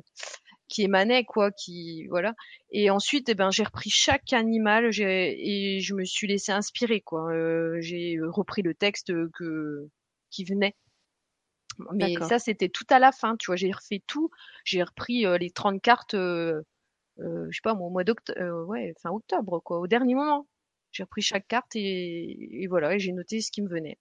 qui 0.68 0.82
émanait 0.82 1.24
quoi, 1.24 1.50
qui 1.50 2.06
voilà. 2.08 2.34
Et 2.70 2.90
ensuite, 2.90 3.28
eh 3.28 3.34
ben, 3.34 3.50
j'ai 3.50 3.64
repris 3.64 3.90
chaque 3.90 4.32
animal, 4.32 4.90
et 4.98 5.80
je 5.80 5.94
me 5.94 6.04
suis 6.04 6.28
laissé 6.28 6.52
inspirer 6.52 7.00
quoi. 7.00 7.32
Euh, 7.32 7.78
j'ai 7.80 8.18
repris 8.22 8.62
le 8.62 8.74
texte 8.74 9.12
que 9.32 9.88
qui 10.30 10.44
venait. 10.44 10.76
Mais 11.92 12.14
ça, 12.28 12.38
c'était 12.38 12.68
tout 12.68 12.86
à 12.90 12.98
la 12.98 13.12
fin, 13.12 13.36
tu 13.36 13.46
vois. 13.46 13.56
J'ai 13.56 13.70
refait 13.72 14.02
tout. 14.06 14.30
J'ai 14.64 14.82
repris 14.82 15.26
euh, 15.26 15.38
les 15.38 15.50
30 15.50 15.80
cartes, 15.80 16.14
euh, 16.14 16.62
euh, 17.20 17.46
je 17.50 17.56
sais 17.56 17.62
pas, 17.62 17.74
moi, 17.74 17.86
au 17.86 17.90
mois 17.90 18.04
d'octobre, 18.04 18.66
ouais, 18.66 18.94
fin 19.02 19.10
octobre, 19.10 19.60
quoi, 19.60 19.78
au 19.80 19.86
dernier 19.86 20.14
moment. 20.14 20.46
J'ai 20.92 21.02
repris 21.04 21.22
chaque 21.22 21.46
carte 21.48 21.76
et, 21.76 22.62
et 22.62 22.66
voilà, 22.66 22.94
et 22.94 22.98
j'ai 22.98 23.12
noté 23.12 23.40
ce 23.40 23.50
qui 23.50 23.62
me 23.62 23.68
venait. 23.68 23.98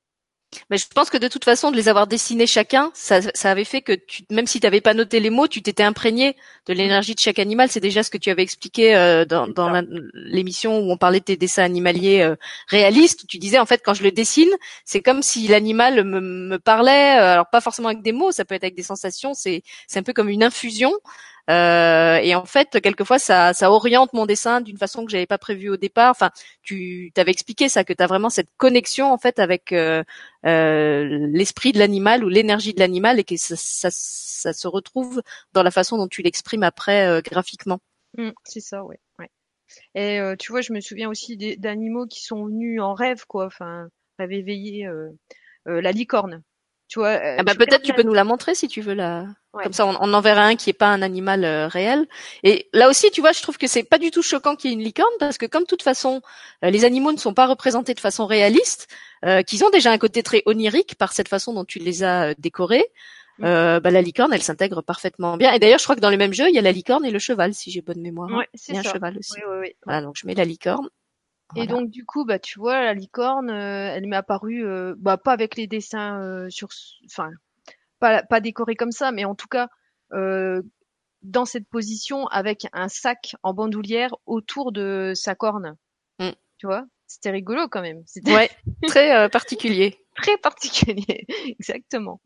Mais 0.72 0.78
je 0.78 0.88
pense 0.88 1.12
que 1.12 1.18
de 1.18 1.28
toute 1.28 1.46
façon, 1.46 1.70
de 1.70 1.76
les 1.76 1.90
avoir 1.90 2.08
dessinés 2.08 2.48
chacun, 2.48 2.90
ça, 2.96 3.22
ça 3.36 3.52
avait 3.52 3.64
fait 3.64 3.82
que 3.84 3.94
tu, 3.94 4.24
même 4.32 4.48
si 4.48 4.60
tu 4.60 4.66
n'avais 4.66 4.82
pas 4.82 4.96
noté 4.96 5.20
les 5.20 5.30
mots, 5.30 5.48
tu 5.48 5.62
t'étais 5.62 5.84
imprégné 5.84 6.36
de 6.66 6.74
l'énergie 6.74 7.14
de 7.14 7.20
chaque 7.20 7.38
animal. 7.38 7.70
C'est 7.70 7.80
déjà 7.80 8.02
ce 8.02 8.10
que 8.10 8.18
tu 8.18 8.32
avais 8.32 8.42
expliqué 8.42 8.96
euh, 8.96 9.26
dans, 9.26 9.48
dans 9.48 9.70
l'émission 10.14 10.80
où 10.80 10.92
on 10.92 10.98
parlait 10.98 11.20
de 11.20 11.26
tes 11.26 11.38
dessins 11.38 11.64
animaliers 11.64 12.22
euh, 12.22 12.36
réalistes. 12.68 13.28
Tu 13.28 13.38
disais 13.38 13.60
en 13.60 13.68
fait 13.68 13.82
quand 13.86 13.94
je 13.94 14.02
le 14.04 14.12
dessine, 14.12 14.50
c'est 14.86 15.02
comme 15.02 15.22
si 15.22 15.48
l'animal 15.48 16.04
me, 16.04 16.20
me 16.20 16.58
parlait. 16.58 17.20
euh, 17.20 17.34
alors 17.34 17.50
pas 17.52 17.62
forcément 17.62 17.90
avec 17.90 18.02
des 18.02 18.12
mots, 18.12 18.32
ça 18.32 18.44
peut 18.44 18.56
être 18.56 18.64
avec 18.64 18.76
des 18.76 18.84
sensations. 18.84 19.34
C'est 19.36 19.62
un 19.96 20.04
peu 20.04 20.14
comme 20.14 20.30
une 20.30 20.44
infusion. 20.44 20.92
Euh, 21.50 22.18
et 22.18 22.36
en 22.36 22.46
fait, 22.46 22.80
quelquefois, 22.82 23.20
ça, 23.20 23.54
ça 23.54 23.72
oriente 23.72 24.14
mon 24.14 24.26
dessin 24.26 24.62
d'une 24.62 24.78
façon 24.78 25.06
que 25.06 25.12
j'avais 25.12 25.26
pas 25.26 25.38
prévue 25.38 25.70
au 25.70 25.78
départ. 25.78 26.12
Enfin, 26.12 26.30
tu 26.62 27.12
t'avais 27.16 27.32
expliqué 27.32 27.70
ça, 27.70 27.84
que 27.84 27.94
tu 27.94 28.04
as 28.04 28.08
vraiment 28.08 28.30
cette 28.30 28.50
connexion 28.58 29.12
en 29.12 29.18
fait 29.18 29.40
avec 29.40 29.72
euh, 29.72 30.04
euh, 30.46 31.28
l'esprit 31.32 31.72
de 31.72 31.80
l'animal 31.80 32.24
ou 32.24 32.30
l'énergie 32.30 32.74
de 32.74 32.80
l'animal 32.80 33.20
et 33.20 33.24
que 33.24 33.36
ça, 33.38 33.56
ça, 33.58 33.90
ça 33.92 34.54
se 34.54 34.68
retrouve 34.68 35.22
dans 35.54 35.64
la 35.64 35.72
façon 35.72 35.98
dont 35.98 36.08
tu 36.08 36.22
l'exprimes 36.22 36.64
après 36.64 37.22
graphiquement. 37.24 37.80
Mm, 38.18 38.32
c'est 38.44 38.62
ça, 38.62 38.84
ouais, 38.84 39.00
ouais. 39.20 39.30
Et 39.96 40.20
euh, 40.20 40.36
tu 40.36 40.52
vois, 40.52 40.62
je 40.62 40.74
me 40.74 40.82
souviens 40.82 41.10
aussi 41.10 41.38
d'animaux 41.58 42.06
qui 42.08 42.24
sont 42.24 42.46
venus 42.46 42.82
en 42.82 42.94
rêve, 42.94 43.26
quoi. 43.28 43.46
Enfin, 43.46 43.90
rêve 44.18 44.32
éveillé. 44.32 44.88
Euh, 44.88 45.10
euh, 45.68 45.82
la 45.82 45.92
licorne. 45.92 46.42
Tu 46.90 47.00
vois. 47.00 47.10
euh, 47.10 47.36
Ah 47.40 47.44
bah, 47.44 47.54
peut-être 47.56 47.84
tu 47.84 47.94
peux 47.94 48.04
nous 48.04 48.14
la 48.14 48.26
montrer 48.26 48.54
si 48.56 48.68
tu 48.68 48.82
veux 48.82 48.94
la. 48.96 49.26
Ouais. 49.54 49.64
Comme 49.64 49.74
ça, 49.74 49.86
on, 49.86 49.96
on 50.02 50.14
en 50.14 50.22
verra 50.22 50.44
un 50.44 50.56
qui 50.56 50.70
est 50.70 50.74
pas 50.74 50.88
un 50.88 51.02
animal 51.02 51.46
euh, 51.46 51.68
réel. 51.68 52.06
Et 52.44 52.68
là 52.74 52.90
aussi, 52.90 53.10
tu 53.12 53.22
vois, 53.22 53.32
je 53.32 53.42
trouve 53.42 53.58
que 53.58 53.68
c'est 53.68 53.84
pas 53.84 53.98
du 54.00 54.12
tout 54.12 54.22
choquant 54.22 54.56
qu'il 54.56 54.70
y 54.72 54.74
ait 54.74 54.78
une 54.78 54.84
licorne 54.84 55.14
parce 55.20 55.38
que 55.38 55.46
comme 55.46 55.64
de 55.64 55.68
toute 55.68 55.84
façon, 55.84 56.22
euh, 56.66 56.70
les 56.70 56.84
animaux 56.86 57.12
ne 57.14 57.18
sont 57.18 57.34
pas 57.34 57.48
représentés 57.48 57.94
de 57.94 58.00
façon 58.00 58.26
réaliste, 58.26 58.88
euh, 59.24 59.42
qu'ils 59.44 59.64
ont 59.64 59.70
déjà 59.70 59.92
un 59.92 59.98
côté 59.98 60.22
très 60.24 60.44
onirique 60.46 60.96
par 60.96 61.14
cette 61.14 61.30
façon 61.30 61.54
dont 61.54 61.66
tu 61.66 61.80
les 61.80 62.04
as 62.04 62.30
euh, 62.30 62.34
décorés. 62.38 62.86
Mm. 63.40 63.46
Euh, 63.46 63.80
bah, 63.80 63.90
la 63.92 64.02
licorne, 64.02 64.34
elle 64.34 64.44
s'intègre 64.44 64.82
parfaitement 64.82 65.38
bien. 65.38 65.54
Et 65.54 65.60
d'ailleurs, 65.60 65.80
je 65.80 65.86
crois 65.86 65.96
que 65.96 66.02
dans 66.02 66.10
le 66.10 66.18
même 66.18 66.34
jeu, 66.34 66.50
il 66.50 66.56
y 66.56 66.60
a 66.60 66.62
la 66.62 66.72
licorne 66.74 67.06
et 67.06 67.12
le 67.12 67.20
cheval, 67.20 67.54
si 67.54 67.72
j'ai 67.72 67.82
bonne 67.82 68.02
mémoire. 68.02 68.30
hein. 68.34 68.38
Ouais, 68.40 68.50
Il 68.54 68.60
c'est 68.60 68.74
y 68.74 68.78
a 68.78 68.82
un 68.82 68.84
ça. 68.84 68.94
cheval 68.94 69.18
aussi. 69.18 69.34
Oui, 69.38 69.42
oui, 69.50 69.58
oui. 69.62 69.76
Voilà, 69.86 70.02
donc 70.02 70.16
je 70.18 70.28
mets 70.28 70.36
la 70.36 70.46
licorne. 70.46 70.90
Et 71.56 71.66
donc 71.68 71.90
du 71.90 72.06
coup, 72.06 72.26
bah 72.26 72.38
tu 72.40 72.60
vois, 72.60 72.82
la 72.84 72.94
licorne, 72.94 73.50
euh, 73.50 73.94
elle 73.96 74.06
m'est 74.08 74.16
apparue, 74.16 74.66
euh, 74.66 74.94
bah 74.98 75.18
pas 75.18 75.32
avec 75.34 75.56
les 75.56 75.68
dessins 75.68 76.22
euh, 76.22 76.50
sur, 76.50 76.70
enfin 77.06 77.30
pas 78.00 78.22
pas 78.24 78.40
décorés 78.40 78.76
comme 78.76 78.92
ça, 78.92 79.12
mais 79.12 79.26
en 79.26 79.36
tout 79.36 79.48
cas 79.48 79.68
euh, 80.14 80.62
dans 81.22 81.46
cette 81.46 81.68
position 81.68 82.28
avec 82.28 82.68
un 82.72 82.88
sac 82.88 83.36
en 83.44 83.54
bandoulière 83.54 84.16
autour 84.26 84.72
de 84.72 85.14
sa 85.16 85.34
corne. 85.36 85.76
Mm. 86.20 86.30
Tu 86.58 86.66
vois, 86.68 86.86
c'était 87.08 87.32
rigolo 87.32 87.68
quand 87.68 87.82
même. 87.82 88.04
C'était 88.06 88.34
Ouais, 88.34 88.50
très 88.88 89.18
euh, 89.18 89.28
particulier. 89.30 89.98
très 90.16 90.38
particulier, 90.38 91.26
exactement. 91.60 92.22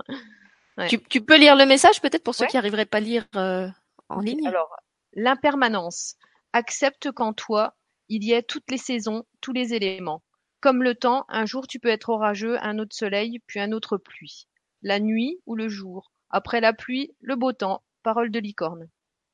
Ouais. 0.77 0.87
Tu, 0.87 0.99
tu 0.99 1.21
peux 1.21 1.37
lire 1.37 1.55
le 1.55 1.65
message 1.65 2.01
peut-être 2.01 2.23
pour 2.23 2.35
ceux 2.35 2.43
Ouais. 2.45 2.49
qui 2.49 2.57
arriveraient 2.57 2.85
pas 2.85 2.97
à 2.97 3.01
lire 3.01 3.25
euh, 3.35 3.67
en 4.09 4.19
ligne? 4.19 4.45
Alors, 4.47 4.75
l'impermanence. 5.13 6.15
Accepte 6.55 7.11
qu'en 7.11 7.33
toi, 7.33 7.75
il 8.09 8.23
y 8.23 8.33
ait 8.33 8.43
toutes 8.43 8.69
les 8.71 8.77
saisons, 8.77 9.23
tous 9.41 9.53
les 9.53 9.73
éléments. 9.73 10.23
Comme 10.61 10.83
le 10.83 10.95
temps, 10.95 11.25
un 11.29 11.45
jour 11.45 11.67
tu 11.67 11.79
peux 11.79 11.89
être 11.89 12.09
orageux, 12.09 12.57
un 12.61 12.79
autre 12.79 12.95
soleil, 12.95 13.39
puis 13.47 13.59
un 13.59 13.71
autre 13.71 13.97
pluie. 13.97 14.47
La 14.81 14.99
nuit 14.99 15.39
ou 15.45 15.55
le 15.55 15.69
jour. 15.69 16.11
Après 16.29 16.61
la 16.61 16.73
pluie, 16.73 17.11
le 17.21 17.35
beau 17.35 17.51
temps. 17.53 17.83
Parole 18.03 18.31
de 18.31 18.39
licorne. 18.39 18.89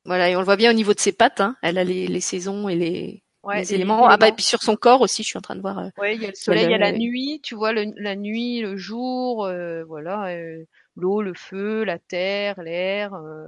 Voilà, 0.06 0.30
et 0.30 0.36
on 0.36 0.40
le 0.40 0.46
voit 0.46 0.56
bien 0.56 0.72
au 0.72 0.74
niveau 0.74 0.94
de 0.94 1.00
ses 1.00 1.12
pattes. 1.12 1.42
Hein. 1.42 1.56
Elle 1.62 1.78
a 1.78 1.84
les, 1.84 2.08
les 2.08 2.22
saisons 2.22 2.70
et 2.70 2.76
les, 2.76 3.24
Ouais, 3.44 3.62
les 3.62 3.72
et 3.72 3.76
éléments. 3.76 4.08
Ah 4.08 4.18
bah 4.18 4.28
et 4.28 4.32
puis 4.32 4.44
sur 4.44 4.62
son 4.62 4.76
corps 4.76 5.02
aussi, 5.02 5.24
je 5.24 5.28
suis 5.30 5.38
en 5.38 5.42
train 5.42 5.56
de 5.56 5.62
voir. 5.62 5.80
euh, 5.80 5.90
Ouais, 5.98 6.16
il 6.16 6.22
y 6.22 6.26
a 6.26 6.30
le 6.30 6.36
soleil, 6.36 6.66
il 6.66 6.72
y 6.72 6.74
a 6.74 6.78
la 6.78 6.92
nuit, 6.92 7.42
tu 7.44 7.56
vois, 7.56 7.74
le- 7.74 7.94
la 7.98 8.16
nuit, 8.16 8.62
le 8.62 8.78
jour, 8.78 9.46
euh, 9.46 9.84
voilà, 9.86 10.28
euh, 10.36 10.64
l'eau, 10.96 11.22
le 11.22 11.34
feu, 11.34 11.84
la 11.84 12.00
terre, 12.00 12.62
l'air, 12.62 13.14
euh, 13.14 13.48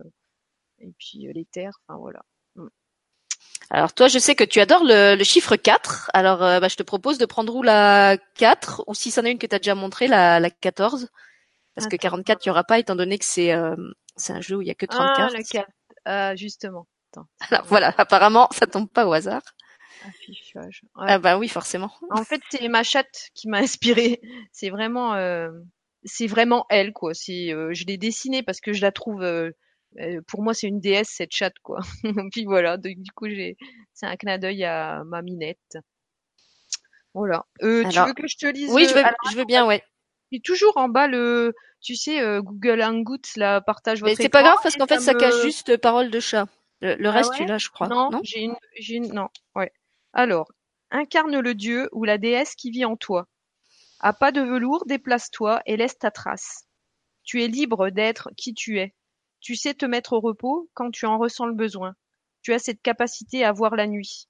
et 0.80 0.92
puis 1.00 1.28
les 1.34 1.46
terres, 1.46 1.80
enfin 1.88 2.00
voilà. 2.00 2.22
Alors 3.74 3.94
toi, 3.94 4.08
je 4.10 4.20
sais 4.20 4.36
que 4.36 4.44
tu 4.44 4.60
adores 4.60 4.84
le, 4.84 5.16
le 5.16 5.24
chiffre 5.24 5.56
4. 5.56 6.12
Alors 6.14 6.44
euh, 6.44 6.60
bah, 6.60 6.68
je 6.68 6.76
te 6.76 6.84
propose 6.84 7.18
de 7.18 7.26
prendre 7.26 7.56
ou 7.56 7.64
la 7.64 8.18
4 8.36 8.84
ou 8.88 8.94
si 8.94 9.12
c'en 9.12 9.24
est 9.24 9.32
une 9.32 9.38
que 9.40 9.48
tu 9.48 9.56
as 9.56 9.60
déjà 9.60 9.76
montré, 9.76 10.08
la, 10.08 10.40
la 10.40 10.50
14. 10.50 11.08
Parce 11.76 11.88
que 11.88 11.96
Attends. 11.96 12.02
44, 12.10 12.46
il 12.46 12.50
n'y 12.50 12.52
aura 12.52 12.66
pas 12.66 12.80
étant 12.80 12.96
donné 12.98 13.18
que 13.18 13.24
c'est 13.26 13.54
euh, 13.54 13.76
c'est 14.18 14.34
un 14.34 14.42
jeu 14.42 14.58
où 14.58 14.62
il 14.62 14.68
y 14.68 14.72
a 14.72 14.76
que 14.76 14.86
30 14.86 15.00
Ah, 15.02 15.14
cartes. 15.16 15.54
la. 15.54 15.66
Ah, 16.04 16.36
justement. 16.36 16.86
Attends. 17.14 17.28
Alors 17.50 17.66
voilà, 17.66 17.94
apparemment, 17.98 18.50
ça 18.52 18.68
tombe 18.68 18.90
pas 18.90 19.06
au 19.08 19.14
hasard. 19.14 19.42
Affichage. 20.06 20.82
Ah 20.96 21.20
bah 21.20 21.38
oui, 21.38 21.48
forcément. 21.48 21.92
En 22.10 22.24
fait, 22.26 22.42
c'est 22.50 22.68
ma 22.68 22.84
chatte 22.84 23.30
qui 23.36 23.48
m'a 23.48 23.60
inspiré. 23.60 24.20
C'est 24.52 24.70
vraiment, 24.70 25.14
euh, 25.14 25.50
c'est 26.04 26.28
vraiment 26.28 26.66
elle 26.70 26.92
quoi. 26.92 27.14
C'est, 27.14 27.54
euh, 27.54 27.70
je 27.74 27.86
l'ai 27.86 27.98
dessinée 27.98 28.44
parce 28.44 28.60
que 28.60 28.74
je 28.74 28.82
la 28.82 28.92
trouve. 28.92 29.24
Euh, 30.00 30.18
euh, 30.18 30.22
pour 30.28 30.42
moi, 30.44 30.54
c'est 30.54 30.68
une 30.68 30.80
déesse 30.80 31.10
cette 31.10 31.34
chatte 31.34 31.60
quoi. 31.64 31.80
Puis 32.32 32.46
voilà. 32.46 32.78
Donc, 32.78 32.98
du 32.98 33.12
coup, 33.12 33.28
j'ai, 33.30 33.58
c'est 33.94 34.06
un 34.06 34.16
clin 34.18 34.38
d'œil 34.38 34.64
à 34.66 35.04
ma 35.06 35.22
minette. 35.22 35.78
Voilà. 37.14 37.46
Euh, 37.62 37.86
tu 37.86 38.04
veux 38.04 38.14
que 38.14 38.28
je 38.28 38.38
te 38.38 38.46
lise 38.48 38.72
Oui, 38.74 38.88
je 38.88 38.94
veux, 38.96 39.00
alors, 39.06 39.18
je 39.32 39.38
veux 39.38 39.46
bien, 39.46 39.66
ouais. 39.66 39.84
j'ai 40.32 40.40
toujours 40.42 40.78
en 40.78 40.90
bas 40.90 41.08
le, 41.08 41.54
tu 41.82 41.96
sais, 41.96 42.22
euh, 42.22 42.42
Google 42.42 42.82
Hangouts 42.82 43.18
là, 43.36 43.62
partage 43.62 44.02
Mais 44.04 44.12
votre 44.12 44.22
c'est 44.22 44.30
pas 44.30 44.44
grave 44.44 44.58
parce 44.62 44.76
et 44.76 44.80
qu'en 44.80 44.88
fait, 44.88 45.00
ça 45.00 45.14
me- 45.14 45.20
cache 45.20 45.40
juste 45.42 45.78
parole 45.78 46.10
de 46.12 46.20
chat. 46.20 46.48
Le, 46.82 46.96
le 46.96 47.10
Ah 47.10 47.14
reste, 47.14 47.30
ouais? 47.30 47.38
tu 47.38 47.46
l'as, 47.46 47.58
je 47.58 47.70
crois. 47.70 47.88
Non, 47.90 48.10
Non, 48.10 48.22
j'ai 48.24 48.42
une, 48.42 48.56
j'ai 48.80 48.96
une, 48.96 49.14
non, 49.14 49.30
ouais. 49.56 49.72
Alors, 50.14 50.52
incarne 50.90 51.40
le 51.40 51.54
dieu 51.56 51.90
ou 51.92 52.04
la 52.06 52.18
déesse 52.18 52.56
qui 52.56 52.72
vit 52.72 52.86
en 52.86 52.98
toi. 52.98 53.28
À 54.00 54.14
pas 54.14 54.32
de 54.32 54.42
velours, 54.42 54.86
déplace-toi 54.88 55.62
et 55.66 55.78
laisse 55.78 55.98
ta 55.98 56.12
trace. 56.12 56.68
Tu 57.24 57.44
es 57.44 57.48
libre 57.48 57.90
d'être 57.92 58.30
qui 58.38 58.54
tu 58.54 58.80
es. 58.80 58.96
Tu 59.42 59.56
sais 59.56 59.74
te 59.74 59.86
mettre 59.86 60.14
au 60.14 60.20
repos 60.20 60.70
quand 60.74 60.92
tu 60.92 61.06
en 61.06 61.18
ressens 61.18 61.48
le 61.48 61.54
besoin. 61.54 61.96
Tu 62.42 62.54
as 62.54 62.60
cette 62.60 62.82
capacité 62.82 63.44
à 63.44 63.52
voir 63.52 63.76
la 63.76 63.88
nuit. 63.88 64.28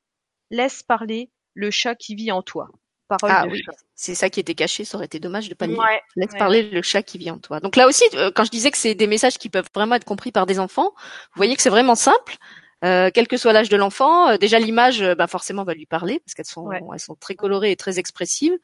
Laisse 0.50 0.84
parler 0.84 1.30
le 1.54 1.70
chat 1.72 1.96
qui 1.96 2.16
vit 2.16 2.32
en 2.32 2.42
toi. 2.42 2.70
Parole 3.08 3.30
Ah 3.30 3.46
oui, 3.50 3.62
c'est 3.94 4.16
ça 4.16 4.30
qui 4.30 4.40
était 4.40 4.56
caché, 4.56 4.86
ça 4.86 4.96
aurait 4.98 5.06
été 5.06 5.20
dommage 5.20 5.50
de 5.50 5.54
pas 5.54 5.68
le. 5.68 5.78
Ouais, 5.78 6.02
Laisse 6.16 6.32
ouais, 6.32 6.38
parler 6.40 6.70
le 6.70 6.82
chat 6.82 7.04
qui 7.04 7.18
vit 7.18 7.30
en 7.30 7.40
toi. 7.40 7.60
Donc 7.60 7.76
là 7.76 7.88
aussi, 7.88 8.06
euh, 8.14 8.32
quand 8.34 8.46
je 8.46 8.52
disais 8.52 8.72
que 8.72 8.78
c'est 8.78 8.96
des 8.96 9.08
messages 9.08 9.38
qui 9.38 9.50
peuvent 9.50 9.68
vraiment 9.76 9.96
être 9.96 10.06
compris 10.06 10.32
par 10.32 10.46
des 10.46 10.60
enfants, 10.60 10.92
vous 10.96 11.38
voyez 11.38 11.56
que 11.58 11.62
c'est 11.62 11.70
vraiment 11.70 11.96
simple. 11.96 12.38
Euh, 12.84 13.12
quel 13.14 13.28
que 13.28 13.38
soit 13.38 13.54
l'âge 13.54 13.70
de 13.70 13.78
l'enfant, 13.78 14.30
euh, 14.30 14.38
déjà 14.38 14.60
l'image, 14.60 15.02
euh, 15.04 15.14
bah 15.14 15.28
forcément 15.28 15.64
va 15.66 15.74
lui 15.76 15.86
parler 15.86 16.20
parce 16.26 16.34
qu'elles 16.34 16.46
sont, 16.46 16.66
Ouais. 16.66 16.80
elles 16.94 17.00
sont 17.00 17.16
très 17.16 17.36
colorées 17.36 17.72
et 17.72 17.76
très 17.76 18.00
expressives. 18.00 18.58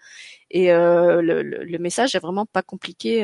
Et 0.50 0.68
le, 0.70 1.22
le, 1.22 1.42
le 1.44 1.78
message 1.78 2.16
est 2.16 2.20
vraiment 2.20 2.46
pas 2.46 2.64
compliqué 2.64 3.24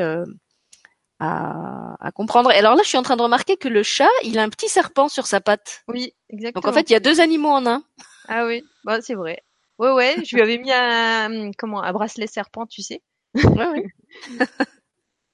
à, 1.23 1.95
à 1.99 2.11
comprendre. 2.11 2.51
Et 2.51 2.55
alors 2.55 2.75
là, 2.75 2.83
je 2.83 2.89
suis 2.89 2.97
en 2.97 3.03
train 3.03 3.15
de 3.15 3.21
remarquer 3.21 3.55
que 3.55 3.69
le 3.69 3.83
chat, 3.83 4.09
il 4.23 4.37
a 4.37 4.43
un 4.43 4.49
petit 4.49 4.67
serpent 4.67 5.07
sur 5.07 5.25
sa 5.25 5.39
patte. 5.39 5.83
Oui, 5.87 6.13
exactement. 6.29 6.61
Donc 6.61 6.71
en 6.71 6.73
fait, 6.73 6.89
il 6.89 6.93
y 6.93 6.95
a 6.95 6.99
deux 6.99 7.21
animaux 7.21 7.49
en 7.49 7.65
un. 7.65 7.83
Ah 8.27 8.45
oui, 8.45 8.63
bah, 8.83 9.01
c'est 9.01 9.15
vrai. 9.15 9.43
Ouais, 9.79 9.91
ouais, 9.91 10.15
je 10.23 10.35
lui 10.35 10.41
avais 10.41 10.57
mis 10.57 10.71
un, 10.71 11.51
comment, 11.57 11.81
un 11.81 11.91
bracelet 11.93 12.27
serpent, 12.27 12.65
tu 12.65 12.81
sais. 12.81 13.01
Ouais, 13.35 13.67
ouais. 13.67 13.85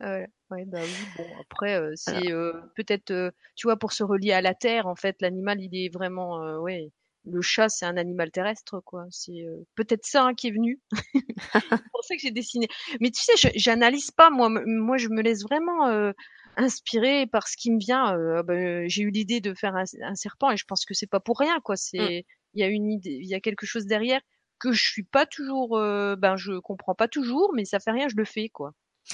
Ouais, 0.02 0.28
ouais, 0.49 0.63
bah 0.65 0.80
oui, 0.82 0.95
bon, 1.17 1.25
après, 1.41 1.75
euh, 1.75 1.91
c'est 1.95 2.32
euh, 2.32 2.54
peut-être, 2.78 3.12
euh, 3.12 3.32
tu 3.58 3.67
vois, 3.67 3.75
pour 3.75 3.91
se 3.91 4.02
relier 4.02 4.32
à 4.32 4.39
la 4.39 4.54
terre, 4.54 4.88
en 4.88 4.95
fait, 4.95 5.17
l'animal, 5.19 5.60
il 5.60 5.75
est 5.75 5.93
vraiment, 5.93 6.41
euh, 6.41 6.58
ouais, 6.58 6.93
le 7.25 7.41
chat, 7.41 7.69
c'est 7.69 7.86
un 7.86 7.97
animal 7.97 8.32
terrestre, 8.32 8.82
quoi. 8.86 9.05
C'est 9.10 9.45
euh, 9.45 9.65
peut-être 9.75 10.05
ça 10.05 10.25
hein, 10.25 10.34
qui 10.34 10.47
est 10.47 10.51
venu. 10.51 10.79
C'est 11.53 11.91
pour 11.91 12.03
ça 12.03 12.15
que 12.15 12.21
j'ai 12.21 12.32
dessiné. 12.32 12.67
Mais 12.99 13.12
tu 13.12 13.21
sais, 13.21 13.51
j'analyse 13.55 14.12
pas, 14.12 14.29
moi, 14.29 14.49
moi, 14.49 14.97
je 14.97 15.10
me 15.10 15.21
laisse 15.21 15.43
vraiment 15.43 15.88
euh, 15.88 16.12
inspirer 16.58 17.27
par 17.27 17.47
ce 17.47 17.58
qui 17.58 17.71
me 17.71 17.79
vient. 17.79 18.17
Euh, 18.17 18.43
ben, 18.43 18.88
j'ai 18.88 19.03
eu 19.03 19.12
l'idée 19.12 19.41
de 19.41 19.53
faire 19.53 19.75
un, 19.75 19.84
un 20.01 20.15
serpent 20.15 20.51
et 20.51 20.58
je 20.58 20.65
pense 20.65 20.86
que 20.86 20.93
c'est 20.93 21.08
pas 21.08 21.19
pour 21.19 21.39
rien, 21.39 21.60
quoi. 21.62 21.75
C'est, 21.75 22.25
il 22.53 22.62
y 22.62 22.63
a 22.63 22.67
une 22.67 22.89
idée, 22.91 23.19
il 23.21 23.27
y 23.27 23.36
a 23.36 23.39
quelque 23.39 23.65
chose 23.65 23.86
derrière 23.86 24.21
que 24.60 24.71
je 24.71 24.84
suis 24.84 25.03
pas 25.03 25.25
toujours, 25.25 25.77
ben, 25.77 26.36
je 26.36 26.60
comprends 26.60 26.95
pas 26.95 27.08
toujours, 27.08 27.53
mais 27.55 27.63
ça 27.63 27.79
fait 27.79 27.91
rien, 27.91 28.08
je 28.10 28.17
le 28.17 28.25
fais, 28.25 28.49
quoi. 28.49 28.73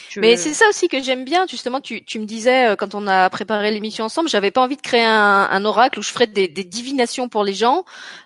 Je- 0.09 0.19
Mais 0.19 0.35
c'est 0.37 0.53
ça 0.53 0.67
aussi 0.69 0.87
que 0.89 1.01
j'aime 1.01 1.23
bien, 1.23 1.45
justement. 1.47 1.79
Tu, 1.81 2.03
tu 2.03 2.19
me 2.19 2.25
disais 2.25 2.67
euh, 2.69 2.75
quand 2.75 2.95
on 2.95 3.07
a 3.07 3.29
préparé 3.29 3.71
l'émission 3.71 4.05
ensemble, 4.05 4.27
j'avais 4.29 4.51
pas 4.51 4.61
envie 4.61 4.75
de 4.75 4.81
créer 4.81 5.03
un, 5.05 5.47
un 5.49 5.65
oracle 5.65 5.99
où 5.99 6.01
je 6.01 6.11
ferais 6.11 6.27
des, 6.27 6.47
des 6.49 6.63
divinations 6.65 7.29
pour 7.29 7.43
les 7.45 7.53
gens. 7.53 7.85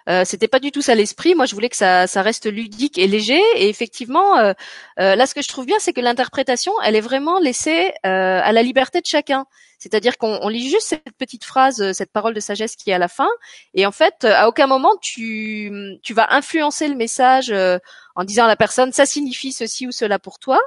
Euh, 0.10 0.24
C'était 0.26 0.48
pas 0.48 0.60
du 0.60 0.72
tout 0.72 0.82
ça 0.82 0.96
l'esprit. 0.96 1.36
Moi, 1.36 1.46
je 1.46 1.54
voulais 1.54 1.70
que 1.70 1.76
ça, 1.78 2.08
ça 2.08 2.22
reste 2.24 2.48
ludique 2.52 2.98
et 2.98 3.08
léger. 3.08 3.40
Et 3.56 3.70
effectivement, 3.70 4.38
euh, 4.38 4.54
euh, 5.00 5.16
là, 5.16 5.26
ce 5.28 5.36
que 5.36 5.42
je 5.44 5.48
trouve 5.48 5.66
bien, 5.68 5.78
c'est 5.80 5.94
que 5.94 6.02
l'interprétation, 6.02 6.74
elle 6.84 6.96
est 6.96 7.02
vraiment 7.02 7.40
laissée 7.40 7.94
euh, 8.06 8.42
à 8.44 8.52
la 8.52 8.64
liberté 8.64 9.00
de 9.00 9.06
chacun. 9.06 9.46
C'est-à-dire 9.78 10.18
qu'on 10.18 10.40
on 10.42 10.50
lit 10.50 10.70
juste 10.70 10.88
cette 10.88 11.12
petite 11.18 11.46
phrase, 11.46 11.94
cette 11.94 12.12
parole 12.12 12.34
de 12.34 12.40
sagesse 12.42 12.76
qui 12.76 12.90
est 12.90 12.94
à 12.94 12.98
la 12.98 13.08
fin, 13.08 13.30
et 13.74 13.86
en 13.86 13.92
fait, 13.94 14.26
à 14.26 14.50
aucun 14.50 14.68
moment 14.68 14.92
tu, 15.02 15.72
tu 16.04 16.14
vas 16.14 16.34
influencer 16.34 16.88
le 16.90 16.96
message 16.96 17.50
euh, 17.52 17.78
en 18.16 18.26
disant 18.26 18.44
à 18.44 18.48
la 18.50 18.58
personne 18.58 18.92
ça 18.92 19.06
signifie 19.06 19.54
ceci 19.54 19.88
ou 19.88 19.92
cela 19.94 20.20
pour 20.20 20.38
toi. 20.40 20.60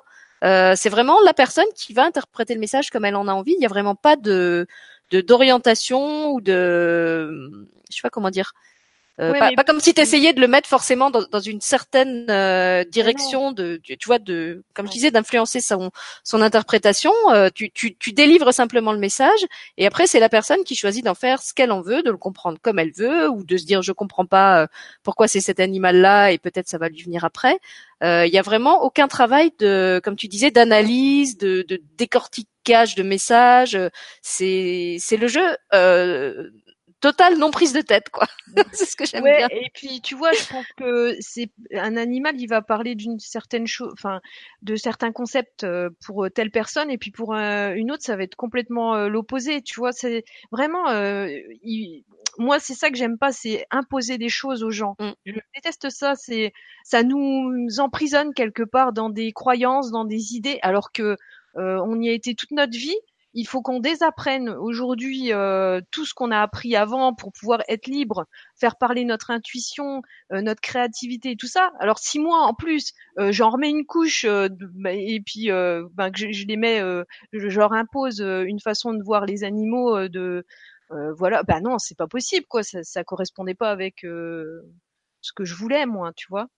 Euh, 0.42 0.74
c'est 0.76 0.88
vraiment 0.88 1.20
la 1.24 1.34
personne 1.34 1.66
qui 1.76 1.92
va 1.94 2.04
interpréter 2.04 2.54
le 2.54 2.60
message 2.60 2.90
comme 2.90 3.04
elle 3.04 3.16
en 3.16 3.28
a 3.28 3.32
envie. 3.32 3.52
Il 3.52 3.58
n'y 3.58 3.66
a 3.66 3.68
vraiment 3.68 3.94
pas 3.94 4.16
de 4.16 4.66
d'orientation 5.10 6.30
ou 6.32 6.40
de 6.40 7.66
je 7.90 7.96
sais 7.96 8.02
pas 8.02 8.10
comment 8.10 8.30
dire. 8.30 8.54
Euh, 9.20 9.32
Ouais, 9.32 9.38
pas, 9.38 9.52
pas 9.52 9.64
comme 9.64 9.80
si 9.80 9.92
tu 9.92 10.00
essayais 10.00 10.32
de 10.32 10.40
le 10.40 10.48
mettre 10.48 10.68
forcément 10.68 11.10
dans, 11.10 11.22
dans 11.30 11.38
une 11.40 11.60
certaine 11.60 12.26
euh, 12.30 12.82
direction 12.84 13.52
de 13.52 13.78
tu, 13.82 13.96
tu 13.98 14.06
vois 14.08 14.18
de 14.18 14.64
comme 14.74 14.86
je 14.86 14.92
disais 14.92 15.10
d'influencer 15.10 15.60
son 15.60 15.90
son 16.24 16.40
interprétation. 16.40 17.12
Euh, 17.30 17.50
tu, 17.54 17.70
tu 17.70 17.94
tu 17.96 18.12
délivres 18.12 18.52
simplement 18.54 18.92
le 18.92 18.98
message 18.98 19.40
et 19.76 19.86
après 19.86 20.06
c'est 20.06 20.18
la 20.20 20.30
personne 20.30 20.64
qui 20.64 20.74
choisit 20.76 21.04
d'en 21.04 21.14
faire 21.14 21.42
ce 21.42 21.52
qu'elle 21.52 21.72
en 21.72 21.82
veut, 21.82 22.02
de 22.02 22.10
le 22.10 22.16
comprendre 22.16 22.58
comme 22.62 22.78
elle 22.78 22.92
veut 22.92 23.28
ou 23.28 23.44
de 23.44 23.56
se 23.58 23.66
dire 23.66 23.82
je 23.82 23.92
comprends 23.92 24.24
pas 24.26 24.62
euh, 24.62 24.66
pourquoi 25.02 25.28
c'est 25.28 25.40
cet 25.40 25.60
animal 25.60 25.96
là 25.96 26.30
et 26.32 26.38
peut-être 26.38 26.68
ça 26.68 26.78
va 26.78 26.88
lui 26.88 27.02
venir 27.02 27.24
après. 27.24 27.58
Euh, 28.02 28.26
Il 28.26 28.32
y 28.32 28.38
a 28.38 28.42
vraiment 28.42 28.82
aucun 28.82 29.08
travail 29.08 29.52
de, 29.58 30.00
comme 30.02 30.16
tu 30.16 30.26
disais, 30.28 30.50
d'analyse, 30.50 31.36
de, 31.38 31.62
de 31.68 31.80
décortiquage 31.98 32.94
de 32.94 33.02
messages. 33.02 33.78
C'est 34.22 34.96
c'est 34.98 35.16
le 35.16 35.28
jeu 35.28 35.56
euh, 37.04 37.08
total 37.10 37.38
non 37.38 37.50
prise 37.50 37.72
de 37.72 37.80
tête 37.80 38.08
quoi. 38.10 38.26
c'est 38.72 38.84
ce 38.86 38.96
que 38.96 39.04
j'aime 39.04 39.22
Ouais, 39.22 39.38
bien. 39.38 39.48
et 39.50 39.70
puis 39.74 40.00
tu 40.00 40.14
vois, 40.14 40.32
je 40.32 40.46
pense 40.48 40.66
que 40.76 41.14
c'est 41.20 41.50
un 41.74 41.96
animal, 41.96 42.34
il 42.40 42.46
va 42.46 42.62
parler 42.62 42.94
d'une 42.94 43.18
certaine 43.18 43.66
chose, 43.66 43.90
enfin, 43.92 44.20
de 44.62 44.76
certains 44.76 45.12
concepts 45.12 45.64
euh, 45.64 45.90
pour 46.06 46.26
telle 46.34 46.50
personne, 46.50 46.90
et 46.90 46.98
puis 46.98 47.10
pour 47.10 47.34
euh, 47.34 47.72
une 47.74 47.90
autre, 47.90 48.02
ça 48.04 48.16
va 48.16 48.22
être 48.22 48.36
complètement 48.36 48.94
euh, 48.94 49.08
l'opposé. 49.08 49.62
Tu 49.62 49.78
vois, 49.80 49.92
c'est 49.92 50.24
vraiment, 50.50 50.88
euh, 50.90 51.28
il- 51.62 52.04
moi, 52.38 52.58
c'est 52.58 52.74
ça 52.74 52.90
que 52.90 52.96
j'aime 52.96 53.18
pas, 53.18 53.30
c'est 53.32 53.66
imposer 53.70 54.16
des 54.18 54.30
choses 54.30 54.62
aux 54.64 54.70
gens. 54.70 54.94
Mm. 54.98 55.10
Je 55.26 55.32
déteste 55.54 55.90
ça. 55.90 56.14
C'est, 56.14 56.52
ça 56.84 57.02
nous 57.02 57.52
emprisonne 57.78 58.32
quelque 58.34 58.62
part 58.62 58.92
dans 58.92 59.10
des 59.10 59.32
croyances, 59.32 59.90
dans 59.90 60.04
des 60.04 60.34
idées, 60.34 60.58
alors 60.62 60.92
que 60.92 61.16
euh, 61.58 61.78
on 61.86 62.00
y 62.00 62.08
a 62.08 62.12
été 62.12 62.34
toute 62.34 62.50
notre 62.52 62.72
vie. 62.72 62.96
Il 63.34 63.46
faut 63.46 63.62
qu'on 63.62 63.80
désapprenne 63.80 64.48
aujourd'hui 64.48 65.32
euh, 65.32 65.80
tout 65.90 66.04
ce 66.04 66.14
qu'on 66.14 66.30
a 66.30 66.40
appris 66.40 66.76
avant 66.76 67.14
pour 67.14 67.32
pouvoir 67.32 67.62
être 67.68 67.86
libre 67.86 68.26
faire 68.56 68.76
parler 68.76 69.04
notre 69.04 69.30
intuition, 69.30 70.02
euh, 70.32 70.42
notre 70.42 70.60
créativité 70.60 71.36
tout 71.36 71.46
ça. 71.46 71.72
Alors 71.78 71.98
si 71.98 72.18
moi 72.18 72.40
en 72.40 72.54
plus 72.54 72.92
euh, 73.18 73.32
j'en 73.32 73.50
remets 73.50 73.70
une 73.70 73.86
couche 73.86 74.26
bah, 74.26 74.92
et 74.92 75.20
puis 75.24 75.48
ben, 75.48 76.10
je, 76.14 76.46
les 76.46 76.56
mets, 76.56 76.80
je, 77.32 77.58
leur 77.58 77.72
impose 77.72 78.20
une 78.20 78.60
façon 78.60 78.92
de 78.94 79.02
voir 79.02 79.26
les 79.26 79.44
animaux 79.44 80.08
de 80.08 80.44
voilà, 81.16 81.42
bah 81.42 81.60
non 81.60 81.78
c'est 81.78 81.96
pas 81.96 82.06
possible 82.06 82.46
quoi, 82.46 82.62
ça, 82.62 82.82
ça 82.82 83.02
correspondait 83.02 83.54
pas 83.54 83.70
avec 83.70 84.04
ce 85.22 85.32
que 85.34 85.44
je 85.44 85.54
voulais 85.54 85.86
moi, 85.86 86.12
tu 86.14 86.26
vois. 86.28 86.48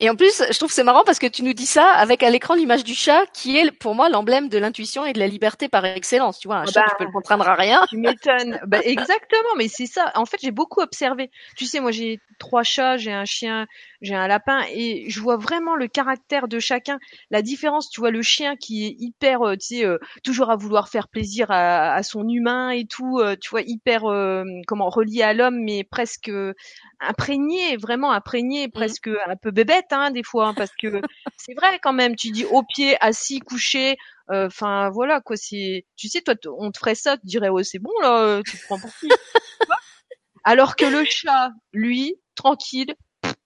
Et 0.00 0.08
en 0.08 0.14
plus, 0.14 0.42
je 0.48 0.56
trouve 0.56 0.68
que 0.68 0.74
c'est 0.74 0.84
marrant 0.84 1.02
parce 1.04 1.18
que 1.18 1.26
tu 1.26 1.42
nous 1.42 1.52
dis 1.52 1.66
ça 1.66 1.90
avec 1.90 2.22
à 2.22 2.30
l'écran 2.30 2.54
l'image 2.54 2.84
du 2.84 2.94
chat 2.94 3.26
qui 3.32 3.56
est 3.56 3.72
pour 3.72 3.96
moi 3.96 4.08
l'emblème 4.08 4.48
de 4.48 4.56
l'intuition 4.56 5.04
et 5.04 5.12
de 5.12 5.18
la 5.18 5.26
liberté 5.26 5.68
par 5.68 5.84
excellence. 5.84 6.38
Tu 6.38 6.46
vois, 6.46 6.58
un 6.58 6.64
Ah 6.68 6.70
chat, 6.70 6.80
bah, 6.82 6.86
tu 6.90 6.96
peux 6.98 7.04
le 7.04 7.10
contraindre 7.10 7.48
à 7.48 7.54
rien. 7.54 7.84
Tu 7.88 7.96
m'étonnes. 7.96 8.60
bah, 8.66 8.78
exactement, 8.84 9.56
mais 9.56 9.66
c'est 9.66 9.86
ça. 9.86 10.12
En 10.14 10.24
fait, 10.24 10.36
j'ai 10.40 10.52
beaucoup 10.52 10.80
observé. 10.80 11.30
Tu 11.56 11.66
sais, 11.66 11.80
moi, 11.80 11.90
j'ai 11.90 12.20
trois 12.38 12.62
chats, 12.62 12.96
j'ai 12.96 13.12
un 13.12 13.24
chien, 13.24 13.66
j'ai 14.00 14.14
un 14.14 14.28
lapin, 14.28 14.60
et 14.72 15.10
je 15.10 15.20
vois 15.20 15.36
vraiment 15.36 15.74
le 15.74 15.88
caractère 15.88 16.46
de 16.46 16.60
chacun. 16.60 17.00
La 17.30 17.42
différence, 17.42 17.90
tu 17.90 18.00
vois, 18.00 18.12
le 18.12 18.22
chien 18.22 18.54
qui 18.54 18.86
est 18.86 18.94
hyper, 19.00 19.42
euh, 19.42 19.56
tu 19.56 19.78
sais, 19.78 19.84
euh, 19.84 19.98
toujours 20.22 20.50
à 20.50 20.56
vouloir 20.56 20.88
faire 20.88 21.08
plaisir 21.08 21.50
à, 21.50 21.94
à 21.94 22.02
son 22.04 22.28
humain 22.28 22.70
et 22.70 22.84
tout, 22.84 23.18
euh, 23.18 23.34
tu 23.40 23.50
vois, 23.50 23.62
hyper, 23.62 24.04
euh, 24.04 24.44
comment, 24.68 24.90
relié 24.90 25.22
à 25.22 25.34
l'homme, 25.34 25.58
mais 25.64 25.82
presque 25.82 26.30
imprégné, 27.00 27.76
vraiment 27.76 28.12
imprégné, 28.12 28.68
presque 28.68 29.08
un 29.26 29.36
peu 29.36 29.50
bébête, 29.50 29.87
hein, 29.92 30.10
des 30.10 30.22
fois, 30.22 30.48
hein, 30.48 30.54
parce 30.54 30.70
que 30.80 31.02
c'est 31.36 31.54
vrai 31.54 31.78
quand 31.82 31.92
même. 31.92 32.16
Tu 32.16 32.30
dis 32.30 32.44
au 32.44 32.62
pied, 32.62 32.96
assis, 33.00 33.40
couché, 33.40 33.96
Enfin 34.30 34.90
voilà 34.90 35.22
quoi, 35.22 35.36
c'est 35.36 35.86
tu 35.96 36.08
sais 36.08 36.20
toi 36.20 36.34
on 36.58 36.70
te 36.70 36.78
ferait 36.78 36.94
ça, 36.94 37.16
tu 37.16 37.24
dirais 37.26 37.48
ouais 37.48 37.64
c'est 37.64 37.78
bon 37.78 37.90
là, 38.02 38.22
euh, 38.24 38.42
tu 38.42 38.58
te 38.58 38.62
prends 38.62 38.78
pour 38.78 38.94
qui 39.00 39.08
Alors 40.44 40.76
que 40.76 40.84
le 40.84 41.04
chat, 41.04 41.50
lui, 41.72 42.16
tranquille, 42.34 42.94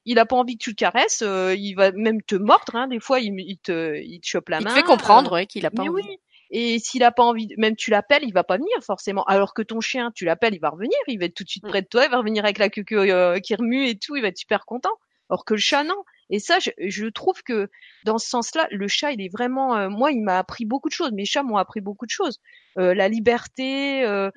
il 0.05 0.19
a 0.19 0.27
pas 0.27 0.37
envie 0.37 0.57
que 0.59 0.65
tu 0.65 0.71
le 0.71 0.75
caresses, 0.75 1.23
euh, 1.23 1.55
il 1.57 1.75
va 1.75 1.93
même 1.93 2.21
te 2.23 2.35
mordre 2.35 2.75
hein, 2.75 2.89
des 2.89 3.01
fois 3.01 3.21
il, 3.21 3.33
il 3.39 3.59
te 3.59 3.97
il 4.03 4.21
te 4.21 4.27
chope 4.27 4.49
la 4.49 4.59
Il 4.59 4.65
main. 4.65 4.71
te 4.71 4.75
fait 4.75 4.83
comprendre 4.83 5.33
ouais, 5.33 5.47
qu'il 5.47 5.65
a 5.67 5.71
pas 5.71 5.83
Mais 5.83 5.89
envie. 5.89 6.03
oui. 6.09 6.19
Et 6.51 6.79
s'il 6.81 7.03
a 7.03 7.13
pas 7.13 7.23
envie, 7.23 7.49
même 7.57 7.77
tu 7.77 7.91
l'appelles, 7.91 8.25
il 8.25 8.33
va 8.35 8.45
pas 8.45 8.59
venir 8.59 8.77
forcément. 8.85 9.25
Alors 9.25 9.55
que 9.55 9.63
ton 9.63 9.81
chien, 9.81 10.11
tu 10.15 10.25
l'appelles, 10.27 10.55
il 10.55 10.61
va 10.61 10.69
revenir, 10.69 10.99
il 11.09 11.19
va 11.19 11.25
être 11.25 11.35
tout 11.35 11.45
de 11.45 11.49
suite 11.49 11.65
Mm. 11.65 11.69
près 11.69 11.83
de 11.83 11.87
toi, 11.87 12.05
il 12.05 12.11
va 12.11 12.19
revenir 12.19 12.45
avec 12.45 12.59
la 12.59 12.69
queue 12.69 12.85
euh, 12.93 13.39
qui 13.39 13.55
remue 13.55 13.87
et 13.89 13.99
tout, 13.99 14.17
il 14.17 14.23
va 14.23 14.29
être 14.29 14.37
super 14.37 14.67
content. 14.67 14.91
Alors 15.31 15.45
que 15.45 15.55
le 15.55 15.61
chat 15.61 15.85
non. 15.85 16.03
Et 16.31 16.39
ça, 16.39 16.59
je, 16.59 16.71
je 16.79 17.07
trouve 17.07 17.43
que 17.43 17.71
dans 18.05 18.19
ce 18.19 18.29
sens-là, 18.29 18.67
le 18.71 18.89
chat, 18.89 19.13
il 19.13 19.21
est 19.21 19.29
vraiment, 19.29 19.77
euh, 19.77 19.89
moi, 19.91 20.13
il 20.13 20.23
m'a 20.23 20.39
appris 20.39 20.65
beaucoup 20.65 20.89
de 20.89 20.95
choses. 20.95 21.13
Mes 21.13 21.27
chats 21.27 21.43
m'ont 21.43 21.59
appris 21.59 21.83
beaucoup 21.83 22.07
de 22.07 22.11
choses, 22.11 22.41
euh, 22.79 22.95
la 22.95 23.09
liberté 23.09 24.05
euh, 24.05 24.31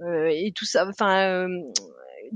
euh 0.00 0.26
et 0.26 0.52
tout 0.52 0.64
ça. 0.64 0.88
Enfin, 0.88 1.48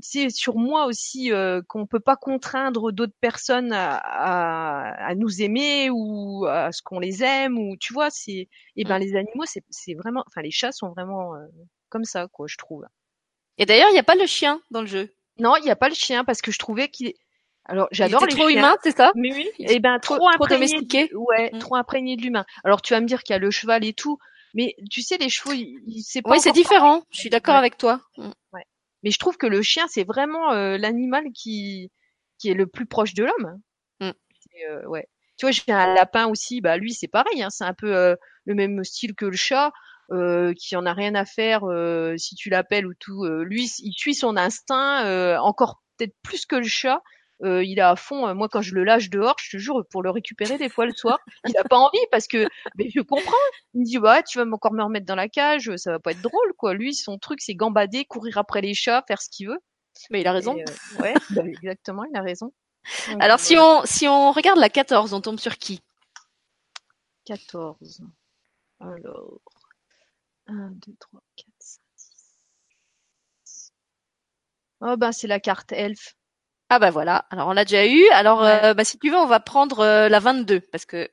c'est 0.01 0.31
sur 0.31 0.57
moi 0.57 0.87
aussi 0.87 1.33
qu'on 1.69 1.87
peut 1.87 2.01
pas 2.01 2.15
contraindre 2.17 2.93
d'autres 2.93 3.17
personnes 3.21 3.73
à, 3.73 3.97
à, 3.97 5.09
à, 5.09 5.15
nous 5.17 5.43
aimer 5.43 5.91
ou 5.91 6.47
à 6.47 6.71
ce 6.71 6.81
qu'on 6.81 7.01
les 7.01 7.25
aime 7.25 7.59
ou 7.59 7.77
tu 7.77 7.93
vois. 7.93 8.11
C'est, 8.11 8.33
et 8.33 8.49
eh 8.77 8.85
ben 8.85 8.99
mm. 8.99 9.03
les 9.03 9.17
animaux, 9.17 9.45
c'est, 9.45 9.65
c'est 9.71 9.95
vraiment, 9.95 10.23
enfin 10.29 10.43
les 10.43 10.53
chats 10.53 10.73
sont 10.73 10.91
vraiment 10.91 11.33
comme 11.89 12.05
ça, 12.05 12.29
quoi, 12.29 12.47
je 12.49 12.57
trouve. 12.57 12.87
Et 13.59 13.67
d'ailleurs, 13.67 13.89
il 13.91 13.95
n'y 13.95 13.99
a 13.99 14.05
pas 14.05 14.15
le 14.15 14.27
chien 14.27 14.63
dans 14.71 14.81
le 14.83 14.87
jeu? 14.87 15.13
Non, 15.39 15.57
il 15.57 15.65
n'y 15.65 15.71
a 15.71 15.77
pas 15.77 15.89
le 15.89 15.95
chien 15.95 16.25
parce 16.25 16.41
que 16.41 16.53
je 16.53 16.59
trouvais 16.59 16.89
qu'il 16.89 17.13
alors 17.65 17.89
j'adore 17.93 18.25
les 18.27 18.35
trop 18.35 18.49
humain, 18.49 18.77
c'est 18.83 18.97
ça? 18.97 19.13
Mais 19.15 19.33
oui. 19.33 19.49
Et 19.59 19.75
eh 19.75 19.81
ben 19.81 19.99
trop, 19.99 20.19
trop, 20.19 20.47
domestiqué. 20.47 21.11
ouais, 21.15 21.51
mm. 21.53 21.59
trop 21.59 21.77
imprégné 21.77 22.17
de 22.17 22.23
l'humain. 22.23 22.45
Alors 22.65 22.83
tu 22.83 22.95
vas 22.95 23.01
me 23.01 23.07
dire 23.07 23.23
qu'il 23.23 23.35
y 23.35 23.37
a 23.37 23.39
le 23.39 23.51
cheval 23.51 23.85
et 23.85 23.93
tout, 23.93 24.19
mais 24.55 24.75
tu 24.91 25.03
sais 25.03 25.19
les 25.19 25.29
chevaux, 25.29 25.55
c'est 26.03 26.23
pas. 26.23 26.31
Oui, 26.31 26.41
c'est 26.41 26.53
différent. 26.53 27.03
Je 27.11 27.21
suis 27.21 27.31
d'accord 27.31 27.57
avec 27.57 27.77
toi. 27.77 28.01
Mm. 28.17 28.31
Ouais. 28.53 28.65
Mais 29.03 29.11
je 29.11 29.19
trouve 29.19 29.37
que 29.37 29.47
le 29.47 29.63
chien 29.63 29.87
c'est 29.89 30.05
vraiment 30.05 30.53
euh, 30.53 30.79
l'animal 30.79 31.25
qui 31.35 31.91
qui 32.39 32.51
est 32.51 32.55
le 32.55 32.67
plus 32.67 32.87
proche 32.87 33.15
de 33.15 33.25
l'homme. 33.25 33.61
Mm. 34.01 34.11
Euh, 34.69 34.87
ouais. 34.87 35.07
Tu 35.37 35.47
vois, 35.47 35.53
j'ai 35.53 35.73
un 35.73 35.95
lapin 35.95 36.27
aussi. 36.27 36.61
Bah 36.61 36.77
lui 36.77 36.93
c'est 36.93 37.09
pareil. 37.09 37.43
Hein, 37.43 37.51
c'est 37.51 37.65
un 37.65 37.75
peu 37.75 37.95
euh, 37.95 38.17
le 38.45 38.55
même 38.55 38.83
style 38.85 39.15
que 39.15 39.27
le 39.27 39.37
chat. 39.37 39.71
Euh, 40.13 40.55
qui 40.55 40.75
en 40.75 40.87
a 40.87 40.93
rien 40.93 41.15
à 41.15 41.25
faire 41.25 41.63
euh, 41.71 42.17
si 42.17 42.35
tu 42.35 42.51
l'appelles 42.51 42.85
ou 42.85 42.95
tout. 42.99 43.25
Euh, 43.25 43.45
lui, 43.45 43.71
il 43.79 43.93
suit 43.93 44.15
son 44.15 44.37
instinct 44.37 45.39
encore 45.39 45.81
peut-être 45.97 46.17
plus 46.23 46.47
que 46.47 46.57
le 46.57 46.67
chat. 46.67 47.01
Il 47.43 47.78
est 47.78 47.82
à 47.82 47.97
fond. 47.97 48.34
moi, 48.34 48.49
quand 48.49 48.62
je 48.62 48.74
le 48.74 48.84
lâche 48.84 49.11
dehors, 49.11 49.36
je 49.41 49.57
te 49.57 49.61
jure, 49.61 49.84
pour 49.91 50.03
le 50.03 50.11
récupérer 50.11 50.59
des 50.59 50.68
fois 50.68 50.86
le 50.86 50.93
soir, 50.93 51.18
il 51.49 51.57
a 51.57 51.64
pas 51.64 51.78
envie 51.78 51.99
parce 52.11 52.26
que, 52.26 52.47
mais 52.76 52.91
je 52.91 53.01
comprends. 53.01 53.32
Il 53.74 53.80
me 53.80 53.84
dit, 53.86 53.99
bah, 53.99 54.22
tu 54.22 54.38
vas 54.38 54.45
encore 54.51 54.72
me 54.72 54.82
remettre 54.82 55.07
dans 55.07 55.14
la 55.14 55.28
cage, 55.28 55.74
ça 55.76 55.93
va 55.93 55.99
pas 55.99 56.12
être 56.12 56.22
drôle, 56.22 56.53
quoi. 56.57 56.74
Lui, 56.74 56.95
son 56.95 57.18
truc, 57.18 57.41
c'est 57.41 57.55
gambader, 57.55 58.05
courir 58.05 58.38
après 58.38 58.61
les 58.61 58.74
chats, 58.74 59.03
faire 59.07 59.20
ce 59.20 59.28
qu'il 59.30 59.49
veut. 59.49 59.59
Mais 60.11 60.20
il 60.20 60.26
a 60.26 60.32
raison. 60.32 60.55
ouais, 61.01 61.14
bah, 61.30 61.43
exactement, 61.45 62.05
il 62.05 62.16
a 62.16 62.22
raison. 62.22 62.53
Alors, 63.20 63.41
si 63.41 63.57
on, 63.59 63.84
si 63.84 64.09
on 64.09 64.32
regarde 64.32 64.59
la 64.59 64.70
14, 64.70 65.12
on 65.12 65.20
tombe 65.20 65.38
sur 65.38 65.57
qui? 65.57 65.80
14. 67.26 68.03
Alors. 68.80 69.41
1, 70.47 70.70
2, 70.70 70.95
3, 70.99 71.20
4, 71.36 71.47
5, 71.59 71.80
6. 73.45 73.72
Oh 74.80 74.97
ben 74.97 75.12
c'est 75.12 75.28
la 75.28 75.38
carte 75.38 75.70
elfe. 75.70 76.16
Ah 76.73 76.79
bah 76.79 76.91
voilà, 76.91 77.25
alors 77.31 77.49
on 77.49 77.53
l'a 77.53 77.64
déjà 77.64 77.85
eu. 77.85 78.09
Alors 78.11 78.45
euh, 78.45 78.75
bah, 78.75 78.85
si 78.85 78.97
tu 78.97 79.11
veux, 79.11 79.16
on 79.16 79.27
va 79.27 79.41
prendre 79.41 79.81
euh, 79.81 80.09
la 80.09 80.21
22 80.21 80.61
parce 80.61 80.85
que 80.85 81.09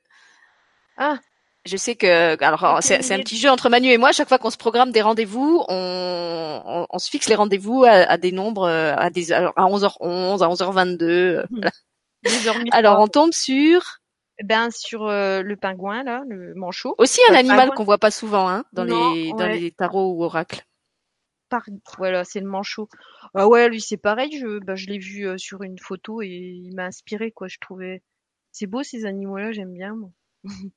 ah. 0.97 1.17
je 1.65 1.77
sais 1.77 1.95
que 1.95 2.41
alors 2.43 2.77
c'est 2.81 3.11
un 3.11 3.19
petit 3.19 3.37
jeu 3.37 3.49
entre 3.49 3.67
Manu 3.69 3.87
et 3.89 3.97
moi. 3.97 4.11
Chaque 4.11 4.27
fois 4.27 4.37
qu'on 4.37 4.51
se 4.51 4.57
programme 4.57 4.91
des 4.91 5.01
rendez-vous, 5.01 5.65
on, 5.67 6.61
on, 6.63 6.85
on, 6.87 6.99
se 6.99 7.09
fixe 7.09 7.27
les 7.27 7.33
rendez-vous 7.33 7.83
à, 7.85 7.89
à, 7.89 8.17
des 8.17 8.31
nombres 8.31 8.69
euh, 8.69 8.93
à 8.95 9.09
des 9.09 9.33
à 9.33 9.51
11h11, 9.57 10.43
à 10.43 10.47
11h22. 10.47 11.45
Voilà. 11.49 11.71
alors 12.71 12.99
on 12.99 13.07
tombe 13.07 13.33
sur 13.33 13.99
ben 14.43 14.69
sur 14.69 15.07
euh, 15.07 15.41
le 15.41 15.55
pingouin 15.55 16.03
là, 16.03 16.21
le 16.27 16.53
manchot. 16.53 16.93
Aussi 16.99 17.19
un 17.31 17.35
animal 17.35 17.71
qu'on 17.71 17.83
voit 17.83 17.97
pas 17.97 18.11
souvent 18.11 18.47
hein, 18.47 18.63
dans 18.73 18.83
les 18.83 19.31
dans 19.31 19.47
les 19.47 19.71
tarots 19.71 20.13
ou 20.13 20.23
oracles. 20.23 20.63
Par... 21.49 21.63
Voilà, 21.97 22.23
c'est 22.23 22.39
le 22.39 22.47
manchot. 22.47 22.89
Ah 23.33 23.47
ouais, 23.47 23.69
lui 23.69 23.81
c'est 23.81 23.97
pareil. 23.97 24.37
Je 24.37 24.59
ben, 24.59 24.75
je 24.75 24.87
l'ai 24.87 24.97
vu 24.97 25.27
euh, 25.27 25.37
sur 25.37 25.63
une 25.63 25.79
photo 25.79 26.21
et 26.21 26.27
il 26.27 26.75
m'a 26.75 26.85
inspiré 26.85 27.31
quoi. 27.31 27.47
Je 27.47 27.57
trouvais 27.59 28.03
c'est 28.51 28.67
beau 28.67 28.83
ces 28.83 29.05
animaux 29.05 29.37
là, 29.37 29.51
j'aime 29.51 29.73
bien. 29.73 29.95
Moi. 29.95 30.11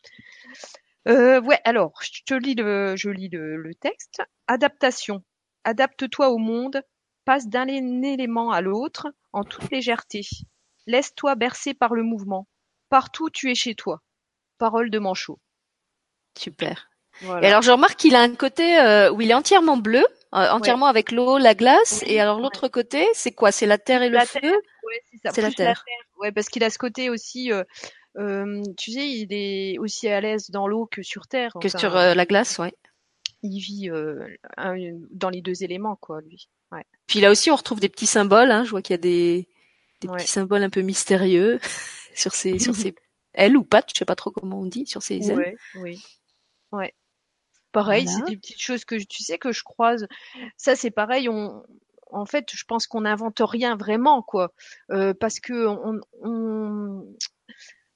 euh, 1.08 1.40
ouais, 1.42 1.60
alors 1.64 1.92
je 2.02 2.22
te 2.24 2.34
lis 2.34 2.54
le 2.54 2.94
je 2.96 3.10
lis 3.10 3.28
le, 3.28 3.56
le 3.56 3.74
texte. 3.74 4.22
Adaptation. 4.46 5.24
Adapte-toi 5.64 6.30
au 6.30 6.38
monde. 6.38 6.82
Passe 7.24 7.48
d'un 7.48 7.68
élément 7.68 8.50
à 8.50 8.60
l'autre 8.60 9.08
en 9.32 9.44
toute 9.44 9.70
légèreté. 9.70 10.22
Laisse-toi 10.86 11.34
bercer 11.34 11.74
par 11.74 11.94
le 11.94 12.02
mouvement 12.02 12.48
Partout 12.88 13.30
tu 13.30 13.50
es 13.50 13.54
chez 13.54 13.74
toi. 13.74 14.02
Parole 14.58 14.90
de 14.90 14.98
Manchot. 14.98 15.38
Super. 16.36 16.90
Et 17.22 17.46
alors 17.46 17.62
je 17.62 17.70
remarque 17.70 17.96
qu'il 17.96 18.14
a 18.14 18.20
un 18.20 18.34
côté 18.34 18.78
euh, 18.78 19.12
où 19.12 19.20
il 19.20 19.30
est 19.30 19.34
entièrement 19.34 19.76
bleu, 19.76 20.04
euh, 20.34 20.50
entièrement 20.50 20.86
avec 20.86 21.12
l'eau, 21.12 21.38
la 21.38 21.54
glace. 21.54 22.02
et 22.06 22.20
alors 22.20 22.40
l'autre 22.40 22.68
côté, 22.68 23.06
c'est 23.14 23.32
quoi? 23.32 23.52
C'est 23.52 23.66
la 23.66 23.78
terre 23.78 24.02
et 24.02 24.08
le 24.08 24.18
feu? 24.20 24.40
ouais, 24.42 25.02
c'est 25.32 25.42
la, 25.42 25.50
terre. 25.50 25.84
Ouais, 26.18 26.32
parce 26.32 26.48
qu'il 26.48 26.64
a 26.64 26.70
ce 26.70 26.78
côté 26.78 27.10
aussi. 27.10 27.52
Euh, 27.52 27.64
euh, 28.18 28.62
tu 28.76 28.92
sais, 28.92 29.08
il 29.08 29.28
est 29.32 29.78
aussi 29.78 30.08
à 30.08 30.20
l'aise 30.20 30.50
dans 30.50 30.66
l'eau 30.66 30.86
que 30.86 31.02
sur 31.02 31.26
terre. 31.26 31.52
Que 31.60 31.68
sur 31.68 31.94
la 31.94 32.26
glace, 32.26 32.58
ouais. 32.58 32.74
Il 33.42 33.60
vit 33.60 33.88
dans 35.10 35.30
les 35.30 35.40
deux 35.40 35.64
éléments, 35.64 35.96
quoi, 35.96 36.20
lui. 36.20 36.48
Ouais. 36.72 36.84
Puis 37.06 37.20
là 37.20 37.30
aussi, 37.30 37.50
on 37.50 37.56
retrouve 37.56 37.80
des 37.80 37.88
petits 37.88 38.06
symboles. 38.06 38.50
Hein. 38.50 38.64
Je 38.64 38.70
vois 38.70 38.82
qu'il 38.82 38.94
y 38.94 38.98
a 38.98 38.98
des, 38.98 39.48
des 40.00 40.08
petits 40.08 40.28
symboles 40.28 40.62
un 40.62 40.70
peu 40.70 40.82
mystérieux. 40.82 41.58
sur 42.14 42.34
ses 42.34 42.58
sur 42.58 42.74
ailes 43.34 43.56
ou 43.56 43.64
pattes, 43.64 43.90
je 43.94 43.98
sais 43.98 44.04
pas 44.04 44.16
trop 44.16 44.30
comment 44.30 44.60
on 44.60 44.66
dit, 44.66 44.86
sur 44.86 45.02
ses 45.02 45.30
ailes. 45.30 45.56
Oui. 45.76 46.02
Ouais. 46.72 46.94
Pareil, 47.72 48.08
c'est 48.08 48.24
des 48.24 48.36
petites 48.36 48.60
choses 48.60 48.84
que 48.84 48.96
tu 48.96 49.22
sais 49.22 49.38
que 49.38 49.52
je 49.52 49.62
croise. 49.62 50.06
Ça 50.56 50.76
c'est 50.76 50.90
pareil, 50.90 51.28
on 51.28 51.62
en 52.12 52.26
fait, 52.26 52.48
je 52.52 52.64
pense 52.64 52.88
qu'on 52.88 53.02
n'invente 53.02 53.40
rien 53.40 53.76
vraiment 53.76 54.22
quoi, 54.22 54.52
euh, 54.90 55.14
parce 55.14 55.38
que 55.38 55.66
on, 55.66 56.00
on, 56.22 57.06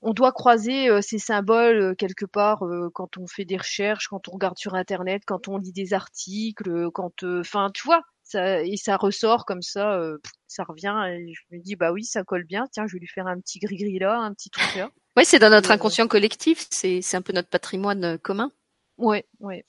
on 0.03 0.13
doit 0.13 0.31
croiser 0.33 0.89
euh, 0.89 1.01
ces 1.01 1.19
symboles 1.19 1.81
euh, 1.81 1.95
quelque 1.95 2.25
part 2.25 2.65
euh, 2.65 2.91
quand 2.95 3.19
on 3.19 3.27
fait 3.27 3.45
des 3.45 3.57
recherches, 3.57 4.07
quand 4.09 4.29
on 4.29 4.33
regarde 4.33 4.57
sur 4.59 4.75
internet, 4.75 5.23
quand 5.27 5.49
on 5.49 5.59
lit 5.59 5.73
des 5.73 5.95
articles, 5.95 6.91
quand, 6.93 7.25
enfin, 7.25 7.71
tu 7.75 7.83
vois, 7.85 8.03
ça, 8.23 8.63
et 8.63 8.77
ça 8.77 8.97
ressort 8.97 9.45
comme 9.45 9.63
ça, 9.63 9.95
euh, 9.95 10.19
ça 10.47 10.65
revient 10.65 10.95
et 11.11 11.33
je 11.35 11.43
me 11.51 11.61
dis 11.61 11.77
bah 11.77 11.93
oui 11.93 12.05
ça 12.05 12.25
colle 12.25 12.45
bien, 12.45 12.67
tiens 12.73 12.87
je 12.87 12.95
vais 12.95 13.01
lui 13.01 13.09
faire 13.09 13.27
un 13.27 13.39
petit 13.41 13.59
gris 13.59 13.77
gris 13.77 13.99
là, 13.99 14.19
un 14.19 14.33
petit 14.33 14.51
truc 14.51 14.77
là. 14.77 14.91
Oui 15.17 15.25
c'est 15.25 15.39
dans 15.39 15.51
notre 15.51 15.71
inconscient 15.71 16.09
collectif, 16.09 16.67
c'est 16.71 17.03
un 17.15 17.23
peu 17.23 17.33
notre 17.33 17.49
patrimoine 17.49 18.05
euh, 18.05 18.19
commun. 18.19 18.51
Ouais 18.99 19.25
ouais. 19.41 19.65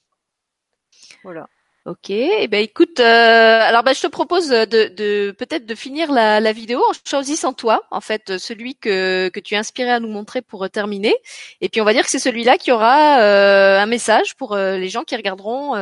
Voilà. 1.23 1.47
Ok, 1.85 2.09
eh 2.09 2.47
ben 2.47 2.63
écoute, 2.63 2.99
euh, 2.99 3.59
alors 3.61 3.83
ben, 3.83 3.93
je 3.93 4.01
te 4.01 4.07
propose 4.07 4.49
de, 4.49 4.65
de 4.65 5.29
peut-être 5.37 5.67
de 5.67 5.75
finir 5.75 6.11
la, 6.11 6.39
la, 6.39 6.51
vidéo 6.51 6.79
en 6.79 6.93
choisissant 7.07 7.53
toi, 7.53 7.83
en 7.91 8.01
fait, 8.01 8.39
celui 8.39 8.75
que, 8.75 9.29
que 9.29 9.39
tu 9.39 9.53
es 9.53 9.57
inspiré 9.57 9.91
à 9.91 9.99
nous 9.99 10.07
montrer 10.07 10.41
pour 10.41 10.67
terminer. 10.71 11.13
Et 11.61 11.69
puis 11.69 11.81
on 11.81 11.85
va 11.85 11.93
dire 11.93 12.03
que 12.03 12.09
c'est 12.09 12.17
celui-là 12.17 12.57
qui 12.57 12.71
aura 12.71 13.19
euh, 13.21 13.79
un 13.79 13.85
message 13.85 14.35
pour 14.35 14.53
euh, 14.53 14.77
les 14.77 14.89
gens 14.89 15.03
qui 15.03 15.15
regarderont 15.15 15.75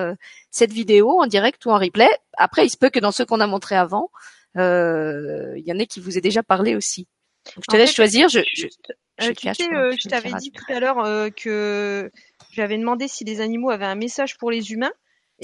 cette 0.51 0.73
vidéo 0.73 1.21
en 1.21 1.25
direct 1.25 1.65
ou 1.65 1.69
en 1.71 1.77
replay. 1.77 2.09
Après, 2.37 2.65
il 2.65 2.69
se 2.69 2.77
peut 2.77 2.89
que 2.89 2.99
dans 2.99 3.11
ceux 3.13 3.25
qu'on 3.25 3.39
a 3.39 3.47
montrés 3.47 3.77
avant, 3.77 4.09
il 4.55 5.63
y 5.65 5.71
en 5.71 5.79
ait 5.79 5.87
qui 5.87 6.01
vous 6.01 6.17
aient 6.17 6.21
déjà 6.21 6.43
parlé 6.43 6.75
aussi. 6.75 7.07
Je 7.55 7.71
te 7.71 7.75
laisse 7.75 7.93
choisir. 7.93 8.29
Je, 8.29 8.39
je, 8.53 8.67
je, 9.19 9.31
tu 9.31 9.47
sais, 9.47 9.55
je 9.57 10.09
t'avais 10.09 10.33
dit 10.33 10.51
tout 10.51 10.71
à 10.71 10.79
l'heure 10.79 11.29
que 11.35 12.11
j'avais 12.51 12.77
demandé 12.77 13.07
si 13.07 13.23
les 13.23 13.41
animaux 13.41 13.69
avaient 13.69 13.85
un 13.85 13.95
message 13.95 14.37
pour 14.37 14.51
les 14.51 14.71
humains 14.71 14.93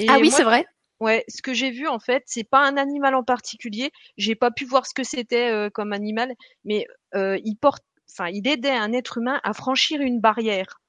ah 0.07 0.17
oui, 0.19 0.31
c'est 0.31 0.43
vrai. 0.43 0.65
Ouais, 0.99 1.23
ce 1.29 1.41
que 1.41 1.53
j'ai 1.53 1.71
vu 1.71 1.87
en 1.87 1.99
fait, 1.99 2.23
c'est 2.25 2.43
pas 2.43 2.65
un 2.67 2.75
animal 2.75 3.15
en 3.15 3.23
particulier. 3.23 3.91
J'ai 4.17 4.35
pas 4.35 4.51
pu 4.51 4.65
voir 4.65 4.85
ce 4.85 4.93
que 4.93 5.03
c'était 5.03 5.49
euh, 5.51 5.69
comme 5.69 5.93
animal, 5.93 6.33
mais 6.65 6.85
euh, 7.15 7.39
il 7.45 7.55
porte, 7.55 7.83
enfin, 8.11 8.29
il 8.29 8.47
aidait 8.47 8.71
un 8.71 8.91
être 8.91 9.17
humain 9.17 9.39
à 9.43 9.53
franchir 9.53 10.01
une 10.01 10.19
barrière. 10.19 10.81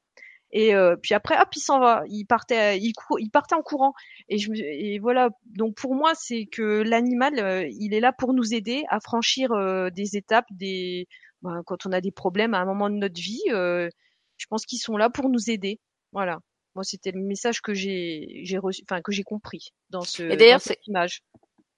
Et 0.53 0.75
euh, 0.75 0.97
puis 0.97 1.15
après, 1.15 1.41
hop, 1.41 1.49
il 1.55 1.61
s'en 1.61 1.79
va. 1.79 2.03
Il 2.09 2.25
partait, 2.25 2.79
il, 2.79 2.93
il 3.19 3.31
partait 3.31 3.55
en 3.55 3.63
courant. 3.63 3.93
Et 4.29 4.39
je 4.39 4.53
et 4.53 4.99
voilà. 4.99 5.31
Donc 5.47 5.77
pour 5.77 5.95
moi, 5.95 6.13
c'est 6.15 6.47
que 6.47 6.83
l'animal, 6.83 7.69
il 7.71 7.95
est 7.95 8.01
là 8.01 8.13
pour 8.13 8.35
nous 8.35 8.55
aider 8.55 8.85
à 8.89 9.01
franchir 9.01 9.51
des 9.93 10.17
étapes, 10.17 10.47
des 10.51 11.07
ben, 11.43 11.63
quand 11.67 11.87
on 11.87 11.93
a 11.93 12.01
des 12.01 12.13
problèmes 12.13 12.55
à 12.55 12.59
un 12.59 12.65
moment 12.65 12.91
de 12.91 12.97
notre 12.97 13.21
vie. 13.21 13.43
je 13.47 14.47
pense 14.49 14.67
qu'ils 14.67 14.81
sont 14.81 14.97
là 14.97 15.11
pour 15.11 15.29
nous 15.29 15.51
aider. 15.51 15.81
Voilà. 16.13 16.39
Moi, 16.75 16.85
c'était 16.85 17.11
le 17.11 17.21
message 17.21 17.61
que 17.61 17.75
j'ai, 17.75 18.43
j'ai 18.45 18.59
reçu, 18.59 18.83
enfin 18.89 19.03
que 19.03 19.13
j'ai 19.13 19.25
compris 19.25 19.71
dans 19.91 20.03
ce. 20.03 20.23
Et 20.23 20.37
d'ailleurs, 20.37 20.61
cette 20.61 20.87
image 20.87 21.23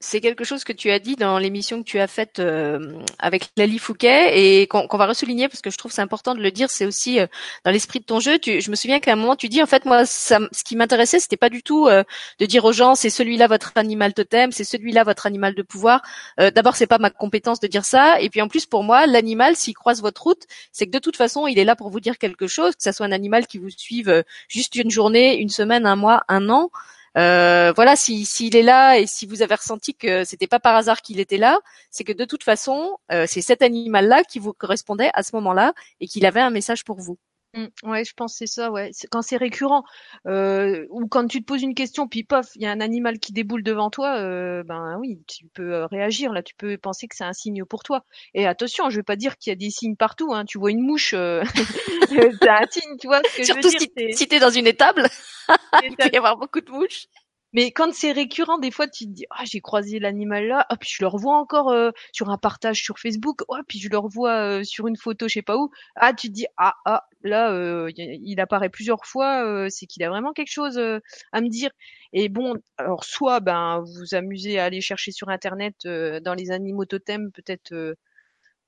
c'est 0.03 0.21
quelque 0.21 0.43
chose 0.43 0.65
que 0.65 0.73
tu 0.73 0.91
as 0.91 0.99
dit 0.99 1.15
dans 1.15 1.39
l'émission 1.39 1.83
que 1.83 1.89
tu 1.89 2.01
as 2.01 2.09
faite 2.09 2.41
euh, 2.41 2.99
avec 3.21 3.51
Lali 3.57 3.79
Fouquet 3.79 4.61
et 4.61 4.67
qu'on 4.67 4.97
va 4.99 5.07
ressouligner 5.07 5.49
parce 5.49 5.63
que 5.63 5.71
je 5.71 5.79
trouve 5.79 5.93
c'est 5.93 6.03
important 6.03 6.35
de 6.35 6.41
le 6.41 6.51
dire. 6.51 6.71
C'est 6.71 6.85
aussi 6.85 7.21
euh, 7.21 7.27
dans 7.65 7.71
l'esprit 7.71 8.01
de 8.01 8.05
ton 8.05 8.19
jeu. 8.19 8.39
Tu, 8.41 8.61
je 8.61 8.71
me 8.71 8.77
souviens 8.77 8.99
qu'à 8.99 9.13
un 9.13 9.17
moment 9.17 9.37
tu 9.37 9.49
dis 9.49 9.63
en 9.63 9.67
fait 9.67 9.85
moi 9.85 10.05
ce 10.05 10.35
qui 10.65 10.75
m'intéressait 10.75 11.21
c'était 11.21 11.37
pas 11.37 11.49
du 11.49 11.63
tout 11.63 11.87
euh, 11.87 12.03
de 12.41 12.47
dire 12.47 12.65
aux 12.65 12.73
gens 12.73 12.97
c'est 12.97 13.11
celui-là 13.11 13.47
votre 13.47 13.73
animal 13.77 14.13
totem, 14.13 14.51
c'est 14.51 14.65
celui-là 14.65 15.05
votre 15.05 15.27
animal 15.27 15.55
de 15.55 15.63
pouvoir. 15.63 16.03
D'abord 16.39 16.75
c'est 16.75 16.87
pas 16.89 16.99
ma 16.99 17.11
compétence 17.11 17.61
de 17.61 17.69
dire 17.69 17.85
ça 17.85 18.21
et 18.21 18.29
puis 18.29 18.43
en 18.43 18.49
plus 18.49 18.67
pour 18.67 18.83
moi 18.83 19.07
l'animal 19.07 19.55
s'il 19.55 19.75
croise 19.75 20.03
votre 20.03 20.23
route 20.23 20.43
c'est 20.73 20.87
que 20.87 20.91
de 20.91 20.99
toute 20.99 21.17
façon 21.17 21.47
il 21.47 21.59
est 21.59 21.65
là 21.65 21.77
pour 21.77 21.91
vous 21.91 22.01
dire 22.01 22.19
quelque 22.19 22.49
chose 22.49 22.75
que 22.75 22.83
ça 22.83 22.93
soit 22.93 23.07
un 23.07 23.13
animal 23.13 23.47
qui 23.47 23.59
vous 23.59 23.71
suive 23.71 24.25
juste 24.49 24.75
une 24.75 24.91
journée, 24.91 25.39
une 25.39 25.49
semaine, 25.49 25.87
un 25.87 25.97
mois, 25.97 26.25
un 26.29 26.49
an. 26.49 26.71
Euh, 27.19 27.73
voilà, 27.75 27.95
si 27.97 28.25
s'il 28.25 28.57
est 28.57 28.63
là 28.63 28.99
et 28.99 29.07
si 29.07 29.27
vous 29.27 29.43
avez 29.43 29.55
ressenti 29.55 29.95
que 29.95 30.25
c'était 30.25 30.47
pas 30.47 30.61
par 30.61 30.77
hasard 30.77 31.03
qu'il 31.03 31.21
était 31.21 31.37
là, 31.37 31.59
c'est 31.91 32.05
que 32.05 32.13
de 32.13 32.25
toute 32.25 32.43
façon, 32.43 32.99
euh, 33.13 33.27
c'est 33.29 33.43
cet 33.43 33.63
animal-là 33.63 34.25
qui 34.25 34.39
vous 34.39 34.53
correspondait 34.55 35.11
à 35.15 35.23
ce 35.23 35.37
moment-là 35.37 35.75
et 36.01 36.09
qu'il 36.09 36.25
avait 36.27 36.41
un 36.41 36.51
message 36.51 36.85
pour 36.85 37.01
vous. 37.01 37.19
Mmh, 37.55 37.67
ouais, 37.83 38.03
je 38.05 38.15
pense 38.15 38.33
que 38.33 38.39
c'est 38.39 38.47
ça, 38.47 38.71
ouais. 38.71 38.91
Quand 39.11 39.21
c'est 39.21 39.37
récurrent, 39.37 39.85
euh, 40.27 40.87
ou 40.89 41.07
quand 41.07 41.27
tu 41.27 41.41
te 41.41 41.45
poses 41.45 41.63
une 41.63 41.75
question, 41.75 42.09
puis 42.09 42.25
pof, 42.25 42.47
il 42.55 42.63
y 42.63 42.67
a 42.67 42.71
un 42.71 42.81
animal 42.81 43.19
qui 43.19 43.33
déboule 43.35 43.63
devant 43.63 43.91
toi, 43.91 44.17
euh, 44.17 44.63
ben 44.65 44.97
oui, 44.99 45.23
tu 45.27 45.47
peux 45.53 45.75
euh, 45.75 45.87
réagir. 45.87 46.33
Là, 46.33 46.43
tu 46.43 46.55
peux 46.55 46.79
penser 46.79 47.09
que 47.09 47.15
c'est 47.15 47.25
un 47.25 47.35
signe 47.35 47.65
pour 47.67 47.83
toi. 47.83 48.05
Et 48.33 48.47
attention, 48.47 48.89
je 48.89 48.97
vais 48.97 49.03
pas 49.03 49.17
dire 49.17 49.37
qu'il 49.37 49.51
y 49.51 49.53
a 49.53 49.57
des 49.57 49.69
signes 49.69 49.97
partout. 49.97 50.33
Hein. 50.33 50.47
Tu 50.47 50.59
vois 50.59 50.71
une 50.71 50.81
mouche, 50.81 51.13
euh, 51.13 51.43
c'est 52.09 52.49
un 52.49 52.67
signe, 52.71 52.97
tu 52.99 53.07
vois 53.07 53.21
ce 53.25 53.37
que 53.37 53.45
Surtout 53.45 53.69
je 53.71 53.79
veux 53.79 53.79
dire. 53.79 53.89
si, 54.13 54.17
si 54.17 54.29
t'es 54.29 54.39
dans 54.41 54.51
une 54.51 54.67
étable, 54.67 55.07
il 55.83 55.95
peut 55.97 56.09
y 56.13 56.17
avoir 56.17 56.39
beaucoup 56.39 56.61
de 56.63 56.71
mouches. 56.71 57.07
Mais 57.53 57.71
quand 57.71 57.93
c'est 57.93 58.13
récurrent, 58.13 58.59
des 58.59 58.71
fois, 58.71 58.89
tu 58.89 59.05
te 59.05 59.11
dis, 59.11 59.27
ah, 59.31 59.45
j'ai 59.45 59.61
croisé 59.61 59.99
l'animal 59.99 60.47
là, 60.47 60.67
puis 60.81 60.89
je 60.91 61.03
le 61.03 61.09
revois 61.09 61.37
encore 61.37 61.71
euh, 61.71 61.91
sur 62.13 62.31
un 62.31 62.39
partage 62.39 62.83
sur 62.83 62.99
Facebook, 62.99 63.43
oh, 63.49 63.57
puis 63.69 63.79
je 63.79 63.91
le 63.91 63.99
revois 63.99 64.61
euh, 64.61 64.65
sur 64.65 64.87
une 64.87 64.97
photo, 64.97 65.29
je 65.29 65.35
sais 65.35 65.43
pas 65.43 65.57
où. 65.57 65.71
Ah, 65.97 66.15
tu 66.15 66.29
te 66.29 66.33
dis, 66.33 66.47
ah, 66.57 66.75
ah, 66.87 67.05
là, 67.23 67.53
euh, 67.53 67.91
il 67.97 68.41
apparaît 68.41 68.71
plusieurs 68.71 69.05
fois, 69.05 69.69
c'est 69.69 69.87
qu'il 69.87 70.03
a 70.03 70.09
vraiment 70.09 70.33
quelque 70.33 70.51
chose 70.51 70.79
à 70.79 71.41
me 71.41 71.49
dire. 71.49 71.71
Et 72.15 72.29
bon, 72.29 72.55
alors 72.79 73.05
soit, 73.05 73.41
ben, 73.41 73.81
vous 73.81 73.93
vous 74.01 74.15
amusez 74.15 74.59
à 74.59 74.65
aller 74.65 74.81
chercher 74.81 75.13
sur 75.13 75.29
Internet 75.29 75.77
dans 75.85 76.35
les 76.35 76.51
animaux 76.51 76.87
totems, 76.87 77.31
peut-être. 77.33 77.97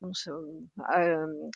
Bon, 0.01 0.12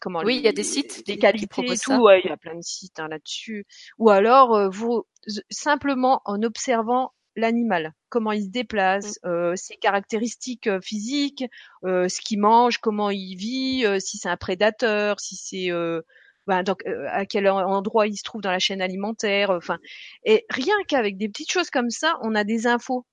comment 0.01 0.20
oui, 0.24 0.37
il 0.37 0.43
y 0.43 0.49
a 0.49 0.53
des 0.53 0.64
sites, 0.64 1.07
des 1.07 1.18
qualités, 1.18 1.70
et 1.70 1.76
tout. 1.76 1.93
Ouais, 2.01 2.22
il 2.24 2.29
y 2.29 2.33
a 2.33 2.37
plein 2.39 2.55
de 2.55 2.62
sites 2.62 2.99
hein, 2.99 3.09
là-dessus. 3.09 3.66
Ou 3.99 4.09
alors, 4.09 4.70
vous 4.70 5.05
simplement 5.51 6.22
en 6.24 6.43
observant 6.43 7.12
l'animal, 7.39 7.95
comment 8.09 8.32
il 8.32 8.45
se 8.45 8.51
déplace, 8.51 9.18
mmh. 9.22 9.28
euh, 9.28 9.57
ses 9.57 9.76
caractéristiques 9.76 10.66
euh, 10.66 10.80
physiques, 10.80 11.45
euh, 11.84 12.09
ce 12.09 12.20
qu'il 12.20 12.41
mange, 12.41 12.78
comment 12.78 13.11
il 13.11 13.36
vit, 13.36 13.86
euh, 13.86 13.99
si 13.99 14.18
c'est 14.18 14.28
un 14.28 14.36
prédateur, 14.36 15.20
si 15.20 15.36
c'est 15.36 15.70
euh, 15.70 16.03
ben, 16.47 16.62
donc, 16.62 16.82
à 17.11 17.26
quel 17.26 17.49
endroit 17.49 18.07
il 18.07 18.16
se 18.16 18.22
trouve 18.22 18.41
dans 18.41 18.51
la 18.51 18.59
chaîne 18.59 18.80
alimentaire, 18.80 19.51
enfin, 19.51 19.78
et 20.24 20.47
rien 20.51 20.74
qu'avec 20.86 21.16
des 21.18 21.28
petites 21.28 21.53
choses 21.53 21.70
comme 21.70 21.91
ça, 21.91 22.18
on 22.22 22.34
a 22.34 22.43
des 22.43 22.66
infos. 22.66 23.05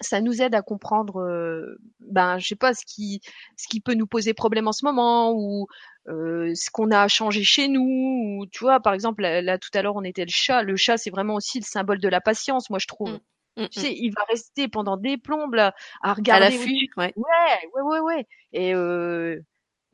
Ça 0.00 0.20
nous 0.20 0.42
aide 0.42 0.54
à 0.54 0.62
comprendre, 0.62 1.14
ben, 2.00 2.38
je 2.38 2.46
sais 2.46 2.56
pas, 2.56 2.72
ce 2.72 2.84
qui, 2.86 3.20
ce 3.56 3.66
qui 3.68 3.80
peut 3.80 3.94
nous 3.94 4.06
poser 4.06 4.32
problème 4.32 4.68
en 4.68 4.72
ce 4.72 4.84
moment, 4.84 5.32
ou 5.34 5.66
ce 6.06 6.70
qu'on 6.70 6.92
a 6.92 7.08
changé 7.08 7.42
chez 7.42 7.66
nous, 7.66 7.82
ou 7.82 8.46
tu 8.46 8.60
vois, 8.60 8.80
par 8.80 8.94
exemple, 8.94 9.22
là, 9.22 9.58
tout 9.58 9.70
à 9.74 9.82
l'heure 9.82 9.96
on 9.96 10.04
était 10.04 10.24
le 10.24 10.30
chat. 10.30 10.62
Le 10.62 10.76
chat, 10.76 10.98
c'est 10.98 11.10
vraiment 11.10 11.34
aussi 11.34 11.58
le 11.58 11.64
symbole 11.64 11.98
de 11.98 12.08
la 12.08 12.20
patience, 12.20 12.70
moi 12.70 12.78
je 12.80 12.86
trouve. 12.86 13.18
Mmh. 13.56 13.62
Mmh, 13.64 13.68
tu 13.68 13.80
sais, 13.80 13.90
mmh. 13.90 13.96
il 13.96 14.10
va 14.16 14.24
rester 14.30 14.68
pendant 14.68 14.96
des 14.96 15.18
plombes 15.18 15.54
là, 15.54 15.74
à 16.02 16.14
regarder. 16.14 16.46
À 16.46 16.50
l'affût, 16.50 16.88
ouais. 16.96 17.12
Ouais, 17.16 17.70
ouais, 17.74 17.82
ouais, 17.82 18.00
ouais. 18.00 18.26
Et, 18.52 18.74
euh, 18.74 19.38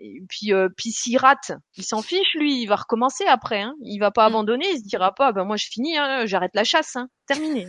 et 0.01 0.21
puis, 0.29 0.53
euh, 0.53 0.69
puis 0.77 0.93
s'il 0.93 1.19
rate, 1.19 1.51
il 1.77 1.83
s'en 1.83 2.03
fiche 2.03 2.35
lui, 2.35 2.63
il 2.63 2.67
va 2.67 2.77
recommencer 2.77 3.25
après. 3.27 3.61
Hein. 3.61 3.75
Il 3.83 3.99
va 3.99 4.13
pas 4.13 4.25
mmh. 4.25 4.33
abandonner, 4.33 4.71
il 4.71 4.79
se 4.79 4.85
dira 4.85 5.13
pas, 5.13 5.33
ben 5.33 5.45
moi 5.45 5.57
je 5.57 5.67
finis, 5.67 5.97
hein, 5.97 6.25
j'arrête 6.25 6.53
la 6.55 6.63
chasse, 6.63 6.95
hein. 6.95 7.09
terminé. 7.27 7.67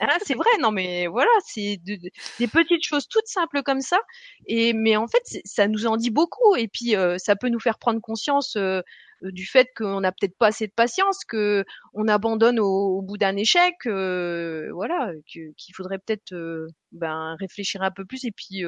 hein, 0.00 0.16
c'est 0.24 0.34
vrai, 0.34 0.50
non 0.60 0.70
mais 0.70 1.08
voilà, 1.08 1.30
c'est 1.44 1.78
de, 1.84 1.98
des 2.38 2.46
petites 2.46 2.84
choses 2.84 3.08
toutes 3.08 3.26
simples 3.26 3.62
comme 3.64 3.80
ça. 3.80 3.98
Et 4.46 4.74
mais 4.74 4.96
en 4.96 5.08
fait, 5.08 5.22
ça 5.44 5.66
nous 5.66 5.86
en 5.88 5.96
dit 5.96 6.10
beaucoup. 6.10 6.54
Et 6.54 6.68
puis 6.68 6.94
euh, 6.94 7.16
ça 7.18 7.34
peut 7.34 7.48
nous 7.48 7.58
faire 7.60 7.78
prendre 7.78 8.00
conscience 8.00 8.56
du 9.22 9.46
fait 9.46 9.68
qu'on 9.76 10.00
n'a 10.00 10.12
peut-être 10.12 10.36
pas 10.38 10.48
assez 10.48 10.66
de 10.66 10.72
patience, 10.74 11.24
que 11.24 11.64
on 11.94 12.08
abandonne 12.08 12.60
au, 12.60 13.02
bout 13.02 13.16
d'un 13.18 13.36
échec, 13.36 13.74
euh, 13.86 14.70
voilà, 14.72 15.12
qu'il 15.26 15.74
faudrait 15.74 15.98
peut-être 15.98 16.32
euh, 16.32 16.66
ben 16.92 17.36
réfléchir 17.40 17.82
un 17.82 17.90
peu 17.90 18.04
plus 18.04 18.24
et 18.24 18.32
puis 18.32 18.64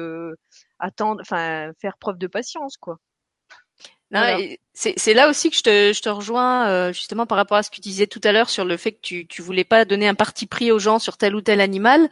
attendre, 0.79 1.21
enfin 1.21 1.71
faire 1.81 1.97
preuve 1.99 2.17
de 2.17 2.27
patience, 2.27 2.77
quoi. 2.77 2.97
C'est 4.73 5.13
là 5.13 5.29
aussi 5.29 5.49
que 5.49 5.57
je 5.57 5.61
te, 5.61 5.93
je 5.93 6.01
te 6.01 6.09
rejoins 6.09 6.67
euh, 6.67 6.93
justement 6.93 7.25
par 7.25 7.37
rapport 7.37 7.57
à 7.57 7.63
ce 7.63 7.69
que 7.69 7.75
tu 7.75 7.81
disais 7.81 8.07
tout 8.07 8.21
à 8.23 8.31
l'heure 8.31 8.49
sur 8.49 8.65
le 8.65 8.77
fait 8.77 8.93
que 8.93 9.01
tu, 9.01 9.27
tu 9.27 9.41
voulais 9.41 9.63
pas 9.65 9.85
donner 9.85 10.07
un 10.07 10.15
parti 10.15 10.47
pris 10.47 10.71
aux 10.71 10.79
gens 10.79 10.99
sur 10.99 11.17
tel 11.17 11.35
ou 11.35 11.41
tel 11.41 11.61
animal. 11.61 12.09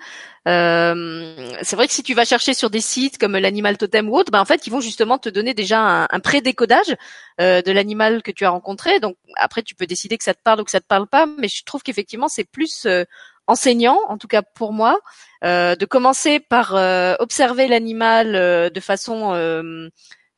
Euh, 0.48 1.54
c'est 1.62 1.76
vrai 1.76 1.88
que 1.88 1.94
si 1.94 2.04
tu 2.04 2.14
vas 2.14 2.26
chercher 2.26 2.54
sur 2.54 2.70
des 2.70 2.82
sites 2.82 3.18
comme 3.18 3.38
l'animal 3.38 3.78
totem 3.78 4.10
ou 4.10 4.18
autre, 4.18 4.32
ben 4.32 4.42
en 4.42 4.46
fait 4.46 4.68
ils 4.68 4.70
vont 4.70 4.82
justement 4.82 5.18
te 5.18 5.30
donner 5.30 5.54
déjà 5.54 5.80
un, 5.80 6.08
un 6.10 6.20
pré-décodage 6.20 6.96
euh, 7.42 7.62
de 7.62 7.72
l'animal 7.72 8.22
que 8.22 8.32
tu 8.32 8.46
as 8.46 8.50
rencontré. 8.50 9.00
Donc 9.00 9.18
après 9.36 9.64
tu 9.64 9.74
peux 9.74 9.88
décider 9.88 10.18
que 10.18 10.24
ça 10.24 10.34
te 10.34 10.42
parle 10.44 10.62
ou 10.62 10.64
que 10.66 10.72
ça 10.72 10.82
te 10.82 10.88
parle 10.88 11.08
pas, 11.08 11.26
mais 11.26 11.48
je 11.48 11.64
trouve 11.64 11.82
qu'effectivement 11.84 12.28
c'est 12.28 12.44
plus 12.44 12.86
euh, 12.86 13.06
enseignant, 13.48 14.00
en 14.10 14.18
tout 14.18 14.28
cas 14.28 14.42
pour 14.42 14.74
moi, 14.74 15.00
euh, 15.46 15.76
de 15.76 15.86
commencer 15.86 16.42
par 16.42 16.74
observer 17.20 17.68
l'animal 17.68 18.34
de 18.72 18.80
façon 18.82 19.34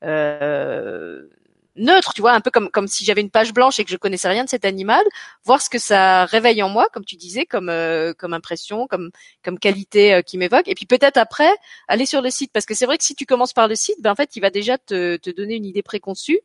euh, 0.04 1.28
neutre, 1.80 2.14
tu 2.14 2.22
vois, 2.22 2.34
un 2.34 2.42
peu 2.42 2.52
comme 2.52 2.70
comme 2.70 2.88
si 2.88 3.06
j'avais 3.06 3.22
une 3.22 3.30
page 3.32 3.54
blanche 3.54 3.80
et 3.80 3.86
que 3.86 3.92
je 3.92 3.98
connaissais 3.98 4.28
rien 4.28 4.44
de 4.44 4.50
cet 4.50 4.66
animal, 4.66 5.04
voir 5.46 5.62
ce 5.62 5.70
que 5.70 5.80
ça 5.80 6.26
réveille 6.26 6.62
en 6.62 6.70
moi, 6.70 6.88
comme 6.94 7.06
tu 7.06 7.16
disais, 7.16 7.46
comme 7.46 7.70
euh, 7.70 8.14
comme 8.14 8.34
impression, 8.34 8.88
comme 8.88 9.12
comme 9.44 9.58
qualité 9.60 10.14
euh, 10.14 10.22
qui 10.22 10.38
m'évoque, 10.38 10.68
et 10.68 10.76
puis 10.76 10.86
peut-être 10.86 11.18
après 11.18 11.52
aller 11.88 12.06
sur 12.06 12.22
le 12.22 12.30
site, 12.30 12.52
parce 12.54 12.66
que 12.66 12.76
c'est 12.76 12.86
vrai 12.86 12.98
que 12.98 13.04
si 13.04 13.16
tu 13.16 13.26
commences 13.26 13.54
par 13.54 13.68
le 13.68 13.76
site, 13.76 13.98
ben 14.02 14.12
en 14.12 14.16
fait 14.16 14.36
il 14.36 14.42
va 14.42 14.50
déjà 14.50 14.78
te 14.78 15.18
te 15.18 15.30
donner 15.30 15.56
une 15.56 15.66
idée 15.66 15.84
préconçue 15.84 16.40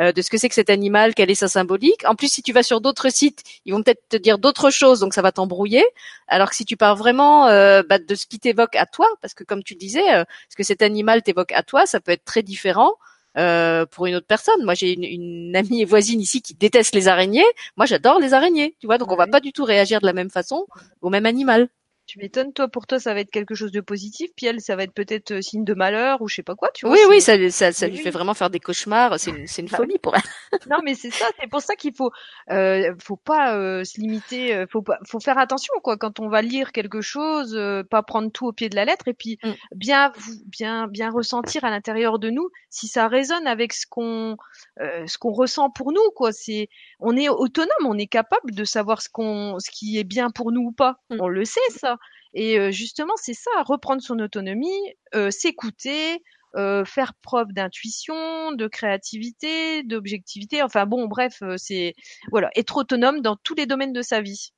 euh, 0.00 0.12
de 0.12 0.22
ce 0.22 0.30
que 0.30 0.38
c'est 0.38 0.48
que 0.48 0.54
cet 0.54 0.70
animal, 0.70 1.14
quelle 1.14 1.30
est 1.30 1.34
sa 1.34 1.48
symbolique. 1.48 2.04
En 2.06 2.14
plus, 2.14 2.28
si 2.28 2.42
tu 2.42 2.52
vas 2.52 2.62
sur 2.62 2.80
d'autres 2.80 3.10
sites, 3.10 3.42
ils 3.64 3.72
vont 3.74 3.82
peut-être 3.82 4.08
te 4.08 4.16
dire 4.16 4.38
d'autres 4.38 4.70
choses, 4.70 5.00
donc 5.00 5.14
ça 5.14 5.22
va 5.22 5.32
t'embrouiller. 5.32 5.84
Alors 6.28 6.50
que 6.50 6.56
si 6.56 6.64
tu 6.64 6.76
pars 6.76 6.96
vraiment 6.96 7.46
bah, 7.82 7.98
de 7.98 8.14
ce 8.14 8.26
qui 8.26 8.38
t'évoque 8.38 8.76
à 8.76 8.86
toi, 8.86 9.06
parce 9.20 9.34
que 9.34 9.44
comme 9.44 9.62
tu 9.64 9.74
disais, 9.74 10.24
ce 10.48 10.56
que 10.56 10.62
cet 10.62 10.82
animal 10.82 11.22
t'évoque 11.22 11.52
à 11.52 11.62
toi, 11.62 11.86
ça 11.86 12.00
peut 12.00 12.12
être 12.12 12.24
très 12.24 12.42
différent 12.42 12.94
euh, 13.38 13.86
pour 13.86 14.06
une 14.06 14.14
autre 14.16 14.26
personne. 14.26 14.64
Moi, 14.64 14.74
j'ai 14.74 14.92
une, 14.92 15.04
une, 15.04 15.56
amie 15.56 15.82
et 15.82 15.84
voisine 15.84 16.20
ici 16.20 16.42
qui 16.42 16.54
déteste 16.54 16.94
les 16.94 17.08
araignées. 17.08 17.44
Moi, 17.76 17.86
j'adore 17.86 18.18
les 18.18 18.34
araignées, 18.34 18.74
tu 18.80 18.86
vois. 18.86 18.98
Donc, 18.98 19.12
on 19.12 19.16
va 19.16 19.26
pas 19.26 19.40
du 19.40 19.52
tout 19.52 19.64
réagir 19.64 20.00
de 20.00 20.06
la 20.06 20.12
même 20.12 20.30
façon 20.30 20.66
au 21.00 21.10
même 21.10 21.26
animal. 21.26 21.68
Tu 22.08 22.18
m'étonnes, 22.18 22.54
toi, 22.54 22.68
pour 22.68 22.86
toi, 22.86 22.98
ça 22.98 23.12
va 23.12 23.20
être 23.20 23.30
quelque 23.30 23.54
chose 23.54 23.70
de 23.70 23.82
positif, 23.82 24.30
puis 24.34 24.46
elle, 24.46 24.62
ça 24.62 24.76
va 24.76 24.84
être 24.84 24.94
peut-être 24.94 25.32
euh, 25.32 25.42
signe 25.42 25.62
de 25.62 25.74
malheur 25.74 26.22
ou 26.22 26.28
je 26.28 26.36
sais 26.36 26.42
pas 26.42 26.54
quoi, 26.54 26.70
tu 26.72 26.86
vois. 26.86 26.94
Oui, 26.94 27.00
oui, 27.10 27.20
ça, 27.20 27.34
ça, 27.50 27.70
ça 27.70 27.86
lui 27.86 27.98
fait 27.98 28.08
vraiment 28.08 28.32
faire 28.32 28.48
des 28.48 28.60
cauchemars. 28.60 29.20
C'est 29.20 29.30
une, 29.30 29.46
c'est 29.46 29.60
une 29.60 29.68
bah 29.68 29.76
folie 29.76 29.98
pour 29.98 30.16
elle. 30.16 30.22
non, 30.70 30.78
mais 30.82 30.94
c'est 30.94 31.10
ça, 31.10 31.26
c'est 31.38 31.48
pour 31.48 31.60
ça 31.60 31.76
qu'il 31.76 31.94
faut, 31.94 32.10
euh, 32.50 32.94
faut 32.98 33.18
pas 33.18 33.54
euh, 33.56 33.84
se 33.84 34.00
limiter, 34.00 34.54
euh, 34.54 34.64
faut 34.72 34.80
pas, 34.80 34.98
faut 35.06 35.20
faire 35.20 35.36
attention, 35.36 35.74
quoi, 35.82 35.98
quand 35.98 36.18
on 36.18 36.30
va 36.30 36.40
lire 36.40 36.72
quelque 36.72 37.02
chose, 37.02 37.54
euh, 37.54 37.82
pas 37.84 38.02
prendre 38.02 38.32
tout 38.32 38.46
au 38.46 38.52
pied 38.52 38.70
de 38.70 38.76
la 38.76 38.86
lettre, 38.86 39.06
et 39.08 39.14
puis 39.14 39.38
mm. 39.44 39.50
bien, 39.74 40.10
bien, 40.46 40.86
bien 40.88 41.10
ressentir 41.10 41.64
à 41.64 41.70
l'intérieur 41.70 42.18
de 42.18 42.30
nous 42.30 42.48
si 42.70 42.88
ça 42.88 43.08
résonne 43.08 43.46
avec 43.46 43.74
ce 43.74 43.86
qu'on, 43.86 44.38
ce 44.78 45.18
qu'on 45.18 45.32
ressent 45.32 45.68
pour 45.68 45.92
nous, 45.92 46.10
quoi. 46.16 46.32
C'est, 46.32 46.70
on 47.00 47.18
est 47.18 47.28
autonome, 47.28 47.68
on 47.84 47.98
est 47.98 48.06
capable 48.06 48.52
de 48.52 48.64
savoir 48.64 49.02
ce 49.02 49.10
qu'on, 49.10 49.58
ce 49.58 49.70
qui 49.70 49.98
est 49.98 50.04
bien 50.04 50.30
pour 50.30 50.52
nous 50.52 50.68
ou 50.68 50.72
pas. 50.72 50.96
Mm. 51.10 51.16
On 51.20 51.28
le 51.28 51.44
sait, 51.44 51.60
ça. 51.70 51.97
Et 52.40 52.70
justement, 52.70 53.14
c'est 53.16 53.34
ça, 53.34 53.50
reprendre 53.64 54.00
son 54.00 54.20
autonomie, 54.20 54.94
s'écouter, 55.30 56.22
faire 56.54 57.14
preuve 57.20 57.52
d'intuition, 57.52 58.52
de 58.52 58.68
créativité, 58.68 59.82
d'objectivité. 59.82 60.62
Enfin 60.62 60.86
bon, 60.86 61.06
bref, 61.06 61.42
c'est 61.56 61.94
voilà, 62.30 62.50
être 62.54 62.76
autonome 62.76 63.22
dans 63.22 63.34
tous 63.34 63.54
les 63.54 63.66
domaines 63.66 63.92
de 63.92 64.02
sa 64.02 64.20
vie. 64.20 64.52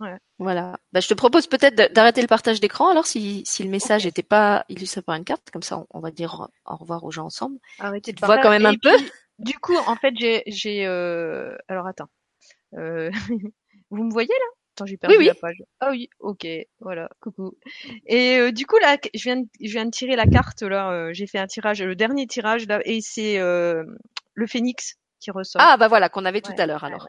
Ouais. 0.00 0.16
Voilà. 0.38 0.78
Bah, 0.94 1.00
je 1.00 1.06
te 1.06 1.12
propose 1.12 1.46
peut-être 1.46 1.92
d'arrêter 1.92 2.22
le 2.22 2.28
partage 2.28 2.60
d'écran 2.60 2.88
alors 2.88 3.06
si, 3.06 3.42
si 3.44 3.62
le 3.62 3.68
message 3.68 4.06
n'était 4.06 4.22
pas 4.22 4.64
illustré 4.70 5.02
par 5.02 5.14
une 5.14 5.24
carte, 5.24 5.50
comme 5.52 5.62
ça 5.62 5.84
on, 5.90 6.00
va 6.00 6.10
dire 6.10 6.48
au 6.64 6.76
revoir 6.76 7.04
aux 7.04 7.10
gens 7.10 7.26
ensemble. 7.26 7.58
Arrêtez 7.78 8.14
de 8.14 8.24
voir 8.24 8.40
quand 8.40 8.50
même 8.50 8.64
un 8.64 8.74
peu? 8.74 8.96
Du 9.38 9.58
coup, 9.58 9.76
en 9.86 9.96
fait, 9.96 10.14
j'ai, 10.18 10.42
j'ai, 10.46 10.86
alors 10.86 11.86
attends, 11.86 12.08
vous 12.72 14.04
me 14.04 14.10
voyez 14.10 14.28
là? 14.28 14.61
Attends, 14.74 14.86
j'ai 14.86 14.96
perdu 14.96 15.22
la 15.22 15.34
page. 15.34 15.62
Ah 15.80 15.90
oui, 15.90 16.08
ok, 16.18 16.46
voilà, 16.80 17.10
coucou. 17.20 17.58
Et 18.06 18.38
euh, 18.38 18.52
du 18.52 18.64
coup 18.64 18.78
là, 18.78 18.96
je 19.12 19.22
viens, 19.22 19.36
de, 19.36 19.46
je 19.60 19.70
viens 19.70 19.84
de 19.84 19.90
tirer 19.90 20.16
la 20.16 20.26
carte 20.26 20.62
là. 20.62 20.90
Euh, 20.92 21.12
j'ai 21.12 21.26
fait 21.26 21.38
un 21.38 21.46
tirage, 21.46 21.82
le 21.82 21.94
dernier 21.94 22.26
tirage 22.26 22.66
là, 22.66 22.80
et 22.86 23.02
c'est 23.02 23.38
euh, 23.38 23.84
le 24.32 24.46
phénix 24.46 24.94
qui 25.20 25.30
ressort. 25.30 25.60
Ah 25.62 25.76
bah 25.76 25.88
voilà, 25.88 26.08
qu'on 26.08 26.24
avait 26.24 26.40
tout 26.40 26.54
à 26.56 26.64
l'heure 26.64 26.84
alors. 26.84 27.06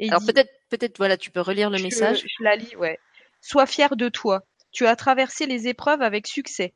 alors 0.00 0.24
peut-être, 0.24 0.50
peut-être 0.70 0.96
voilà, 0.96 1.18
tu 1.18 1.30
peux 1.30 1.42
relire 1.42 1.68
le 1.68 1.82
message. 1.82 2.24
Je 2.26 2.44
la 2.44 2.56
lis, 2.56 2.74
ouais. 2.76 2.98
Sois 3.42 3.66
fier 3.66 3.94
de 3.94 4.08
toi. 4.08 4.42
Tu 4.72 4.86
as 4.86 4.96
traversé 4.96 5.44
les 5.44 5.68
épreuves 5.68 6.00
avec 6.00 6.26
succès. 6.26 6.72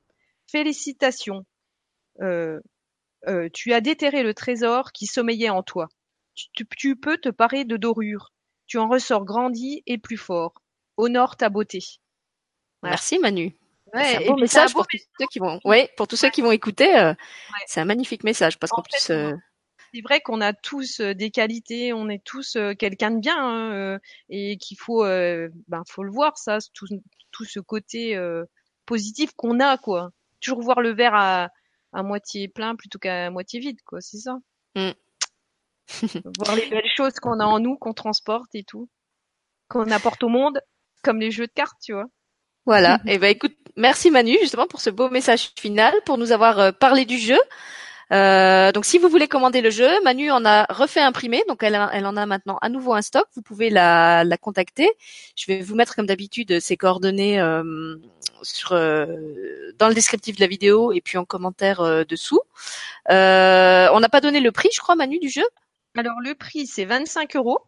Félicitations. 0.51 1.47
tu 2.19 3.73
as 3.73 3.81
déterré 3.81 4.23
le 4.23 4.35
trésor 4.35 4.93
qui 4.93 5.07
sommeillait 5.07 5.49
en 5.49 5.63
toi. 5.63 5.89
Tu, 6.35 6.67
tu 6.77 6.97
peux 6.97 7.17
te 7.17 7.31
parer 7.31 7.65
de 7.65 7.79
dorures 7.79 8.34
tu 8.67 8.79
en 8.79 8.89
ressors 8.89 9.25
grandi 9.25 9.83
et 9.87 9.99
plus 9.99 10.17
fort. 10.17 10.55
Honore 10.97 11.37
ta 11.37 11.49
beauté. 11.49 11.81
Merci 12.83 13.19
Manu. 13.19 13.57
c'est 13.93 14.17
un 14.17 14.27
beau 14.27 14.37
message 14.37 14.73
pour 14.73 14.87
tous 14.87 14.99
ceux 15.19 15.27
qui 15.31 15.39
vont. 15.39 15.61
Ouais, 15.65 15.91
pour 15.97 16.07
tous 16.07 16.17
ceux 16.17 16.31
qui 16.31 16.43
vont 16.43 16.53
écouter. 16.53 16.97
Euh, 16.97 17.15
c'est 17.67 17.81
un 17.81 17.85
magnifique 17.85 18.25
message 18.25 18.59
parce 18.59 18.71
qu'en 18.71 18.83
plus. 18.83 19.11
Euh, 19.11 19.33
c'est 19.93 20.01
vrai 20.01 20.21
qu'on 20.21 20.41
a 20.41 20.53
tous 20.53 21.01
des 21.01 21.31
qualités, 21.31 21.93
on 21.93 22.09
est 22.09 22.23
tous 22.25 22.59
quelqu'un 22.79 23.13
de 23.13 23.21
bien 23.21 23.37
hein, 23.39 24.01
et 24.29 24.57
qu'il 24.57 24.77
faut, 24.77 25.05
ben 25.05 25.83
faut 25.89 26.03
le 26.03 26.11
voir 26.11 26.37
ça, 26.37 26.59
tout, 26.73 26.89
tout 27.31 27.45
ce 27.45 27.61
côté 27.61 28.19
positif 28.87 29.31
qu'on 29.37 29.61
a 29.61 29.79
quoi. 29.79 30.11
Toujours 30.41 30.63
voir 30.63 30.81
le 30.81 30.93
verre 30.93 31.15
à, 31.15 31.49
à 31.93 32.03
moitié 32.03 32.49
plein 32.49 32.75
plutôt 32.75 32.99
qu'à 32.99 33.31
moitié 33.31 33.61
vide 33.61 33.81
quoi, 33.87 34.01
c'est 34.01 34.19
ça. 34.19 34.39
Mm. 34.75 34.91
Voir 36.39 36.57
les 36.57 36.69
belles 36.69 36.91
choses 36.97 37.15
qu'on 37.15 37.41
a 37.41 37.45
en 37.45 37.59
nous, 37.59 37.77
qu'on 37.77 37.95
transporte 37.95 38.55
et 38.55 38.65
tout, 38.65 38.89
qu'on 39.69 39.91
apporte 39.91 40.23
au 40.23 40.29
monde, 40.29 40.61
comme 41.03 41.21
les 41.21 41.31
jeux 41.31 41.47
de 41.47 41.53
cartes, 41.53 41.79
tu 41.83 41.93
vois. 41.93 42.07
Voilà. 42.67 42.99
et 43.07 43.15
eh 43.15 43.19
ben 43.19 43.29
écoute, 43.29 43.55
merci 43.77 44.11
Manu 44.11 44.39
justement 44.41 44.67
pour 44.67 44.81
ce 44.81 44.89
beau 44.89 45.11
message 45.11 45.51
final, 45.59 45.93
pour 46.07 46.17
nous 46.17 46.33
avoir 46.33 46.59
euh, 46.59 46.73
parlé 46.73 47.05
du 47.05 47.19
jeu. 47.19 47.39
Euh, 48.13 48.71
donc 48.73 48.85
si 48.85 48.99
vous 48.99 49.09
voulez 49.09 49.29
commander 49.29 49.61
le 49.61 49.71
jeu, 49.71 49.89
Manu 50.03 50.31
en 50.31 50.45
a 50.45 50.67
refait 50.69 51.01
imprimer, 51.01 51.43
donc 51.49 51.63
elle, 51.63 51.79
elle 51.93 52.07
en 52.07 52.17
a 52.17 52.27
maintenant 52.27 52.59
à 52.61 52.69
nouveau 52.69 52.95
un 52.95 53.03
stock. 53.03 53.27
Vous 53.35 53.43
pouvez 53.43 53.71
la, 53.71 54.25
la 54.25 54.37
contacter. 54.37 54.91
Je 55.37 55.47
vais 55.47 55.61
vous 55.61 55.75
mettre 55.75 55.97
comme 55.97 56.07
d'habitude 56.07 56.61
ses 56.61 56.77
coordonnées 56.77 57.41
euh, 57.41 57.97
sur 58.43 58.73
euh, 58.73 59.07
dans 59.79 59.89
le 59.89 59.95
descriptif 59.95 60.37
de 60.37 60.41
la 60.41 60.47
vidéo 60.47 60.93
et 60.93 61.01
puis 61.01 61.19
en 61.19 61.25
commentaire 61.25 61.81
euh, 61.81 62.05
dessous. 62.05 62.41
on 63.09 63.13
n'a 64.01 64.09
pas 64.11 64.21
donné 64.21 64.41
le 64.41 64.53
prix, 64.53 64.69
je 64.73 64.81
crois, 64.81 64.97
Manu, 64.97 65.19
du 65.19 65.29
jeu? 65.29 65.45
Alors 65.97 66.21
le 66.21 66.35
prix 66.35 66.67
c'est 66.67 66.85
25 66.85 67.37
euros. 67.37 67.59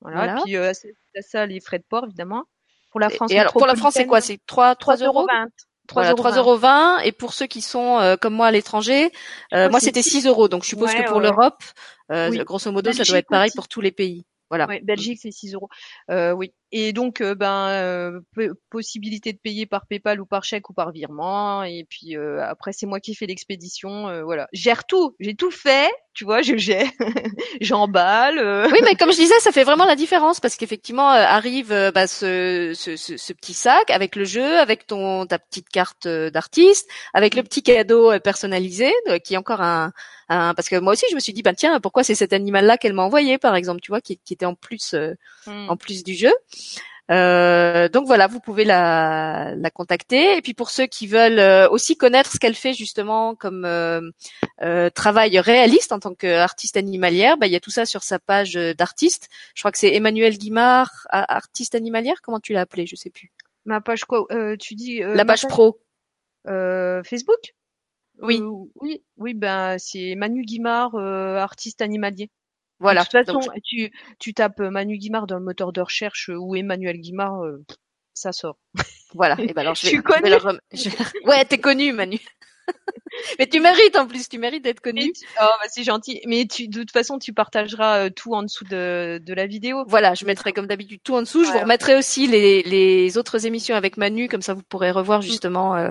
Voilà. 0.00 0.36
Puis 0.44 0.56
c'est 0.74 1.22
ça 1.22 1.46
les 1.46 1.60
frais 1.60 1.78
de 1.78 1.84
port 1.88 2.04
évidemment. 2.04 2.44
Pour 2.90 3.00
la 3.00 3.10
France. 3.10 3.30
Et 3.30 3.38
alors 3.38 3.52
pour 3.52 3.66
la 3.66 3.76
France 3.76 3.94
c'est 3.94 4.06
quoi? 4.06 4.20
C'est 4.20 4.38
3 4.46 4.74
3 4.76 4.96
euros? 4.98 5.26
3,20 5.88 6.36
euros. 6.36 6.58
Et 7.04 7.12
pour 7.12 7.34
ceux 7.34 7.46
qui 7.46 7.60
sont 7.60 7.98
euh, 7.98 8.16
comme 8.16 8.34
moi 8.34 8.46
à 8.46 8.50
l'étranger, 8.50 9.10
euh, 9.52 9.68
moi 9.70 9.80
c'était 9.80 10.02
6 10.02 10.26
euros. 10.26 10.48
Donc 10.48 10.62
je 10.62 10.68
suppose 10.68 10.94
que 10.94 11.08
pour 11.08 11.20
l'Europe, 11.20 11.62
euh, 12.12 12.30
grosso 12.44 12.70
modo, 12.70 12.92
ça 12.92 13.04
doit 13.04 13.18
être 13.18 13.28
pareil 13.28 13.50
pour 13.54 13.68
tous 13.68 13.80
les 13.80 13.92
pays. 13.92 14.24
Voilà. 14.48 14.66
Belgique 14.82 15.18
c'est 15.20 15.30
6 15.30 15.54
euros. 15.54 15.68
oui. 16.08 16.52
Et 16.72 16.92
donc, 16.92 17.20
euh, 17.20 17.34
ben, 17.34 17.68
euh, 17.68 18.20
possibilité 18.70 19.32
de 19.32 19.38
payer 19.38 19.66
par 19.66 19.86
PayPal 19.86 20.20
ou 20.20 20.26
par 20.26 20.44
chèque 20.44 20.70
ou 20.70 20.72
par 20.72 20.92
virement. 20.92 21.64
Et 21.64 21.84
puis 21.88 22.16
euh, 22.16 22.44
après, 22.44 22.72
c'est 22.72 22.86
moi 22.86 23.00
qui 23.00 23.14
fais 23.14 23.26
l'expédition. 23.26 24.22
voilà, 24.24 24.48
gère 24.52 24.84
tout. 24.84 25.16
J'ai 25.18 25.34
tout 25.34 25.50
fait. 25.50 25.90
Tu 26.12 26.24
vois, 26.24 26.42
je 26.42 26.56
gère, 26.56 26.90
j'emballe. 27.60 28.68
Oui, 28.72 28.78
mais 28.82 28.96
comme 28.96 29.12
je 29.12 29.16
disais, 29.16 29.38
ça 29.38 29.52
fait 29.52 29.62
vraiment 29.62 29.84
la 29.84 29.94
différence 29.94 30.40
parce 30.40 30.56
qu'effectivement 30.56 31.08
arrive 31.08 31.68
bah, 31.94 32.08
ce, 32.08 32.72
ce, 32.74 32.96
ce, 32.96 33.32
petit 33.32 33.54
sac 33.54 33.90
avec 33.90 34.16
le 34.16 34.24
jeu, 34.24 34.58
avec 34.58 34.88
ton 34.88 35.24
ta 35.26 35.38
petite 35.38 35.68
carte 35.68 36.08
d'artiste, 36.08 36.90
avec 37.14 37.36
le 37.36 37.44
petit 37.44 37.62
cadeau 37.62 38.18
personnalisé 38.18 38.92
qui 39.22 39.34
est 39.34 39.36
encore 39.36 39.60
un, 39.60 39.92
un, 40.28 40.52
parce 40.54 40.68
que 40.68 40.76
moi 40.76 40.94
aussi 40.94 41.06
je 41.10 41.14
me 41.14 41.20
suis 41.20 41.32
dit 41.32 41.42
bah 41.42 41.54
tiens 41.54 41.78
pourquoi 41.78 42.02
c'est 42.02 42.16
cet 42.16 42.32
animal 42.32 42.66
là 42.66 42.76
qu'elle 42.76 42.92
m'a 42.92 43.02
envoyé 43.02 43.38
par 43.38 43.54
exemple 43.54 43.80
tu 43.80 43.92
vois 43.92 44.00
qui, 44.00 44.18
qui 44.18 44.34
était 44.34 44.46
en 44.46 44.56
plus 44.56 44.94
mmh. 45.46 45.70
en 45.70 45.76
plus 45.76 46.02
du 46.02 46.14
jeu 46.14 46.32
euh, 47.10 47.88
donc 47.88 48.06
voilà, 48.06 48.28
vous 48.28 48.38
pouvez 48.38 48.64
la, 48.64 49.54
la, 49.56 49.70
contacter. 49.70 50.36
Et 50.36 50.42
puis 50.42 50.54
pour 50.54 50.70
ceux 50.70 50.86
qui 50.86 51.06
veulent 51.08 51.40
euh, 51.40 51.68
aussi 51.68 51.96
connaître 51.96 52.30
ce 52.30 52.38
qu'elle 52.38 52.54
fait 52.54 52.72
justement 52.72 53.34
comme 53.34 53.64
euh, 53.64 54.90
travail 54.90 55.40
réaliste 55.40 55.92
en 55.92 55.98
tant 55.98 56.14
qu'artiste 56.14 56.76
animalière, 56.76 57.36
bah, 57.36 57.46
il 57.46 57.52
y 57.52 57.56
a 57.56 57.60
tout 57.60 57.70
ça 57.70 57.84
sur 57.84 58.04
sa 58.04 58.20
page 58.20 58.54
d'artiste. 58.54 59.28
Je 59.54 59.62
crois 59.62 59.72
que 59.72 59.78
c'est 59.78 59.94
Emmanuel 59.94 60.38
Guimard, 60.38 61.06
artiste 61.10 61.74
animalière. 61.74 62.22
Comment 62.22 62.40
tu 62.40 62.52
l'as 62.52 62.60
appelé 62.60 62.86
Je 62.86 62.96
sais 62.96 63.10
plus. 63.10 63.32
Ma 63.64 63.80
page 63.80 64.04
quoi 64.04 64.26
Tu 64.58 64.74
dis 64.74 65.00
la 65.00 65.24
page, 65.24 65.46
pro. 65.48 65.80
Facebook? 66.46 67.54
Oui. 68.22 68.40
oui, 68.76 69.02
oui. 69.16 69.34
Ben 69.34 69.78
c'est 69.78 70.14
Manu 70.14 70.42
Guimard, 70.42 70.94
artiste 70.94 71.82
animalier. 71.82 72.30
Voilà. 72.80 73.02
De 73.02 73.08
toute 73.08 73.24
façon, 73.24 73.40
tu, 73.64 73.92
tu 74.18 74.34
tapes 74.34 74.58
Manu 74.58 74.98
Guimard 74.98 75.26
dans 75.26 75.38
le 75.38 75.44
moteur 75.44 75.72
de 75.72 75.80
recherche 75.80 76.30
ou 76.34 76.56
Emmanuel 76.56 76.98
Guimard, 76.98 77.44
euh, 77.44 77.64
ça 78.14 78.32
sort. 78.32 78.58
Voilà. 79.14 79.34
Et 79.40 79.52
ben 79.52 79.62
alors 79.62 79.74
je 79.74 79.86
vais. 79.86 79.90
Tu 79.90 80.02
connais 80.02 80.30
Ouais, 81.24 81.44
t'es 81.44 81.58
connu, 81.58 81.92
Manu. 81.92 82.20
mais 83.38 83.46
tu 83.46 83.60
mérites 83.60 83.96
en 83.96 84.06
plus, 84.06 84.28
tu 84.28 84.38
mérites 84.38 84.62
d'être 84.62 84.80
connu. 84.80 85.12
Oh, 85.40 85.46
bah, 85.60 85.66
c'est 85.68 85.82
gentil. 85.82 86.20
Mais 86.26 86.46
tu, 86.46 86.68
de 86.68 86.80
toute 86.80 86.92
façon, 86.92 87.18
tu 87.18 87.32
partageras 87.32 88.06
euh, 88.06 88.10
tout 88.10 88.34
en 88.34 88.42
dessous 88.42 88.64
de, 88.64 89.20
de 89.24 89.34
la 89.34 89.46
vidéo. 89.46 89.84
Voilà, 89.86 90.14
je 90.14 90.24
mettrai 90.24 90.52
comme 90.52 90.66
d'habitude 90.66 91.00
tout 91.02 91.14
en 91.14 91.22
dessous. 91.22 91.44
Je 91.44 91.50
vous 91.50 91.58
remettrai 91.58 91.96
aussi 91.96 92.26
les, 92.26 92.62
les 92.62 93.18
autres 93.18 93.46
émissions 93.46 93.74
avec 93.74 93.96
Manu, 93.96 94.28
comme 94.28 94.42
ça 94.42 94.54
vous 94.54 94.62
pourrez 94.62 94.90
revoir 94.90 95.20
mm. 95.20 95.22
justement 95.22 95.76
euh, 95.76 95.90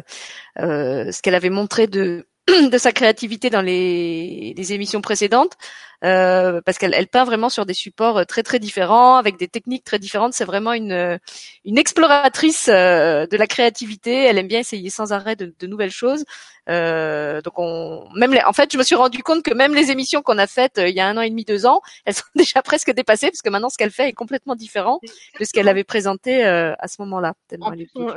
euh, 0.59 1.11
ce 1.11 1.21
qu'elle 1.21 1.35
avait 1.35 1.49
montré 1.49 1.87
de 1.87 2.25
de 2.71 2.77
sa 2.77 2.91
créativité 2.91 3.49
dans 3.49 3.61
les, 3.61 4.53
les 4.55 4.73
émissions 4.73 5.01
précédentes. 5.01 5.57
Euh, 6.05 6.61
parce 6.65 6.77
qu'elle 6.77 6.93
elle 6.93 7.07
peint 7.07 7.25
vraiment 7.25 7.49
sur 7.49 7.65
des 7.65 7.73
supports 7.73 8.19
euh, 8.19 8.23
très 8.23 8.41
très 8.41 8.59
différents, 8.59 9.17
avec 9.17 9.37
des 9.37 9.49
techniques 9.49 9.83
très 9.83 9.99
différentes. 9.99 10.33
C'est 10.33 10.45
vraiment 10.45 10.71
une 10.73 11.19
une 11.65 11.77
exploratrice 11.77 12.69
euh, 12.69 13.27
de 13.27 13.35
la 13.35 13.47
créativité. 13.47 14.13
Elle 14.25 14.37
aime 14.37 14.47
bien 14.47 14.59
essayer 14.59 14.89
sans 14.89 15.11
arrêt 15.11 15.35
de, 15.35 15.53
de 15.59 15.67
nouvelles 15.67 15.91
choses. 15.91 16.23
Euh, 16.69 17.41
donc 17.41 17.53
on 17.57 18.07
même 18.15 18.33
les, 18.33 18.41
en 18.43 18.53
fait, 18.53 18.71
je 18.71 18.77
me 18.77 18.83
suis 18.83 18.95
rendu 18.95 19.23
compte 19.23 19.43
que 19.43 19.53
même 19.53 19.73
les 19.73 19.91
émissions 19.91 20.21
qu'on 20.21 20.37
a 20.37 20.47
faites 20.47 20.77
il 20.77 20.93
y 20.95 21.01
a 21.01 21.07
un 21.07 21.17
an 21.17 21.21
et 21.21 21.29
demi, 21.29 21.43
deux 21.43 21.65
ans, 21.65 21.81
elles 22.05 22.13
sont 22.13 22.23
déjà 22.35 22.61
presque 22.61 22.91
dépassées 22.93 23.27
parce 23.27 23.41
que 23.41 23.49
maintenant 23.49 23.69
ce 23.69 23.77
qu'elle 23.77 23.91
fait 23.91 24.07
est 24.07 24.13
complètement 24.13 24.55
différent 24.55 24.99
de 25.39 25.43
ce 25.43 25.51
qu'elle 25.51 25.67
avait 25.67 25.83
présenté 25.83 26.43
à 26.45 26.87
ce 26.87 27.01
moment-là. 27.01 27.33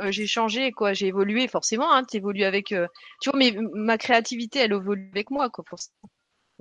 J'ai 0.09 0.27
changé 0.27 0.71
quoi, 0.71 0.93
j'ai 0.93 1.07
évolué 1.07 1.47
forcément. 1.49 1.91
Hein, 1.93 2.03
tu 2.09 2.17
évolues 2.17 2.45
avec, 2.45 2.67
tu 2.67 3.29
vois, 3.29 3.37
mais 3.37 3.53
ma 3.73 3.97
créativité, 3.97 4.59
elle 4.59 4.71
évolue 4.71 5.09
avec 5.13 5.31
moi 5.31 5.49
quoi. 5.49 5.65
Forcément. 5.67 6.09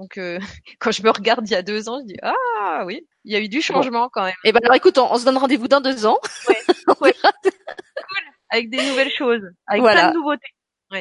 Donc 0.03 0.19
euh, 0.19 0.41
quand 0.81 0.91
je 0.91 1.03
me 1.05 1.11
regarde 1.11 1.49
il 1.49 1.53
y 1.53 1.55
a 1.55 1.63
deux 1.63 1.89
ans, 1.89 2.01
je 2.01 2.07
dis 2.07 2.19
ah 2.23 2.83
oui, 2.85 3.07
il 3.25 3.33
y 3.33 3.37
a 3.37 3.41
eu 3.41 3.49
du 3.49 3.63
changement 3.63 4.09
quand 4.13 4.25
même. 4.25 4.35
Et 4.45 4.49
eh 4.49 4.53
ben 4.53 4.61
alors 4.65 4.75
écoute, 4.75 4.99
on, 4.99 5.17
se 5.17 5.25
donne 5.25 5.39
rendez-vous 5.39 5.69
dans 5.69 5.81
deux 5.81 6.07
ans. 6.07 6.19
Ouais, 6.49 6.57
cool, 6.99 7.13
avec 8.51 8.69
des 8.69 8.79
nouvelles 8.79 9.13
choses, 9.13 9.43
avec 9.69 9.83
plein 9.83 10.11
de 10.11 10.15
nouveautés. 10.15 10.55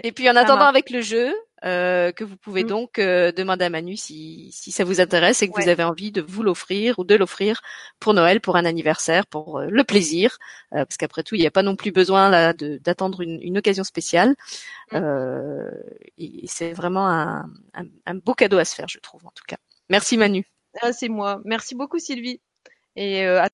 et 0.04 0.12
puis 0.12 0.30
en 0.30 0.36
attendant 0.36 0.68
avec 0.68 0.91
le 0.91 1.02
jeu, 1.02 1.34
euh, 1.64 2.12
que 2.12 2.24
vous 2.24 2.38
pouvez 2.38 2.64
mm. 2.64 2.68
donc 2.68 2.99
euh, 2.99 3.32
demander 3.32 3.66
à 3.66 3.70
Manu 3.70 3.95
si, 3.95 4.49
si 4.51 4.72
ça 4.72 4.84
vous 4.84 4.99
intéresse 4.99 5.41
et 5.41 5.49
que 5.49 5.62
vous 5.62 5.70
avez 5.70 5.84
envie 5.84 6.12
de 6.12 6.22
vous 6.22 6.41
l'offrir 6.41 6.97
ou 6.97 7.03
de 7.03 7.16
l'offrir 7.16 7.62
pour 7.99 8.14
Noël, 8.14 8.41
pour 8.41 8.55
un 8.55 8.66
anniversaire, 8.66 9.28
pour 9.28 9.59
euh, 9.59 9.68
le 9.70 9.84
plaisir, 9.84 10.38
parce 10.72 10.97
qu'après 10.97 11.24
tout, 11.24 11.36
il 11.36 11.41
n'y 11.41 11.47
a 11.47 11.51
pas 11.51 11.64
non 11.64 11.76
plus 11.76 11.91
besoin 11.91 12.30
là 12.30 12.53
d'attendre 12.53 13.22
une, 13.22 13.39
une, 13.41 13.57
occasion 13.57 13.84
spéciale. 13.84 14.36
Mm. 14.91 14.99
et 16.18 16.47
c'est 16.47 16.74
vraiment 16.74 17.07
un, 17.07 17.45
un, 17.74 17.86
un, 18.05 18.16
beau 18.16 18.34
cadeau 18.34 18.57
à 18.57 18.66
se 18.66 18.76
faire, 18.76 18.88
je 18.88 18.99
trouve 18.99 19.26
en 19.26 19.32
tout 19.32 19.43
cas. 19.47 19.57
Merci 19.89 20.18
Manu. 20.18 20.45
Ah, 20.82 20.93
c'est 20.93 21.09
moi. 21.09 21.41
Merci 21.45 21.76
beaucoup 21.76 21.99
Sylvie. 21.99 22.41
Et 22.95 23.26
à 23.26 23.49